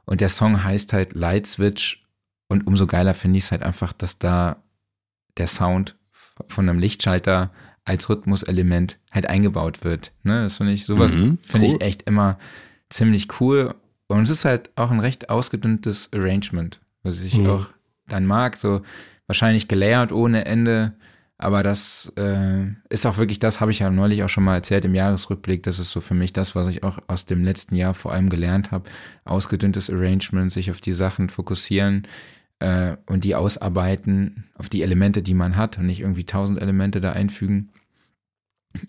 [0.06, 2.04] und der Song heißt halt Light Switch
[2.48, 4.58] und umso geiler finde ich es halt einfach, dass da
[5.38, 5.96] der Sound
[6.48, 7.52] von einem Lichtschalter
[7.84, 10.12] als Rhythmuselement halt eingebaut wird.
[10.24, 10.42] Ne?
[10.44, 11.76] Das finde ich, sowas Mhm, finde cool.
[11.76, 12.38] ich echt immer
[12.90, 13.76] ziemlich cool.
[14.08, 17.50] Und es ist halt auch ein recht ausgedünntes Arrangement, was ich Mhm.
[17.50, 17.68] auch
[18.08, 18.56] dann mag.
[18.58, 18.82] So
[19.28, 20.94] wahrscheinlich gelayert ohne Ende.
[21.38, 24.86] Aber das äh, ist auch wirklich das, habe ich ja neulich auch schon mal erzählt
[24.86, 25.64] im Jahresrückblick.
[25.64, 28.30] Das ist so für mich das, was ich auch aus dem letzten Jahr vor allem
[28.30, 28.90] gelernt habe.
[29.26, 32.08] Ausgedünntes Arrangement, sich auf die Sachen fokussieren
[32.60, 37.02] äh, und die ausarbeiten, auf die Elemente, die man hat und nicht irgendwie tausend Elemente
[37.02, 37.72] da einfügen.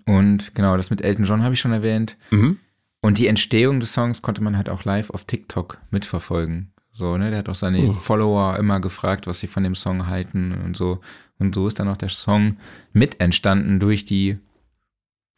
[0.05, 2.17] Und genau, das mit Elton John habe ich schon erwähnt.
[2.31, 2.59] Mhm.
[3.07, 6.73] Und die Entstehung des Songs konnte man halt auch live auf TikTok mitverfolgen.
[6.93, 7.93] So, ne, der hat auch seine Oh.
[7.93, 10.99] Follower immer gefragt, was sie von dem Song halten und so.
[11.39, 12.57] Und so ist dann auch der Song
[12.93, 14.39] mit entstanden durch die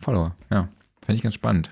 [0.01, 0.35] Follower.
[0.51, 0.69] Ja,
[1.05, 1.69] fand ich ganz spannend.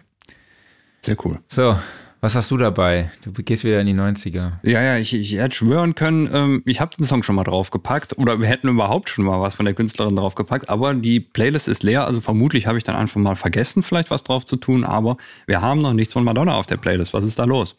[1.00, 1.40] Sehr cool.
[1.48, 1.78] So,
[2.26, 3.12] was hast du dabei?
[3.22, 4.54] Du gehst wieder in die 90er.
[4.64, 8.18] Ja, ja, ich, ich hätte schwören können, ähm, ich habe den Song schon mal draufgepackt
[8.18, 11.84] oder wir hätten überhaupt schon mal was von der Künstlerin draufgepackt, aber die Playlist ist
[11.84, 15.18] leer, also vermutlich habe ich dann einfach mal vergessen, vielleicht was drauf zu tun, aber
[15.46, 17.14] wir haben noch nichts von Madonna auf der Playlist.
[17.14, 17.76] Was ist da los?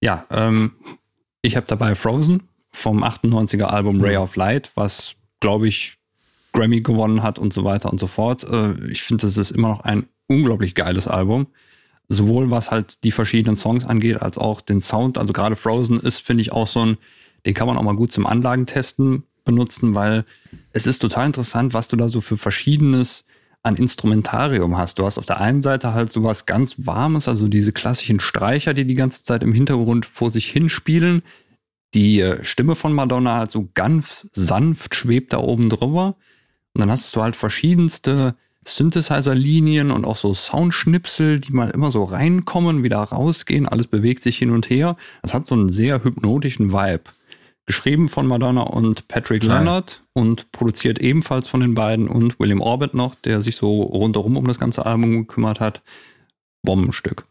[0.00, 0.76] Ja, ähm,
[1.42, 5.98] ich habe dabei Frozen vom 98er Album Ray of Light, was, glaube ich,
[6.52, 8.44] Grammy gewonnen hat und so weiter und so fort.
[8.44, 11.48] Äh, ich finde, das ist immer noch ein unglaublich geiles Album
[12.08, 15.18] sowohl was halt die verschiedenen Songs angeht, als auch den Sound.
[15.18, 16.98] Also gerade Frozen ist, finde ich, auch so ein,
[17.46, 20.24] den kann man auch mal gut zum Anlagentesten benutzen, weil
[20.72, 23.24] es ist total interessant, was du da so für verschiedenes
[23.62, 24.98] an Instrumentarium hast.
[24.98, 28.86] Du hast auf der einen Seite halt sowas ganz Warmes, also diese klassischen Streicher, die
[28.86, 31.22] die ganze Zeit im Hintergrund vor sich hinspielen.
[31.94, 36.16] Die äh, Stimme von Madonna halt so ganz sanft schwebt da oben drüber.
[36.74, 38.34] Und dann hast du halt verschiedenste
[38.64, 44.38] Synthesizer-Linien und auch so Soundschnipsel, die mal immer so reinkommen, wieder rausgehen, alles bewegt sich
[44.38, 44.96] hin und her.
[45.22, 47.04] Das hat so einen sehr hypnotischen Vibe.
[47.66, 49.52] Geschrieben von Madonna und Patrick Toll.
[49.52, 54.36] Leonard und produziert ebenfalls von den beiden und William Orbit noch, der sich so rundherum
[54.36, 55.82] um das ganze Album gekümmert hat.
[56.62, 57.24] Bombenstück.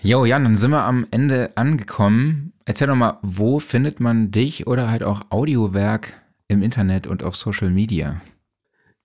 [0.00, 2.52] Jo, Jan, dann sind wir am Ende angekommen.
[2.64, 7.36] Erzähl doch mal, wo findet man dich oder halt auch Audiowerk im Internet und auf
[7.36, 8.20] Social Media?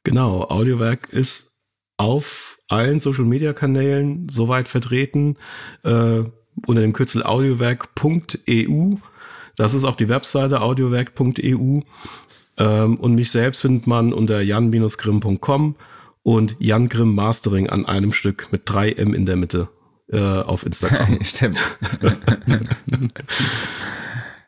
[0.08, 1.52] Genau, Audiowerk ist
[1.98, 5.36] auf allen Social Media Kanälen soweit vertreten,
[5.84, 6.24] äh,
[6.66, 8.96] unter dem Kürzel audiowerk.eu.
[9.58, 11.82] Das ist auch die Webseite audiowerk.eu.
[12.58, 15.76] Ähm, und mich selbst findet man unter jan-grimm.com
[16.24, 19.68] und Jan Grimm Mastering an einem Stück mit 3M in der Mitte
[20.08, 21.20] äh, auf Instagram.
[21.22, 21.58] Stimmt.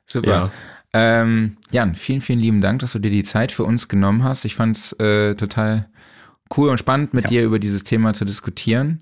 [0.06, 0.30] Super.
[0.30, 0.52] Ja.
[0.94, 4.45] Ähm, Jan, vielen, vielen lieben Dank, dass du dir die Zeit für uns genommen hast.
[4.45, 5.88] Ich fand es äh, total
[6.57, 7.30] cool und spannend, mit Ja.
[7.30, 9.02] dir über dieses Thema zu diskutieren.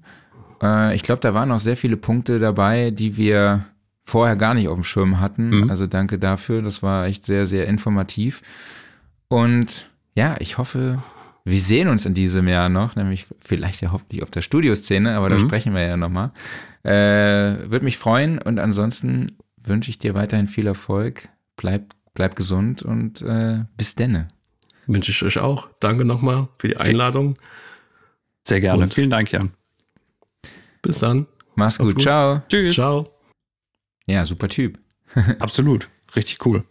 [0.62, 3.66] Äh, ich glaube, da waren auch sehr viele Punkte dabei, die wir
[4.04, 5.62] vorher gar nicht auf dem Schirm hatten.
[5.62, 5.70] Mhm.
[5.70, 6.62] Also danke dafür.
[6.62, 8.42] Das war echt sehr, sehr informativ.
[9.30, 11.02] Und ja, ich hoffe,
[11.46, 15.30] wir sehen uns in diesem Jahr noch, nämlich vielleicht ja hoffentlich auf der Studioszene, aber
[15.30, 15.42] da Mhm.
[15.42, 16.32] sprechen wir ja nochmal.
[16.84, 19.28] Äh, Würde mich freuen und ansonsten
[19.64, 21.30] wünsche ich dir weiterhin viel Erfolg.
[21.58, 24.30] Bleib, bleib gesund und äh, bis denne.
[24.86, 25.68] Wünsche ich euch auch.
[25.82, 27.38] Danke nochmal für die Einladung.
[28.48, 28.84] Sehr gerne.
[28.84, 29.52] Und- Vielen Dank, Jan.
[30.82, 31.28] Bis dann.
[31.56, 31.96] Mach's Macht's gut.
[31.96, 32.04] gut.
[32.04, 32.42] Ciao.
[32.48, 32.76] Tschüss.
[32.76, 33.12] Ciao.
[34.06, 34.80] Ja, super Typ.
[35.40, 35.90] Absolut.
[36.16, 36.64] Richtig cool.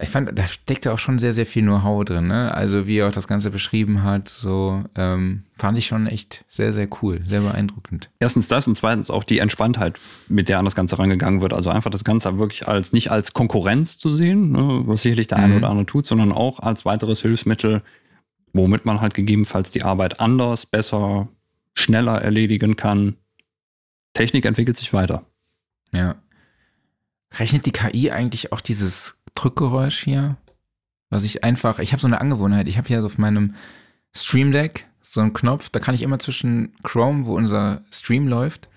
[0.00, 2.52] Ich fand, da steckte auch schon sehr, sehr viel Know-how drin, ne?
[2.52, 6.72] Also wie er auch das Ganze beschrieben hat, so ähm, fand ich schon echt sehr,
[6.72, 8.10] sehr cool, sehr beeindruckend.
[8.18, 11.52] Erstens das und zweitens auch die Entspanntheit, mit der an das Ganze rangegangen wird.
[11.52, 15.38] Also einfach das Ganze wirklich als nicht als Konkurrenz zu sehen, ne, was sicherlich der
[15.38, 15.58] eine Mhm.
[15.58, 17.80] oder andere tut, sondern auch als weiteres Hilfsmittel,
[18.52, 21.28] womit man halt gegebenenfalls die Arbeit anders, besser,
[21.72, 23.14] schneller erledigen kann.
[24.12, 25.24] Technik entwickelt sich weiter.
[25.94, 26.16] Ja.
[27.38, 30.36] Rechnet die KI eigentlich auch dieses Drückgeräusch hier?
[31.10, 33.54] Was ich einfach, ich habe so eine Angewohnheit, ich habe hier auf meinem
[34.14, 38.68] Stream Deck so einen Knopf, da kann ich immer zwischen Chrome, wo unser Stream läuft,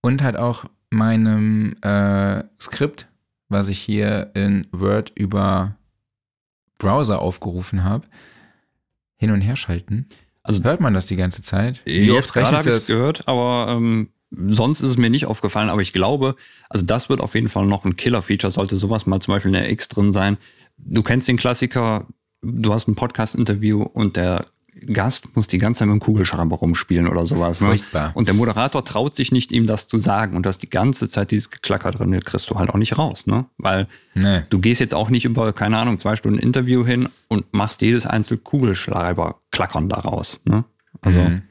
[0.00, 3.08] und halt auch meinem äh, Skript,
[3.48, 5.76] was ich hier in Word über
[6.78, 8.06] Browser aufgerufen habe,
[9.16, 10.08] hin und her schalten.
[10.42, 11.82] Also Hört man das die ganze Zeit?
[12.32, 15.68] Gerade rechnest habe ich es gehört, aber ähm, sonst ist es mir nicht aufgefallen.
[15.70, 16.34] Aber ich glaube,
[16.68, 19.60] also das wird auf jeden Fall noch ein Killer-Feature, sollte sowas mal zum Beispiel in
[19.60, 20.36] der X drin sein.
[20.76, 22.06] Du kennst den Klassiker,
[22.42, 24.44] du hast ein Podcast-Interview und der
[24.92, 27.60] Gast muss die ganze Zeit mit dem Kugelschreiber rumspielen oder sowas.
[27.60, 27.66] Ne?
[27.68, 28.12] Furchtbar.
[28.14, 30.36] Und der Moderator traut sich nicht, ihm das zu sagen.
[30.36, 32.96] Und du hast die ganze Zeit dieses Geklacker drin, das kriegst du halt auch nicht
[32.96, 33.46] raus, ne?
[33.56, 34.42] Weil Nee.
[34.50, 38.06] du gehst jetzt auch nicht über, keine Ahnung, zwei Stunden Interview hin und machst jedes
[38.06, 40.40] einzelne Kugelschreiber klackern daraus.
[40.44, 40.64] Ne?
[41.00, 41.42] Also Mhm.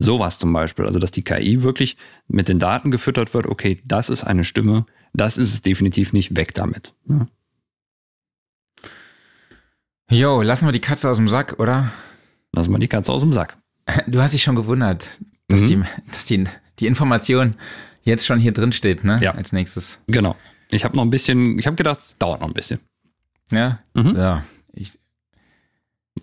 [0.00, 0.86] Sowas zum Beispiel.
[0.86, 1.96] Also dass die KI wirklich
[2.26, 6.36] mit den Daten gefüttert wird, okay, das ist eine Stimme, das ist es definitiv nicht,
[6.36, 6.92] weg damit.
[7.04, 7.28] Ne?
[10.10, 11.92] Jo, lassen wir die Katze aus dem Sack, oder?
[12.52, 13.56] Lassen wir die Katze aus dem Sack.
[14.08, 15.08] Du hast dich schon gewundert,
[15.48, 15.66] dass, Mhm.
[15.66, 15.82] die,
[16.12, 16.44] dass die,
[16.80, 17.54] die Information
[18.02, 19.18] jetzt schon hier drin steht, ne?
[19.22, 19.32] Ja.
[19.32, 20.00] Als nächstes.
[20.08, 20.36] Genau.
[20.70, 22.80] Ich habe noch ein bisschen, ich habe gedacht, es dauert noch ein bisschen.
[23.50, 23.80] Ja?
[23.94, 24.16] Mhm.
[24.16, 24.44] Ja.
[24.72, 24.98] Ich,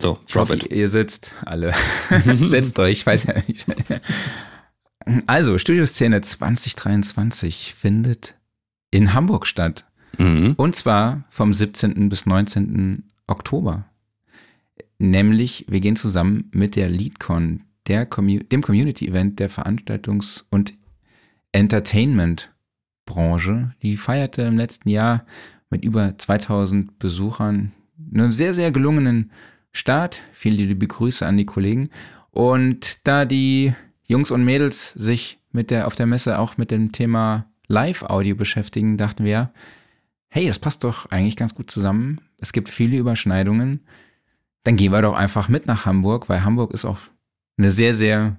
[0.00, 1.74] So, ich hoffe, ihr sitzt alle.
[2.42, 3.66] Setzt euch, ich weiß ja nicht.
[5.26, 8.36] Also, Studioszene 2023 findet
[8.90, 9.86] in Hamburg statt.
[10.18, 10.52] Mhm.
[10.56, 12.08] Und zwar vom 17.
[12.08, 13.04] bis 19.
[13.26, 13.86] Oktober.
[14.98, 20.74] Nämlich, wir gehen zusammen mit der LeadCon, der Commu dem Community-Event der Veranstaltungs- und
[21.52, 23.74] Entertainment-Branche.
[23.82, 25.24] Die feierte im letzten Jahr
[25.70, 27.72] mit über 2000 Besuchern
[28.12, 29.30] einen sehr, sehr gelungenen
[29.72, 30.22] Start.
[30.32, 31.90] Viele liebe Grüße an die Kollegen.
[32.30, 33.74] Und da die
[34.04, 38.96] Jungs und Mädels sich mit der, auf der Messe auch mit dem Thema Live-Audio beschäftigen,
[38.96, 39.52] dachten wir,
[40.28, 42.20] hey, das passt doch eigentlich ganz gut zusammen.
[42.38, 43.80] Es gibt viele Überschneidungen.
[44.64, 46.98] Dann gehen wir doch einfach mit nach Hamburg, weil Hamburg ist auch
[47.56, 48.36] eine sehr, sehr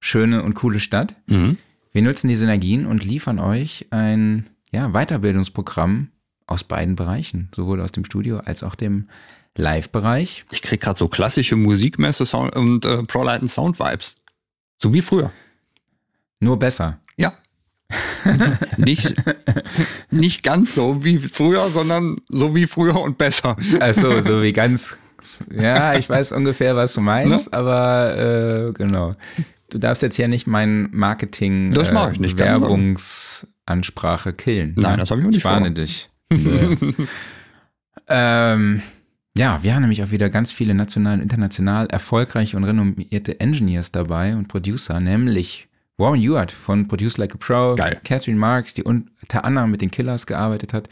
[0.00, 1.16] schöne und coole Stadt.
[1.26, 1.58] Mhm.
[1.92, 6.08] Wir nutzen die Synergien und liefern euch ein ja, Weiterbildungsprogramm
[6.46, 9.08] aus beiden Bereichen, sowohl aus dem Studio als auch dem
[9.56, 10.44] Live-Bereich.
[10.50, 14.14] Ich krieg gerade so klassische Musikmesse Sound und äh, ProLight Sound Vibes.
[14.78, 15.30] So wie früher.
[16.40, 16.98] Nur besser.
[17.16, 17.34] Ja.
[18.78, 19.14] nicht,
[20.10, 23.56] nicht ganz so wie früher, sondern so wie früher und besser.
[23.80, 24.98] Also so wie ganz.
[25.50, 27.58] Ja, ich weiß ungefähr, was du meinst, Ne?
[27.58, 28.16] aber
[28.68, 29.14] äh, genau.
[29.68, 32.36] Du darfst jetzt hier nicht mein Marketing Das mach ich nicht.
[32.38, 34.74] Werbungsansprache killen.
[34.76, 34.98] Nein, ne?
[34.98, 35.74] das hab ich auch nicht Ich warne vor.
[35.74, 36.10] dich.
[38.08, 38.82] Ähm,
[39.36, 43.90] Ja, wir haben nämlich auch wieder ganz viele national und international erfolgreiche und renommierte Engineers
[43.90, 47.98] dabei und Producer, nämlich Warren Ewart von Produce Like a Pro, Geil.
[48.04, 50.88] Catherine Marks, die unter anderem mit den Killers gearbeitet hat.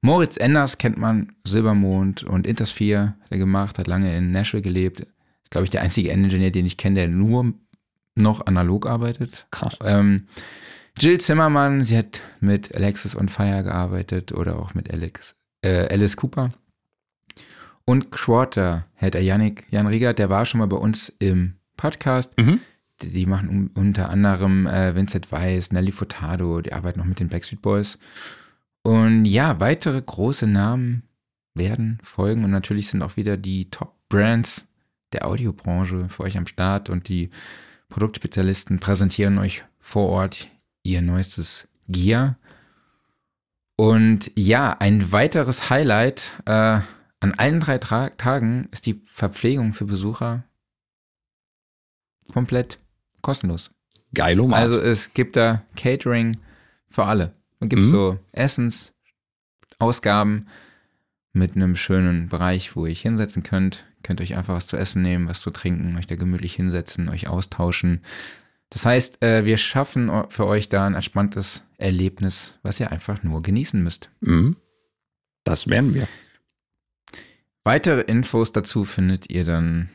[0.00, 5.00] Moritz Enders kennt man, Silbermond und Intersphere hat er gemacht, hat lange in Nashville gelebt.
[5.00, 7.54] Ist, glaube ich, der einzige Engineer, den ich kenne, der nur
[8.16, 9.46] noch analog arbeitet.
[9.50, 9.76] Krass.
[9.84, 10.26] Ähm,
[10.98, 16.16] Jill Zimmermann, sie hat mit Alexis on Fire gearbeitet oder auch mit Alex, äh, Alice
[16.16, 16.52] Cooper.
[17.86, 22.36] Und Quarter hat der Janik, Jan Riegert, der war schon mal bei uns im Podcast.
[22.38, 22.60] Mhm.
[23.00, 27.20] Die, die machen un- unter anderem äh, Vincent Weiss, Nelly Furtado, die arbeiten noch mit
[27.20, 27.98] den Backstreet Boys.
[28.82, 31.04] Und ja, weitere große Namen
[31.54, 34.68] werden folgen und natürlich sind auch wieder die Top-Brands
[35.12, 37.30] der Audiobranche für euch am Start und die
[37.88, 40.48] Produktspezialisten präsentieren euch vor Ort
[40.82, 42.36] ihr neuestes Gear.
[43.76, 46.80] Und ja, ein weiteres Highlight äh,
[47.20, 50.44] an allen drei Tra Tagen ist die Verpflegung für Besucher
[52.32, 52.78] komplett
[53.22, 53.70] kostenlos.
[54.14, 54.60] Geilo Maß.
[54.60, 56.36] Also es gibt da Catering
[56.88, 57.34] für alle.
[57.60, 57.90] Es gibt Mhm.
[57.90, 60.48] so Essensausgaben
[61.32, 63.84] mit einem schönen Bereich, wo ihr euch hinsetzen könnt.
[64.02, 67.26] Könnt euch einfach was zu essen nehmen, was zu trinken, euch da gemütlich hinsetzen, euch
[67.28, 68.02] austauschen.
[68.70, 73.42] Das heißt, äh, wir schaffen für euch da ein entspanntes Erlebnis, was ihr einfach nur
[73.42, 74.10] genießen müsst.
[74.20, 74.56] mhm.
[75.44, 76.08] Das werden wir.
[77.66, 79.88] Weitere Infos dazu findet ihr dann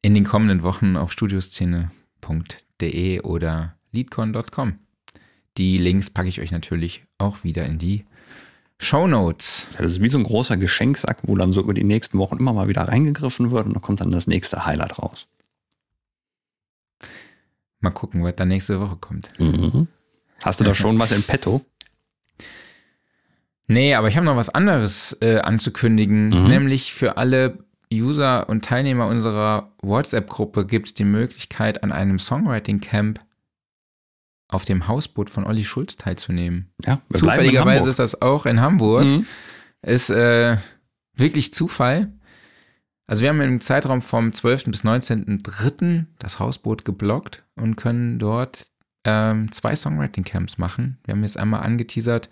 [0.00, 4.78] in den kommenden Wochen auf studioszene.de oder leadcon.com.
[5.58, 8.06] Die Links packe ich euch natürlich auch wieder in die
[8.78, 9.66] Show Notes.
[9.76, 12.54] Das ist wie so ein großer Geschenksack, wo dann so über die nächsten Wochen immer
[12.54, 15.26] mal wieder reingegriffen wird und da kommt dann das nächste Highlight raus.
[17.80, 19.30] Mal gucken, was da nächste Woche kommt.
[19.38, 19.88] Mhm.
[20.42, 21.66] Hast du da schon was in petto?
[23.66, 26.48] Nee, aber ich habe noch was anderes äh, anzukündigen, Mhm.
[26.48, 27.58] nämlich für alle
[27.92, 33.20] User und Teilnehmer unserer WhatsApp-Gruppe gibt es die Möglichkeit, an einem Songwriting-Camp
[34.48, 36.70] auf dem Hausboot von Olli Schulz teilzunehmen.
[36.84, 39.04] Ja, wir bleiben in Zufälligerweise ist das auch in Hamburg.
[39.04, 39.26] Mhm.
[39.82, 40.56] Ist äh,
[41.14, 42.12] wirklich Zufall.
[43.06, 44.64] Also wir haben im Zeitraum vom 12.
[44.64, 46.04] bis 19.03.
[46.18, 48.68] das Hausboot geblockt und können dort
[49.04, 50.98] ähm, zwei Songwriting-Camps machen.
[51.04, 52.28] Wir haben jetzt einmal angeteasert.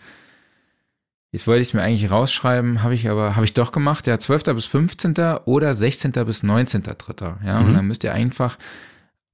[1.32, 4.06] Jetzt wollte ich es mir eigentlich rausschreiben, habe ich aber, habe ich doch gemacht.
[4.06, 4.54] Ja, 12.
[4.54, 5.14] bis 15.
[5.46, 6.12] oder 16.
[6.26, 7.44] bis 19.03.
[7.44, 7.66] Ja, Mhm.
[7.68, 8.58] und dann müsst ihr einfach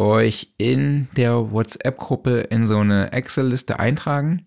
[0.00, 4.46] euch in der WhatsApp-Gruppe in so eine Excel-Liste eintragen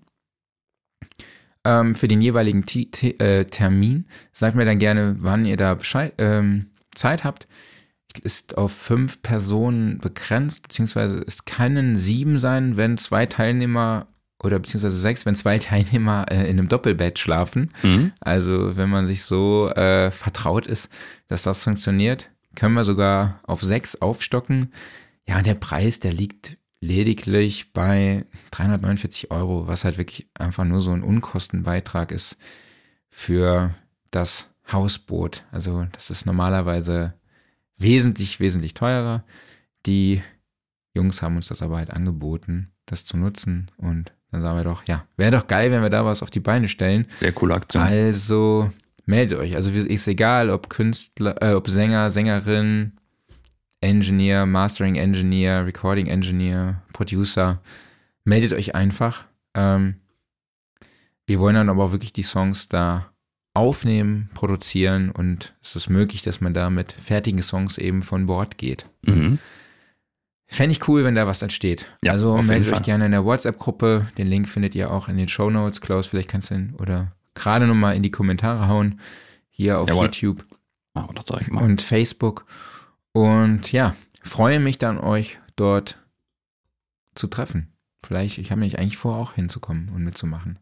[1.66, 4.06] ähm, für den jeweiligen Ti- Ti- äh, Termin.
[4.32, 7.48] Sagt mir dann gerne, wann ihr da Bescheid, ähm, Zeit habt.
[8.24, 14.08] Ist auf fünf Personen begrenzt, beziehungsweise es können sieben sein, wenn zwei Teilnehmer
[14.44, 17.70] oder beziehungsweise sechs, wenn zwei Teilnehmer äh, in einem Doppelbett schlafen.
[17.84, 18.12] Mhm.
[18.20, 20.90] Also wenn man sich so äh, vertraut ist,
[21.28, 24.74] dass das funktioniert, können wir sogar auf sechs aufstocken.
[25.28, 30.82] Ja, und der Preis, der liegt lediglich bei 349 Euro, was halt wirklich einfach nur
[30.82, 32.38] so ein Unkostenbeitrag ist
[33.10, 33.76] für
[34.10, 35.44] das Hausboot.
[35.52, 37.14] Also das ist normalerweise
[37.78, 39.24] wesentlich, wesentlich teurer.
[39.86, 40.22] Die
[40.94, 43.70] Jungs haben uns das aber halt angeboten, das zu nutzen.
[43.78, 46.40] Und dann sagen wir doch, ja, wäre doch geil, wenn wir da was auf die
[46.40, 47.06] Beine stellen.
[47.20, 47.84] Sehr coole Aktion.
[47.84, 48.72] Also
[49.06, 49.56] meldet euch.
[49.56, 52.94] Also ist egal, ob Künstler, äh, ob Sänger, Sängerin,
[53.82, 57.62] Engineer, Mastering Engineer, Recording Engineer, Producer.
[58.24, 59.26] Meldet euch einfach.
[59.54, 59.96] Ähm,
[61.28, 63.12] wir wollen dann aber auch wirklich die Songs da
[63.54, 68.58] aufnehmen, produzieren und es ist möglich, dass man da mit fertigen Songs eben von Bord
[68.58, 68.86] geht.
[69.02, 69.40] Mhm.
[70.54, 71.88] Fände ich cool, wenn da was entsteht.
[72.04, 74.08] Ja, also meldet euch gerne in der WhatsApp-Gruppe.
[74.18, 75.80] Den Link findet ihr auch in den Show Notes.
[75.80, 79.00] Klaus, vielleicht kannst du ihn oder gerade nochmal in die Kommentare hauen.
[79.50, 80.06] Hier auf Jawohl.
[80.08, 80.44] YouTube
[80.94, 81.08] mal.
[81.64, 82.46] und Facebook.
[83.14, 85.98] Und ja, freue mich dann, euch dort
[87.16, 87.72] zu treffen.
[88.06, 90.60] Vielleicht, ich habe mich eigentlich vor, auch hinzukommen und mitzumachen.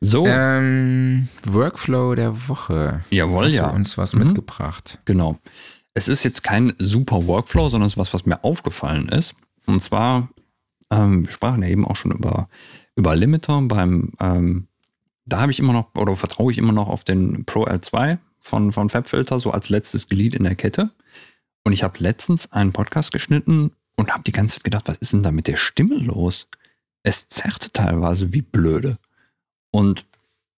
[0.00, 3.02] So, Ähm, Workflow der Woche.
[3.10, 3.68] jawohl, Hast ja.
[3.68, 4.24] du uns was Mhm.
[4.24, 4.98] mitgebracht?
[5.04, 5.38] Genau.
[5.94, 9.34] Es ist jetzt kein super Workflow, sondern es ist was, was mir aufgefallen ist.
[9.66, 10.28] Und zwar,
[10.90, 12.48] ähm, wir sprachen ja eben auch schon über,
[12.96, 14.68] über Limiter beim, ähm,
[15.26, 18.72] da habe ich immer noch, oder vertraue ich immer noch auf den Pro L2 von,
[18.72, 20.90] von FabFilter, so als letztes Glied in der Kette.
[21.64, 25.12] Und ich habe letztens einen Podcast geschnitten und habe die ganze Zeit gedacht, was ist
[25.12, 26.48] denn da mit der Stimme los?
[27.02, 28.98] Es zerrte teilweise wie blöde.
[29.70, 30.06] Und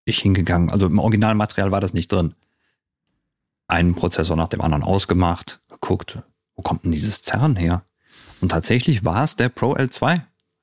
[0.05, 2.35] ich hingegangen, also im Originalmaterial war das nicht drin
[3.69, 6.19] einen Prozessor nach dem anderen ausgemacht, geguckt,
[6.57, 7.85] wo kommt denn dieses Zerren her?
[8.41, 10.23] Und tatsächlich war es der Pro L2.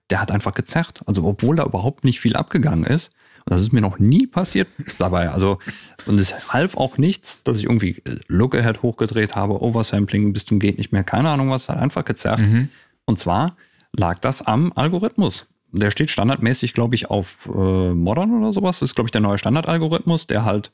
[0.09, 1.01] Der hat einfach gezerrt.
[1.05, 3.11] Also obwohl da überhaupt nicht viel abgegangen ist.
[3.45, 4.67] Das ist mir noch nie passiert
[4.99, 5.29] dabei.
[5.29, 5.57] Also,
[6.05, 10.77] und es half auch nichts, dass ich irgendwie Look-Ahead hochgedreht habe, Oversampling bis zum geht
[10.77, 12.41] nicht mehr, keine Ahnung was, hat einfach gezerrt.
[12.41, 12.69] Mhm.
[13.05, 13.55] Und zwar
[13.95, 15.47] lag das am Algorithmus.
[15.71, 18.79] Der steht standardmäßig, glaube ich, auf äh, Modern oder sowas.
[18.79, 20.71] Das ist, glaube ich, der neue Standardalgorithmus, der halt,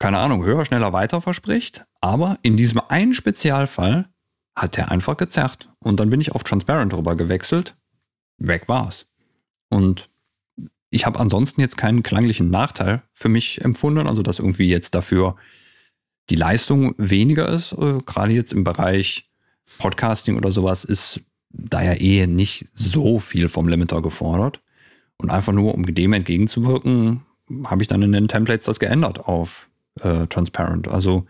[0.00, 1.84] keine Ahnung, höher, schneller, weiter verspricht.
[2.00, 4.08] Aber in diesem einen Spezialfall
[4.56, 5.68] hat der einfach gezerrt.
[5.78, 7.76] Und dann bin ich auf Transparent drüber gewechselt.
[8.38, 9.06] Weg war's.
[9.68, 10.10] Und
[10.90, 15.36] ich habe ansonsten jetzt keinen klanglichen Nachteil für mich empfunden, also dass irgendwie jetzt dafür
[16.30, 17.72] die Leistung weniger ist.
[17.74, 19.30] Äh, Gerade jetzt im Bereich
[19.78, 21.20] Podcasting oder sowas ist
[21.50, 24.62] da ja eh nicht so viel vom Limiter gefordert.
[25.18, 27.22] Und einfach nur, um dem entgegenzuwirken,
[27.64, 29.69] habe ich dann in den Templates das geändert auf
[30.02, 30.88] äh, Transparent.
[30.88, 31.26] Also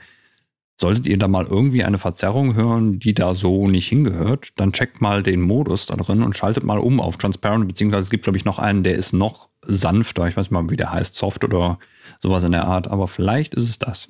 [0.80, 5.00] solltet ihr da mal irgendwie eine Verzerrung hören, die da so nicht hingehört, dann checkt
[5.02, 8.38] mal den Modus da drin und schaltet mal um auf Transparent, beziehungsweise es gibt, glaube
[8.38, 10.26] ich, noch einen, der ist noch sanfter.
[10.26, 11.78] Ich weiß nicht mal, wie der heißt, Soft oder
[12.18, 14.08] sowas in der Art, aber vielleicht ist es das.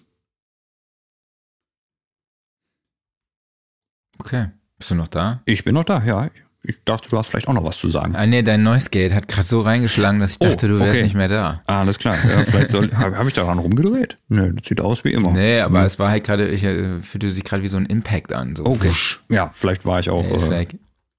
[4.20, 4.50] Okay.
[4.78, 5.42] Bist du noch da?
[5.44, 6.30] Ich bin noch da, ja.
[6.62, 8.14] Ich dachte, du hast vielleicht auch noch was zu sagen.
[8.16, 10.90] Ah, nee, dein Noise Gate hat gerade so reingeschlagen, dass ich Oh, dachte, du wärst
[10.96, 11.02] okay.
[11.04, 11.62] nicht mehr da.
[11.66, 12.14] Ah, alles klar.
[12.28, 14.18] Ja, vielleicht habe hab ich daran rumgedreht.
[14.28, 15.32] Nö, das sieht aus wie immer.
[15.32, 15.86] Nee, aber Hm.
[15.86, 18.56] es war halt gerade, ich äh, fühlte sich gerade wie so ein Impact an.
[18.56, 18.66] So.
[18.66, 18.92] Okay.
[19.30, 20.66] Ja, vielleicht war ich auch Nee,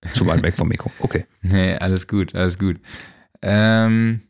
[0.04, 0.92] äh, zu weit weg vom Mikro.
[1.00, 1.26] Okay.
[1.42, 2.80] Nee, alles gut, alles gut.
[3.42, 4.22] Ähm,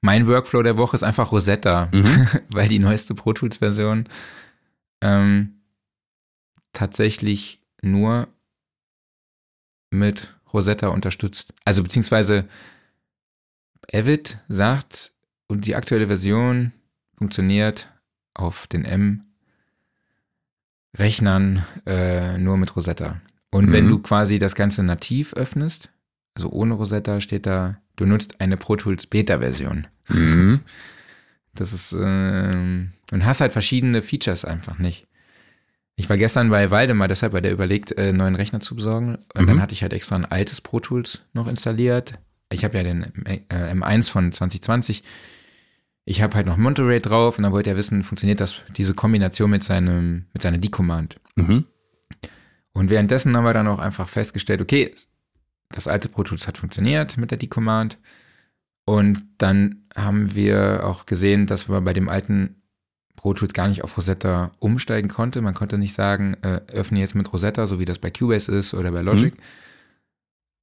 [0.00, 2.28] mein Workflow der Woche ist einfach Rosetta, Mhm.
[2.50, 4.08] weil die neueste Pro Tools Version
[5.02, 5.54] ähm,
[6.72, 8.28] tatsächlich nur
[9.90, 11.52] mit Rosetta unterstützt.
[11.64, 12.48] Also beziehungsweise
[13.92, 15.12] Avid sagt,
[15.48, 16.72] und die aktuelle Version
[17.16, 17.88] funktioniert
[18.34, 18.84] auf den
[20.92, 23.20] M-Rechnern äh, nur mit Rosetta.
[23.50, 23.90] Und wenn Mhm.
[23.90, 25.90] du quasi das Ganze nativ öffnest,
[26.34, 29.86] also ohne Rosetta, steht da, du nutzt eine Pro Tools Beta-Version.
[30.08, 30.60] Mhm.
[31.54, 35.06] Das ist, ähm, und hast halt verschiedene Features einfach nicht.
[35.98, 39.16] Ich war gestern bei Waldemar, deshalb war der überlegt, äh, einen neuen Rechner zu besorgen.
[39.34, 39.46] Und Mhm.
[39.46, 42.12] dann hatte ich halt extra ein altes Pro Tools noch installiert.
[42.50, 43.40] Ich habe ja den äh,
[43.72, 45.02] M1 von 2020.
[46.04, 49.50] Ich habe halt noch Monterey drauf und dann wollte er wissen, funktioniert das, diese Kombination
[49.50, 51.16] mit seinem, mit seiner D-Command.
[51.34, 51.64] Mhm.
[52.72, 54.94] Und währenddessen haben wir dann auch einfach festgestellt, okay,
[55.70, 57.98] das alte Pro Tools hat funktioniert mit der D-Command.
[58.84, 62.62] Und dann haben wir auch gesehen, dass wir bei dem alten
[63.16, 65.40] Pro Tools gar nicht auf Rosetta umsteigen konnte.
[65.42, 68.74] Man konnte nicht sagen, äh, öffne jetzt mit Rosetta, so wie das bei Cubase ist
[68.74, 69.34] oder bei Logic,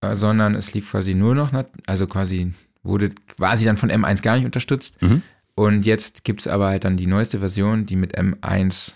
[0.01, 1.51] äh, sondern es lief quasi nur noch,
[1.87, 2.53] also quasi
[2.83, 5.01] wurde quasi dann von M1 gar nicht unterstützt.
[5.01, 5.21] Mhm.
[5.55, 8.95] Und jetzt gibt es aber halt dann die neueste Version, die mit M1,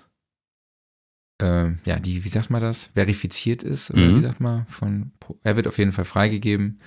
[1.42, 4.16] äh, ja, die, wie sagt man das, verifiziert ist, oder Mhm.
[4.18, 5.12] wie sagt man, von,
[5.44, 6.80] er wird auf jeden Fall freigegeben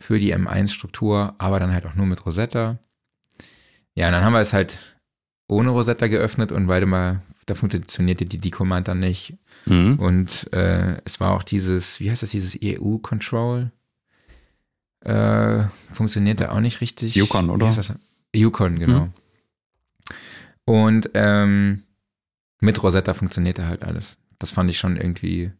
[0.00, 2.78] für die M1-Struktur, aber dann halt auch nur mit Rosetta.
[3.94, 4.78] Ja, und dann haben wir es halt
[5.46, 9.34] ohne Rosetta geöffnet und beide mal, da funktionierte die D-Command dann nicht.
[9.66, 9.98] Mhm.
[9.98, 13.70] Und äh, es war auch dieses, wie heißt das, dieses EU-Control?
[15.00, 17.14] Äh, funktionierte auch nicht richtig.
[17.14, 17.66] Yukon, oder?
[18.34, 19.08] Yukon, genau.
[20.64, 21.82] Und ähm,
[22.60, 24.18] mit Rosetta funktionierte halt alles.
[24.38, 25.52] Das fand ich schon irgendwie,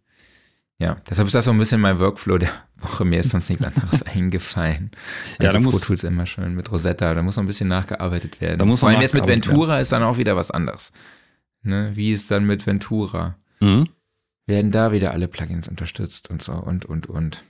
[0.84, 0.96] ja.
[1.08, 3.04] Deshalb ist das so ein bisschen mein Workflow der Woche.
[3.04, 4.90] Mir ist sonst nichts anderes eingefallen.
[5.40, 7.14] Ja, Also da Pro muss- Tools immer schön mit Rosetta.
[7.14, 8.58] Da muss noch ein bisschen nachgearbeitet werden.
[8.58, 10.92] Da muss Vor allem jetzt mit Ventura ist dann auch wieder was anderes.
[11.62, 11.92] Ne?
[11.94, 13.36] Wie ist dann mit Ventura?
[13.60, 13.88] Mhm.
[14.46, 17.44] werden da wieder alle Plugins unterstützt und so und, und, und.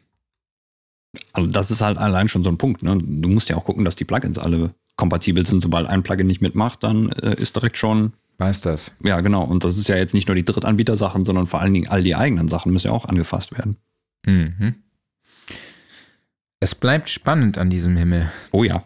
[1.33, 2.83] Also das ist halt allein schon so ein Punkt.
[2.83, 2.99] Ne?
[2.99, 5.61] Du musst ja auch gucken, dass die Plugins alle kompatibel sind.
[5.61, 8.95] Sobald ein Plugin nicht mitmacht, dann äh, ist direkt schon, Weiß das?
[9.03, 9.45] ja genau.
[9.45, 12.17] Und das ist ja jetzt nicht nur die Drittanbieter-Sachen, sondern vor allen Dingen all die
[12.17, 13.77] eigenen Sachen müssen ja auch angefasst werden.
[14.27, 14.75] Mhm.
[16.61, 18.31] Es bleibt spannend an diesem Himmel.
[18.51, 18.85] Oh ja.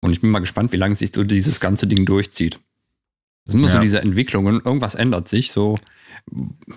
[0.00, 2.60] Und ich bin mal gespannt, wie lange sich so dieses ganze Ding durchzieht.
[3.44, 3.80] Das sind immer so Ja.
[3.82, 5.78] diese Entwicklungen, irgendwas ändert sich so.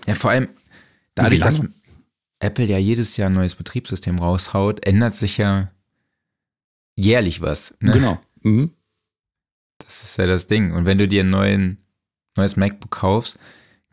[0.07, 0.47] Ja, vor allem
[1.15, 1.59] dadurch, dass?
[2.39, 5.72] Apple ja jedes Jahr ein neues Betriebssystem raushaut, ändert sich ja
[6.95, 7.76] jährlich was.
[7.80, 7.91] Ne?
[7.91, 8.19] Genau.
[8.41, 8.72] Mhm.
[9.85, 10.73] Das ist ja das Ding.
[10.73, 11.77] Und wenn du dir ein neuen,
[12.37, 13.37] neues MacBook kaufst,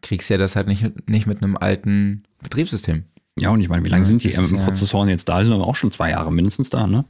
[0.02, 3.05] kriegst du ja das halt nicht, nicht mit einem alten Betriebssystem.
[3.39, 5.39] Ja, und ich meine, wie lange Ja, sind die ist ähm, ja- Prozessoren jetzt da?
[5.40, 7.05] Die sind aber auch schon zwei Jahre mindestens da, ne?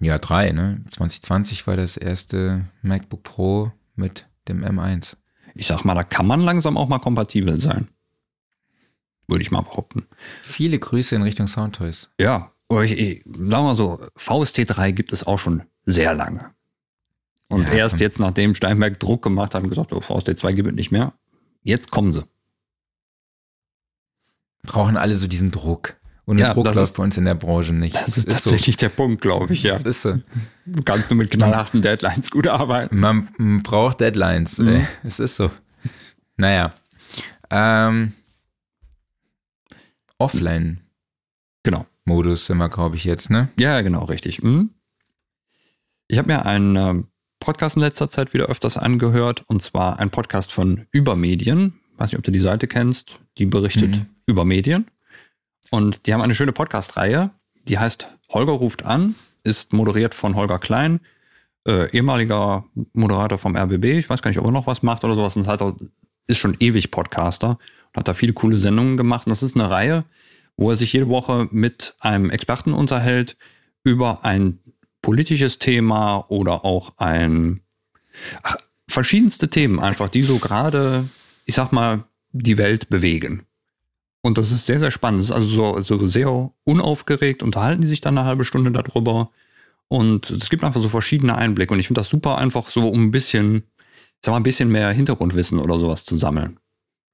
[0.00, 0.82] Ja, drei, ne?
[0.90, 5.16] 2020 war das erste MacBook Pro mit dem M1.
[5.54, 7.88] Ich sag mal, da kann man langsam auch mal kompatibel sein.
[9.28, 10.06] Würde ich mal behaupten.
[10.42, 12.10] Viele Grüße in Richtung Soundtoys.
[12.18, 12.52] Ja,
[12.82, 16.50] ich, ich sagen wir mal so, VST3 gibt es auch schon sehr lange.
[17.52, 20.74] Und Ja, erst jetzt, nachdem Steinberg Druck gemacht hat und gesagt, oh, VST2 gibt es
[20.74, 21.12] nicht mehr,
[21.62, 22.24] jetzt kommen sie.
[24.62, 25.94] Brauchen alle so diesen Druck.
[26.24, 27.96] Ohne Ja, Druck das läuft ist- bei uns in der Branche nicht.
[27.96, 29.76] Das ist tatsächlich der Punkt, glaube ich, ja.
[29.76, 29.84] So.
[29.84, 30.18] Das ist so.
[30.66, 33.00] Du kannst nur mit knallharten Deadlines gut arbeiten.
[33.00, 34.58] Man, man braucht Deadlines.
[34.58, 34.86] Mhm.
[35.02, 35.50] Es ist so.
[36.36, 36.72] Naja.
[37.50, 38.12] Ähm,
[40.18, 40.86] Offline-Modus
[41.64, 41.86] Genau.
[42.36, 43.48] sind wir, glaube ich, jetzt, ne?
[43.58, 44.42] Ja, genau, richtig.
[44.42, 44.70] Mhm.
[46.08, 47.08] Ich habe mir einen ähm,
[47.42, 51.74] Podcast in letzter Zeit wieder öfters angehört, und zwar ein Podcast von Übermedien.
[51.96, 53.18] Weiß nicht, ob du die Seite kennst.
[53.38, 54.06] Die berichtet Mhm.
[54.26, 54.86] über Medien.
[55.70, 57.30] Und die haben eine schöne Podcast-Reihe,
[57.68, 59.14] die heißt Holger ruft an,
[59.44, 61.00] ist moderiert von Holger Klein,
[61.66, 63.98] äh, ehemaliger Moderator vom RBB.
[63.98, 65.36] Ich weiß gar nicht, ob er noch was macht oder sowas.
[65.36, 65.76] Und hat auch,
[66.26, 67.50] ist schon ewig Podcaster
[67.92, 69.26] und hat da viele coole Sendungen gemacht.
[69.26, 70.04] Und das ist eine Reihe,
[70.56, 73.36] wo er sich jede Woche mit einem Experten unterhält
[73.84, 74.58] über ein
[75.02, 77.60] politisches Thema oder auch ein
[78.42, 78.56] ach,
[78.88, 81.08] verschiedenste Themen einfach, die so gerade,
[81.44, 83.42] ich sag mal, die Welt bewegen.
[84.22, 85.20] Und das ist sehr, sehr spannend.
[85.20, 89.30] Es ist also so, so sehr unaufgeregt, unterhalten die sich dann eine halbe Stunde darüber.
[89.88, 91.74] Und es gibt einfach so verschiedene Einblicke.
[91.74, 94.70] Und ich finde das super einfach so, um ein bisschen, ich sag mal, ein bisschen
[94.70, 96.58] mehr Hintergrundwissen oder sowas zu sammeln.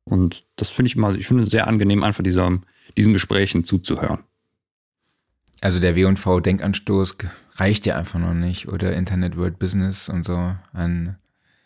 [0.05, 2.59] Und das finde ich immer, ich finde es sehr angenehm, einfach dieser,
[2.97, 4.21] diesen Gesprächen zuzuhören.
[5.61, 7.17] Also der W&V-Denkanstoß
[7.59, 8.69] reicht ja einfach noch nicht.
[8.69, 10.55] Oder Internet World Business und so.
[10.73, 11.17] An,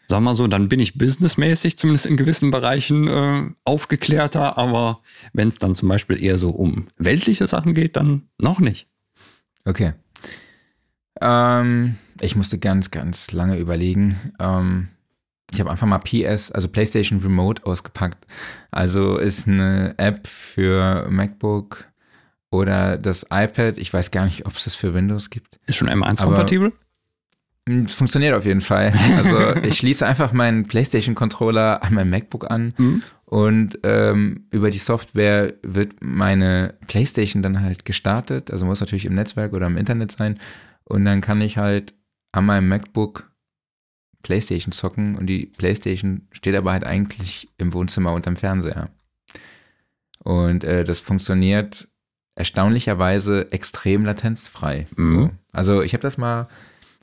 [0.08, 5.00] Sag mal so, dann bin ich businessmäßig zumindest in gewissen Bereichen äh, aufgeklärter, aber
[5.32, 8.88] wenn es dann zum Beispiel eher so um weltliche Sachen geht, dann noch nicht.
[9.64, 9.94] okay.
[11.20, 14.16] Ähm, ich musste ganz, ganz lange überlegen.
[14.38, 14.88] Ähm,
[15.52, 18.26] ich habe einfach mal PS, also PlayStation Remote ausgepackt.
[18.70, 21.84] Also ist eine App für MacBook
[22.52, 23.78] oder das iPad.
[23.78, 25.58] Ich weiß gar nicht, ob es das für Windows gibt.
[25.66, 26.72] Ist schon M1-kompatibel?
[27.66, 28.92] Mm, Es funktioniert auf jeden Fall.
[29.16, 33.02] Also ich schließe einfach meinen PlayStation-Controller an mein MacBook an Mhm.
[33.24, 38.50] und ähm, über die Software wird meine PlayStation dann halt gestartet.
[38.50, 40.38] Also muss natürlich im Netzwerk oder im Internet sein.
[40.84, 41.94] Und dann kann ich halt
[42.32, 43.30] an meinem MacBook
[44.22, 48.88] PlayStation zocken und die PlayStation steht aber halt eigentlich im Wohnzimmer unterm Fernseher.
[50.18, 51.88] Und äh, das funktioniert
[52.34, 54.86] erstaunlicherweise extrem latenzfrei.
[54.96, 55.14] Mhm.
[55.20, 55.30] So.
[55.52, 56.48] Also ich habe das mal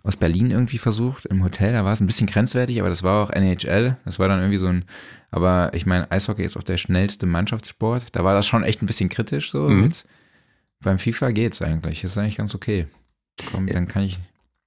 [0.03, 3.21] aus Berlin irgendwie versucht, im Hotel, da war es ein bisschen grenzwertig, aber das war
[3.23, 4.85] auch NHL, das war dann irgendwie so ein,
[5.29, 8.85] aber ich meine, Eishockey ist auch der schnellste Mannschaftssport, da war das schon echt ein
[8.85, 9.67] bisschen kritisch so.
[9.67, 9.83] Mhm.
[9.83, 10.07] Jetzt,
[10.79, 12.87] beim FIFA geht's eigentlich, ist eigentlich ganz okay.
[13.51, 13.73] Komm, Ja.
[13.73, 14.19] dann kann ich,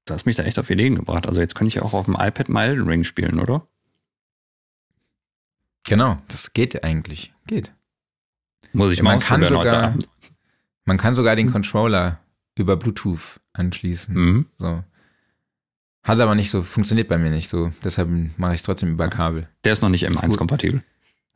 [0.05, 1.29] Du hast mich da echt auf Ideen gebracht.
[1.29, 3.67] Also jetzt könnte ich ja auch auf dem iPad mal Elden Ring spielen, oder?
[5.85, 7.73] genau, das geht eigentlich, geht.
[8.73, 9.61] Muss ich Man mal kann ausprobieren
[9.93, 10.32] heute sogar.
[10.85, 12.19] Man kann sogar den Controller
[12.57, 14.15] über Bluetooth anschließen.
[14.15, 14.47] Mhm.
[14.59, 14.83] So.
[16.05, 17.71] Hat aber nicht so, funktioniert bei mir nicht so.
[17.85, 19.49] Deshalb mache ich es trotzdem über Kabel.
[19.65, 20.33] Der ist noch nicht Ist gut.
[20.35, 20.83] M1-kompatibel.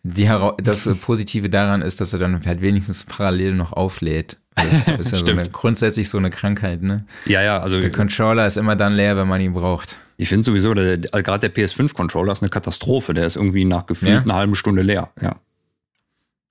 [0.03, 4.37] Die Hera das Positive daran ist, dass er dann halt wenigstens parallel noch auflädt.
[4.55, 7.07] Das ist ja so eine, grundsätzlich so eine Krankheit, ne?
[7.27, 9.97] Ja, ja, also Der Controller ist immer dann leer, wenn man ihn braucht.
[10.17, 13.15] ich finde sowieso, der- gerade der PS5-Controller ist eine Katastrophe.
[13.15, 14.21] Der ist irgendwie nach gefühlt Ja?
[14.23, 15.11] einer halben Stunde leer.
[15.21, 15.41] Ja.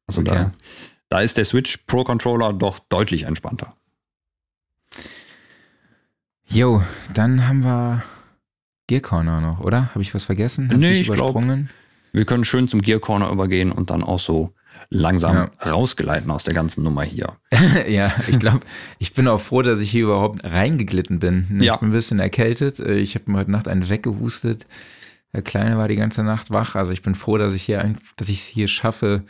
[0.08, 0.32] Also Okay.
[0.32, 0.52] da,
[1.16, 3.74] da ist der Switch Pro-Controller doch deutlich entspannter.
[6.50, 6.84] Jo,
[7.14, 8.04] dann haben wir
[8.88, 9.92] Gear Corner noch, oder?
[9.92, 10.70] Habe ich was vergessen?
[10.70, 11.70] Hab Nee, ich glaub- übersprungen?
[12.12, 14.54] Wir können schön zum Gear Corner übergehen und dann auch so
[14.90, 15.72] langsam Ja.
[15.72, 17.38] rausgeleiten aus der ganzen Nummer hier.
[17.88, 18.60] ja, ich glaube,
[19.00, 21.48] ich bin auch froh, dass ich hier überhaupt reingeglitten bin.
[21.50, 21.76] Ne, Ja.
[21.76, 22.82] Ich bin ein bisschen erkältet.
[22.82, 24.68] Äh, Ich habe mir heute Nacht einen weggehustet.
[25.32, 26.76] Der Kleine war die ganze Nacht wach.
[26.76, 29.24] Also ich bin froh, dass ich hier, dass ich es hier schaffe,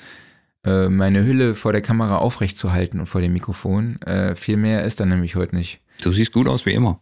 [0.66, 4.02] äh, meine Hülle vor der Kamera aufrecht zu halten und vor dem Mikrofon.
[4.02, 5.82] Äh, Viel mehr ist dann nämlich heute nicht.
[6.04, 7.00] Du siehst gut aus wie immer.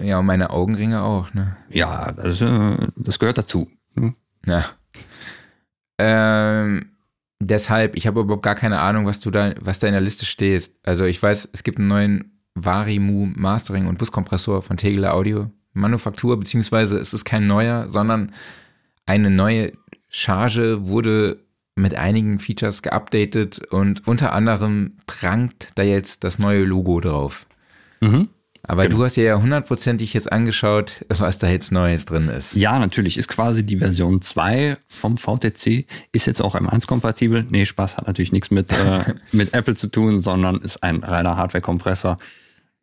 [0.00, 1.56] Ja, und meine Augenringe auch, ne?
[1.68, 3.70] Ja, das, äh, das gehört dazu.
[3.96, 4.14] Hm?
[4.46, 4.64] Ja.
[5.98, 6.92] Ähm,
[7.40, 10.24] deshalb, ich habe überhaupt gar keine Ahnung, was du da, was da in der Liste
[10.24, 10.70] steht.
[10.82, 16.38] Also ich weiß, es gibt einen neuen Varimu Mastering und Buskompressor von Tegeler Audio Manufaktur,
[16.38, 18.32] beziehungsweise es ist kein neuer, sondern
[19.06, 19.72] eine neue
[20.08, 21.44] Charge wurde
[21.76, 27.46] mit einigen Features geupdatet und unter anderem prangt da jetzt das neue Logo drauf.
[28.00, 28.28] Mhm.
[28.62, 28.98] Aber Genau.
[28.98, 32.54] du hast dir ja hundertprozentig jetzt angeschaut, was da jetzt Neues drin ist.
[32.54, 37.46] Ja, natürlich ist quasi die Version 2 vom VTC, ist jetzt auch M1-kompatibel.
[37.48, 41.36] Nee, Spaß hat natürlich nichts mit, äh, mit Apple zu tun, sondern ist ein reiner
[41.36, 42.18] Hardware-Kompressor.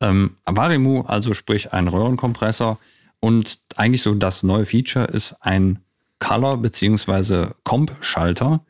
[0.02, 2.80] Ähm, Avarimu, also sprich ein Röhrenkompressor.
[3.20, 5.80] Und eigentlich so das neue Feature ist ein
[6.20, 7.48] Color- bzw.
[7.64, 8.62] Comp-Schalter,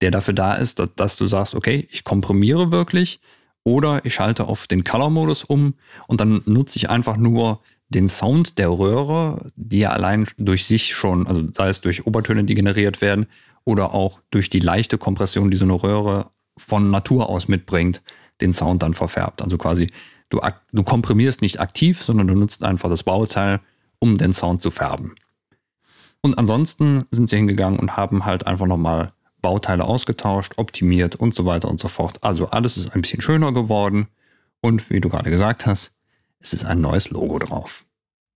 [0.00, 3.20] der dafür da ist, dass, dass du sagst, okay, ich komprimiere wirklich
[3.64, 5.74] oder ich schalte auf den Color-Modus um
[6.06, 7.60] und dann nutze ich einfach nur
[7.90, 12.44] den Sound der Röhre, die ja allein durch sich schon, also sei es durch Obertöne,
[12.44, 13.26] die generiert werden,
[13.64, 18.02] oder auch durch die leichte Kompression, die so eine Röhre von Natur aus mitbringt,
[18.40, 19.42] den Sound dann verfärbt.
[19.42, 19.88] Also quasi,
[20.28, 20.40] du,
[20.72, 23.60] du komprimierst nicht aktiv, sondern du nutzt einfach das Bauteil,
[23.98, 25.14] um den Sound zu färben.
[26.22, 31.46] Und ansonsten sind sie hingegangen und haben halt einfach nochmal Bauteile ausgetauscht, optimiert und so
[31.46, 32.22] weiter und so fort.
[32.22, 34.08] Also alles ist ein bisschen schöner geworden.
[34.60, 35.92] Und wie du gerade gesagt hast,
[36.38, 37.84] es ist ein neues Logo drauf.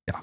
[0.08, 0.18] Ja.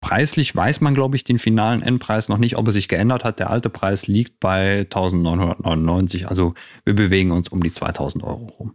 [0.00, 3.38] Preislich weiß man, glaube ich, den finalen Endpreis noch nicht, ob er sich geändert hat.
[3.38, 6.28] Der alte Preis liegt bei 1999.
[6.28, 6.54] Also
[6.84, 8.74] wir bewegen uns um die 2000 Euro rum.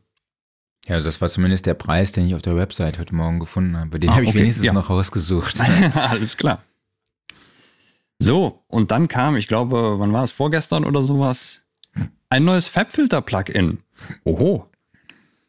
[0.87, 3.77] Ja, also das war zumindest der Preis, den ich auf der Website heute Morgen gefunden
[3.77, 3.99] habe.
[3.99, 4.73] Den ah, habe ich okay, wenigstens ja.
[4.73, 5.61] noch rausgesucht.
[5.95, 6.63] Alles klar.
[8.21, 11.63] So, und dann kam, ich glaube, wann war es, vorgestern oder sowas,
[12.29, 13.79] ein neues Fabfilter-Plugin.
[14.25, 14.67] Oho.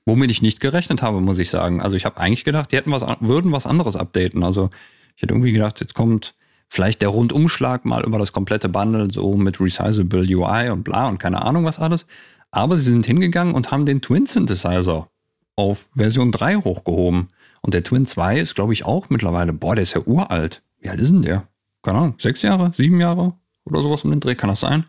[0.07, 1.83] Womit ich nicht gerechnet habe, muss ich sagen.
[1.83, 4.43] Also ich habe eigentlich gedacht, die hätten was, würden was anderes updaten.
[4.43, 4.71] Also
[5.15, 6.35] ich hätte irgendwie gedacht, jetzt kommt
[6.67, 11.19] vielleicht der Rundumschlag mal über das komplette Bundle, so mit Resizable UI und bla und
[11.19, 12.07] keine Ahnung was alles.
[12.53, 15.11] Aber sie sind hingegangen und haben den Twin Synthesizer
[15.57, 17.29] auf Version 3 hochgehoben.
[17.61, 20.63] Und der Twin 2 ist, glaube ich, auch mittlerweile, boah, der ist ja uralt.
[20.81, 21.47] Wie alt ist denn der?
[21.83, 23.35] Keine Ahnung, sechs Jahre, sieben Jahre
[23.65, 24.85] oder sowas um den Dreh, kann das sein?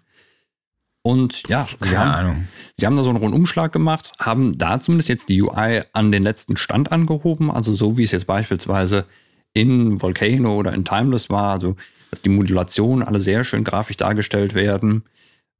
[1.05, 5.27] Und ja, sie haben, sie haben da so einen Rundumschlag gemacht, haben da zumindest jetzt
[5.27, 9.05] die UI an den letzten Stand angehoben, also so wie es jetzt beispielsweise
[9.53, 11.75] in Volcano oder in Timeless war, also
[12.09, 15.03] dass die Modulationen alle sehr schön grafisch dargestellt werden.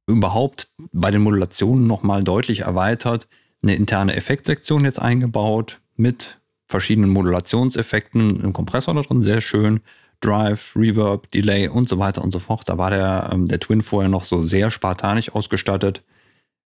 [0.06, 3.28] Überhaupt bei den Modulationen nochmal deutlich erweitert,
[3.62, 9.80] eine interne Effektsektion jetzt eingebaut mit verschiedenen Modulationseffekten, im Kompressor da drin, sehr schön.
[10.24, 12.68] Drive, Reverb, Delay und so weiter und so fort.
[12.68, 16.02] Da war der, ähm, der Twin vorher noch so sehr spartanisch ausgestattet.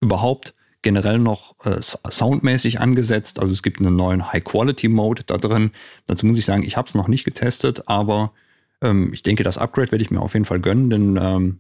[0.02, 3.40] Überhaupt generell noch äh, soundmäßig angesetzt.
[3.40, 5.72] Also es gibt einen neuen High-Quality-Mode da drin.
[6.08, 8.34] Dazu muss ich sagen, ich habe es noch nicht getestet, aber
[8.82, 11.60] ähm, ich denke, das Upgrade werde ich mir auf jeden Fall gönnen, denn ähm,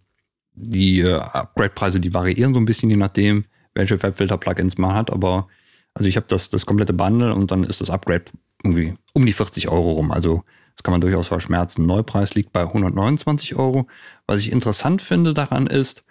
[0.55, 5.11] die äh, Upgrade-Preise, die variieren so ein bisschen, je nachdem, welche Webfilter-Plugins man hat.
[5.11, 5.47] Aber
[5.93, 8.25] also ich habe das, das komplette Bundle und dann ist das Upgrade
[8.63, 10.11] irgendwie um die 40 Euro rum.
[10.11, 10.43] Also
[10.75, 11.85] das kann man durchaus verschmerzen.
[11.85, 13.87] Neupreis liegt bei 129 Euro.
[14.27, 16.03] Was ich interessant finde daran ist,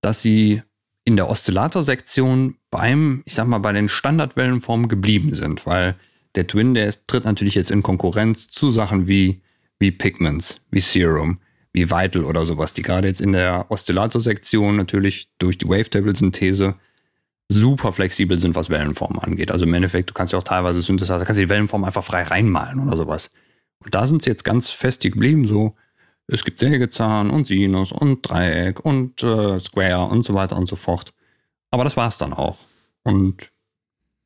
[0.00, 0.62] dass sie
[1.04, 5.96] in der Oszillator-Sektion beim, ich sag mal, bei den Standardwellenformen geblieben sind, weil
[6.34, 9.40] der Twin, der ist, tritt natürlich jetzt in Konkurrenz zu Sachen wie,
[9.78, 11.38] wie Pigments, wie Serum,
[11.72, 16.74] wie Vital oder sowas, die gerade jetzt in der Oszillator-Sektion natürlich durch die Wavetable-Synthese
[17.48, 19.52] super flexibel sind, was Wellenformen angeht.
[19.52, 22.80] Also im Endeffekt, du kannst ja auch teilweise Synthesizer, kannst die Wellenform einfach frei reinmalen
[22.80, 23.30] oder sowas.
[23.80, 25.74] Und da sind sie jetzt ganz fest geblieben, so
[26.28, 30.76] es gibt Sägezahn und Sinus und Dreieck und äh, Square und so weiter und so
[30.76, 31.14] fort.
[31.70, 32.58] Aber das war es dann auch.
[33.04, 33.52] Und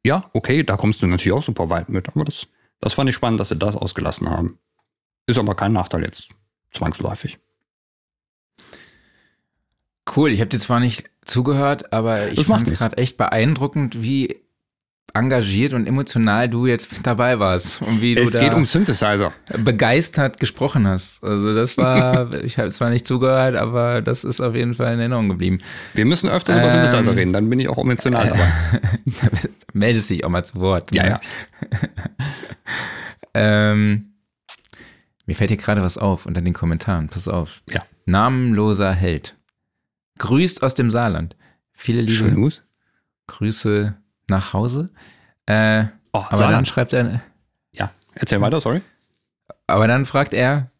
[0.05, 2.09] ja, okay, da kommst du natürlich auch super weit mit.
[2.09, 2.47] Aber das,
[2.81, 4.59] das fand ich spannend, dass sie das ausgelassen haben.
[5.27, 6.31] Ist aber kein Nachteil jetzt,
[6.70, 7.39] zwangsläufig.
[10.16, 14.40] Cool, ich habe dir zwar nicht zugehört, aber ich fand es gerade echt beeindruckend, wie
[15.15, 20.41] engagiert und emotional du jetzt dabei warst und wie du es geht um Synthesizer begeistert
[20.41, 21.23] gesprochen hast.
[21.23, 25.01] Also das war, ich habe zwar nicht zugehört, aber das ist auf jeden Fall in
[25.01, 25.59] Erinnerung geblieben.
[25.95, 28.81] Wir müssen öfter ähm, über Synthesizer reden, dann bin ich auch emotional dabei.
[29.73, 30.93] Meldest dich auch mal zu Wort.
[30.95, 31.09] Ja, ne?
[31.11, 31.20] ja.
[33.35, 34.15] ähm,
[35.27, 37.09] mir fällt hier gerade was auf unter den Kommentaren.
[37.09, 37.62] Pass auf.
[37.70, 37.85] Ja.
[38.05, 39.37] Namenloser Held.
[40.19, 41.37] Grüßt aus dem Saarland.
[41.73, 42.53] Viele liebe Schön
[43.28, 43.95] Grüße
[44.31, 44.86] nach Hause.
[45.47, 46.59] Äh, oh, aber Saarland.
[46.59, 47.23] dann schreibt er.
[47.73, 48.81] Ja, erzähl weiter, sorry.
[49.66, 50.70] Aber dann fragt er,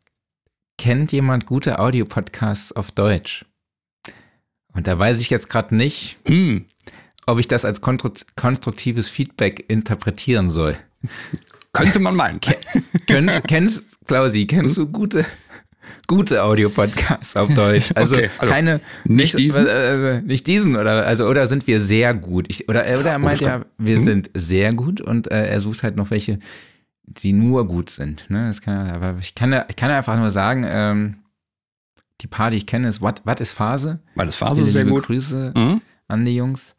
[0.78, 3.44] kennt jemand gute Audiopodcasts auf Deutsch?
[4.72, 6.66] Und da weiß ich jetzt gerade nicht, hm.
[7.27, 10.77] ob ich das als konstruktives Feedback interpretieren soll.
[11.72, 12.40] Könnte man meinen.
[13.06, 15.24] kennst, kennst, Klausi, kennst du gute
[16.06, 17.90] gute Audiopodcasts auf Deutsch.
[18.00, 21.80] Also, okay, also keine nicht, nicht diesen, äh, nicht diesen oder also oder sind wir
[21.80, 22.46] sehr gut?
[22.48, 24.04] Ich, oder oder er oh, meint ja, wir hm?
[24.04, 26.38] sind sehr gut und äh, er sucht halt noch welche,
[27.04, 28.24] die nur gut sind.
[28.30, 28.48] Ne?
[28.48, 31.16] Das kann er, aber ich kann ich kann einfach nur sagen, ähm,
[32.20, 34.00] die paar, die ich kenne, ist What, What ist Phase?
[34.14, 35.04] What ist Phase sehr gut.
[35.04, 35.80] Grüße mhm.
[36.08, 36.76] an die Jungs.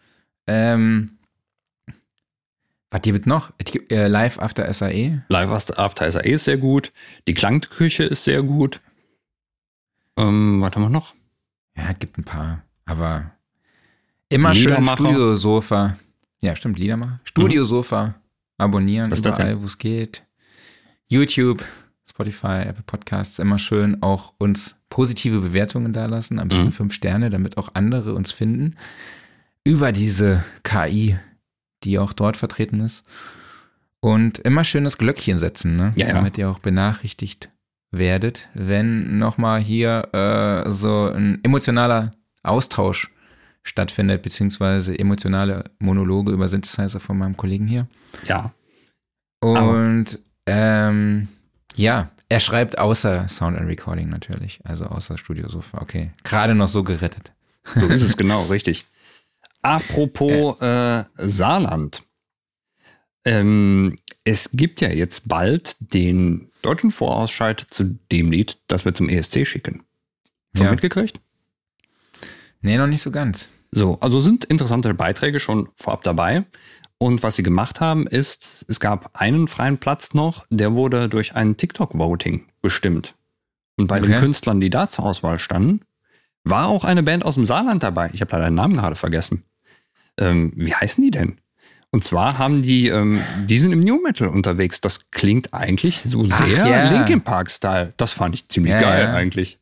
[0.48, 1.18] Ähm,
[2.92, 3.52] was gibt noch?
[3.90, 5.24] Äh, Live After SAE.
[5.30, 6.92] Live After SAE ist sehr gut.
[7.26, 8.82] Die Klangküche ist sehr gut.
[10.18, 11.14] Ähm, was haben wir noch?
[11.76, 12.64] Ja, es gibt ein paar.
[12.86, 13.32] Aber
[14.30, 15.98] immer schön Studiosofa.
[16.42, 17.20] Ja, stimmt, Liedermacher.
[17.24, 18.08] Studiosofa.
[18.08, 18.14] Mhm.
[18.58, 20.24] Abonnieren, Was überall, wo es geht.
[21.08, 21.64] YouTube,
[22.08, 26.74] Spotify, Apple Podcasts, immer schön auch uns positive Bewertungen dalassen, ein bisschen mhm.
[26.74, 28.76] fünf Sterne, damit auch andere uns finden.
[29.64, 31.18] Über diese KI,
[31.84, 33.04] die auch dort vertreten ist.
[34.00, 35.94] Und immer schön das Glöckchen setzen, ne?
[35.96, 36.46] Ja, damit ja.
[36.46, 37.50] ihr auch benachrichtigt
[37.92, 42.12] werdet, wenn nochmal hier äh, so ein emotionaler
[42.44, 43.12] Austausch
[43.64, 47.88] stattfindet, beziehungsweise emotionale Monologe über Synthesizer von meinem Kollegen hier.
[48.26, 48.54] Ja.
[49.42, 51.28] Und ähm,
[51.76, 55.82] ja, er schreibt außer Sound and Recording natürlich, also außer Studio Sofa.
[55.82, 57.34] Okay, gerade noch so gerettet.
[57.76, 58.86] So ist es genau, richtig.
[59.62, 62.04] Apropos äh, Saarland.
[63.26, 69.10] Ähm, es gibt ja jetzt bald den deutschen Vorausscheid zu dem Lied, das wir zum
[69.10, 69.84] ESC schicken.
[70.56, 70.72] Schon Ja.
[70.72, 71.20] mitgekriegt?
[72.62, 73.50] Nee, noch nicht so ganz.
[73.72, 76.46] So, also sind interessante Beiträge schon vorab dabei.
[76.98, 81.36] Und was sie gemacht haben, ist, es gab einen freien Platz noch, der wurde durch
[81.36, 83.16] ein TikTok-Voting bestimmt.
[83.78, 84.20] Und bei den Okay.
[84.20, 85.82] Künstlern, die da zur Auswahl standen,
[86.44, 88.12] war auch eine Band aus dem Saarland dabei.
[88.14, 89.44] Ich habe leider den Namen gerade vergessen.
[90.20, 91.38] Ähm, wie heißen die denn?
[91.94, 94.80] Und zwar haben die, ähm, die sind im New Metal unterwegs.
[94.80, 96.90] Das klingt eigentlich so Ach, sehr ja.
[96.90, 97.94] Linkin Park-Style.
[97.98, 99.14] Das fand ich ziemlich Ja, geil ja.
[99.14, 99.60] eigentlich.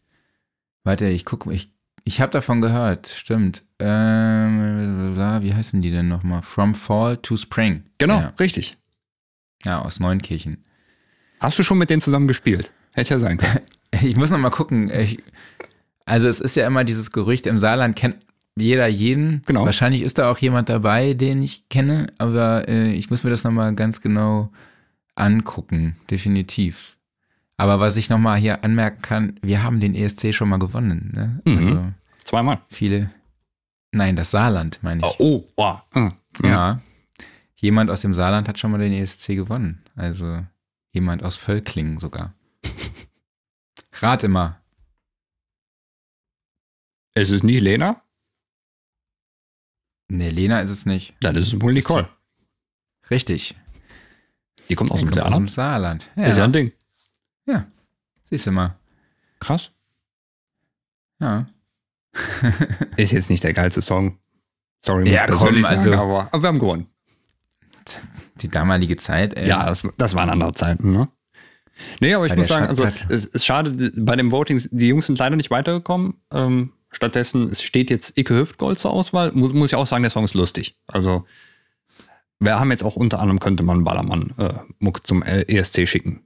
[0.84, 1.74] Warte, ich gucke, ich,
[2.04, 3.64] ich habe davon gehört, stimmt.
[3.80, 6.44] Ähm, wie heißen die denn nochmal?
[6.44, 7.84] From Fall to Spring.
[7.98, 8.78] Genau, richtig.
[9.64, 10.64] ja aus Neunkirchen.
[11.40, 12.72] Hast du schon mit denen zusammen gespielt?
[12.92, 13.60] Hätte ja sein können.
[14.04, 14.92] Ich muss noch mal gucken.
[14.92, 15.18] Ich,
[16.06, 18.18] also es ist ja immer dieses Gerücht, im Saarland kennt
[18.62, 19.42] jeder jeden.
[19.46, 19.66] Genau.
[19.66, 23.44] Wahrscheinlich ist da auch jemand dabei, den ich kenne, aber äh, ich muss mir das
[23.44, 24.52] noch mal ganz genau
[25.16, 26.98] angucken, definitiv.
[27.58, 31.12] Aber was ich noch mal hier anmerken kann, wir haben den ESC schon mal gewonnen.
[31.14, 31.42] Ne?
[31.46, 31.58] Mhm.
[31.58, 31.86] Also
[32.24, 32.60] Zweimal.
[32.70, 33.12] viele.
[33.92, 35.20] Nein, das Saarland meine ich.
[35.20, 36.10] Oh, oh, oh.
[36.44, 36.80] äh, Ja.
[37.56, 39.84] Jemand aus dem Saarland hat schon mal den ESC gewonnen.
[39.98, 40.46] Also
[40.94, 42.34] jemand aus Völklingen sogar.
[44.02, 44.62] Rate mal.
[47.14, 48.02] Es ist nicht Lena,
[50.10, 51.14] Nee, Lena ist es nicht.
[51.22, 52.10] dann ist es wohl Nicole.
[53.10, 53.56] Richtig.
[54.70, 56.02] Die kommt aus Die dem kommt aus dem Saarland.
[56.04, 56.10] Saarland.
[56.16, 56.72] Ja, Ist ja ein Ding.
[58.26, 58.76] siehst du mal.
[59.40, 59.72] Krass.
[61.20, 61.46] Ja.
[62.98, 64.20] Ist jetzt nicht der geilste Song.
[64.84, 66.88] Sorry, Ja, ich komm, also- sagen, aber, aber wir haben gewonnen.
[68.42, 69.34] Die damalige Zeit.
[69.36, 69.48] Ey.
[69.48, 71.10] Ja, das, das waren andere Zeiten, ne?
[72.02, 73.14] Nee, aber ich Bei muss sagen, also Schallplatte.
[73.14, 76.22] es ist schade, bei dem Voting, die Jungs sind leider nicht weitergekommen.
[76.32, 79.32] Ähm, stattdessen, es steht jetzt Icke Hüftgold zur Auswahl.
[79.34, 80.76] Muss, muss ich auch sagen, der Song ist lustig.
[80.88, 81.26] Also,
[82.40, 86.22] wir haben jetzt auch unter anderem, könnte man Ballermann äh, Muck zum ESC schicken.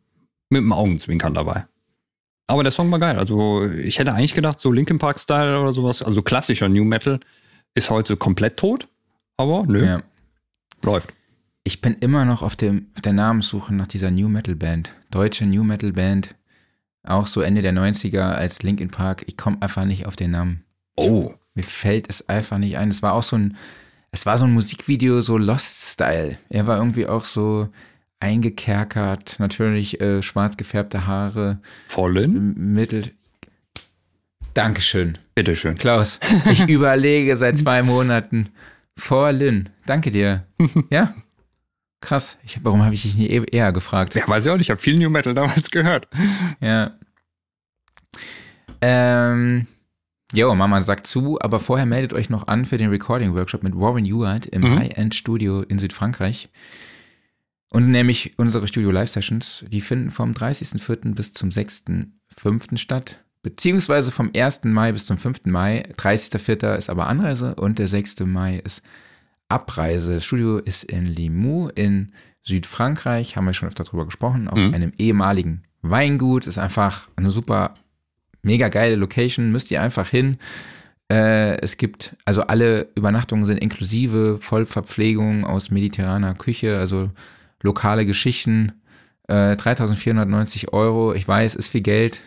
[0.49, 1.65] Mit einem Augenzwinkern dabei.
[2.48, 3.18] Aber der Song war geil.
[3.18, 7.19] Also, ich hätte eigentlich gedacht, so Linkin Park-Style oder sowas, also klassischer New Metal,
[7.73, 8.88] ist heute komplett tot.
[9.38, 10.03] Aber nö, Ja.
[10.84, 11.10] läuft.
[11.64, 14.91] Ich bin immer noch auf, dem, auf der Namenssuche nach dieser New Metal Band.
[15.11, 16.35] Deutsche New Metal Band.
[17.03, 19.23] Auch so Ende der 90er als Linkin Park.
[19.27, 20.63] Ich komme einfach nicht auf den Namen.
[20.95, 21.34] Oh.
[21.53, 22.89] Mir fällt es einfach nicht ein.
[22.89, 23.57] Es war auch so ein,
[24.11, 26.38] es war so ein Musikvideo, so Lost-Style.
[26.49, 27.69] Er war irgendwie auch so
[28.19, 32.53] eingekerkert, natürlich äh, schwarz gefärbte Haare, Vollen?
[32.73, 33.11] mittel.
[34.53, 35.75] Dankeschön, Bitteschön.
[35.75, 36.19] Klaus.
[36.51, 38.49] Ich überlege seit zwei Monaten.
[38.95, 39.69] Vor Lynn.
[39.85, 40.45] Danke dir.
[40.89, 41.13] Ja.
[42.03, 42.38] Krass.
[42.43, 44.13] Ich, warum habe ich dich nie e- eher gefragt?
[44.15, 44.65] Ja, weiß ich auch nicht.
[44.65, 46.07] Ich habe viel New Metal damals gehört.
[46.59, 46.91] Ja.
[48.81, 49.67] Ähm,
[50.34, 54.05] jo, Mama sagt zu, aber vorher meldet euch noch an für den Recording-Workshop mit Warren
[54.05, 54.80] Ewart im Mhm.
[54.80, 56.49] High-End-Studio in Südfrankreich.
[57.69, 61.15] Und nämlich unsere Studio-Live-Sessions, die finden vom 30.04.
[61.15, 62.77] bis zum 6.05.
[62.77, 63.17] statt.
[63.41, 64.65] Beziehungsweise vom 1.
[64.65, 65.45] Mai bis zum 5.
[65.45, 65.84] Mai.
[65.97, 66.75] 30.04.
[66.75, 68.19] ist aber Anreise und der 6.
[68.25, 68.81] Mai ist
[69.53, 70.15] Abreise.
[70.15, 72.11] Das Studio ist in Limoux in
[72.43, 74.73] Südfrankreich, haben wir schon öfter drüber gesprochen, auf Mhm.
[74.73, 76.47] einem ehemaligen Weingut.
[76.47, 77.75] Ist einfach eine super,
[78.41, 79.51] mega geile Location.
[79.51, 80.38] Müsst ihr einfach hin.
[81.11, 87.11] Äh, es gibt, also alle Übernachtungen sind inklusive Vollverpflegung aus mediterraner Küche, also
[87.61, 88.73] lokale Geschichten.
[89.27, 91.13] Äh, 3490 Euro.
[91.13, 92.21] Ich weiß, ist viel Geld,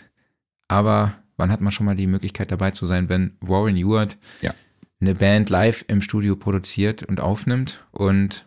[0.69, 4.55] aber wann hat man schon mal die Möglichkeit dabei zu sein, wenn Warren Ewart Ja.
[5.01, 8.47] Eine Band live im Studio produziert und aufnimmt und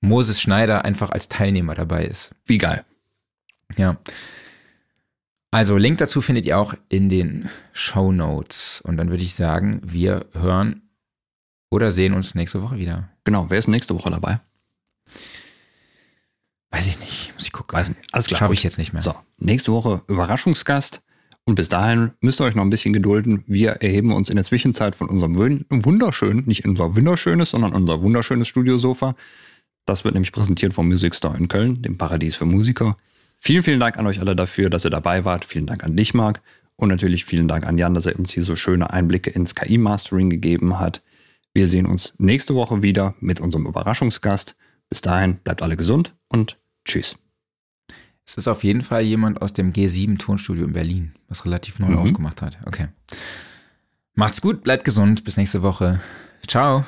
[0.00, 2.34] Moses Schneider einfach als Teilnehmer dabei ist.
[2.44, 2.84] Wie geil.
[3.76, 3.96] Ja.
[5.50, 8.80] Also Link dazu findet ihr auch in den Show Notes.
[8.84, 10.82] Und dann würde ich sagen, wir hören
[11.70, 13.10] oder sehen uns nächste Woche wieder.
[13.24, 14.40] Genau, wer ist nächste Woche dabei?
[16.70, 17.78] Weiß ich nicht, muss ich gucken.
[17.78, 18.00] Weiß nicht.
[18.12, 18.38] Alles klar.
[18.38, 19.02] Schaffe ich jetzt nicht mehr.
[19.02, 21.00] So, nächste Woche Überraschungsgast.
[21.44, 23.42] Und bis dahin müsst ihr euch noch ein bisschen gedulden.
[23.46, 28.00] Wir erheben uns in der Zwischenzeit von unserem wun- wunderschönen, nicht unser wunderschönes, sondern unser
[28.00, 29.16] wunderschönes Studiosofa.
[29.84, 32.96] Das wird nämlich präsentiert vom Music Store in Köln, dem Paradies für Musiker.
[33.38, 35.44] Vielen, vielen Dank an euch alle dafür, dass ihr dabei wart.
[35.44, 36.40] Vielen Dank an dich, Marc.
[36.76, 40.30] Und natürlich vielen Dank an Jan, dass er uns hier so schöne Einblicke ins KI-Mastering
[40.30, 41.02] gegeben hat.
[41.52, 44.54] Wir sehen uns nächste Woche wieder mit unserem Überraschungsgast.
[44.88, 47.16] Bis dahin bleibt alle gesund und tschüss.
[48.24, 51.88] Es ist auf jeden Fall jemand aus dem G7 Tonstudio in Berlin, was relativ neu
[51.88, 51.98] Mhm.
[51.98, 52.58] aufgemacht hat.
[52.64, 52.88] Okay.
[54.14, 56.00] Macht's gut, bleibt gesund, bis nächste Woche.
[56.46, 56.84] Ciao.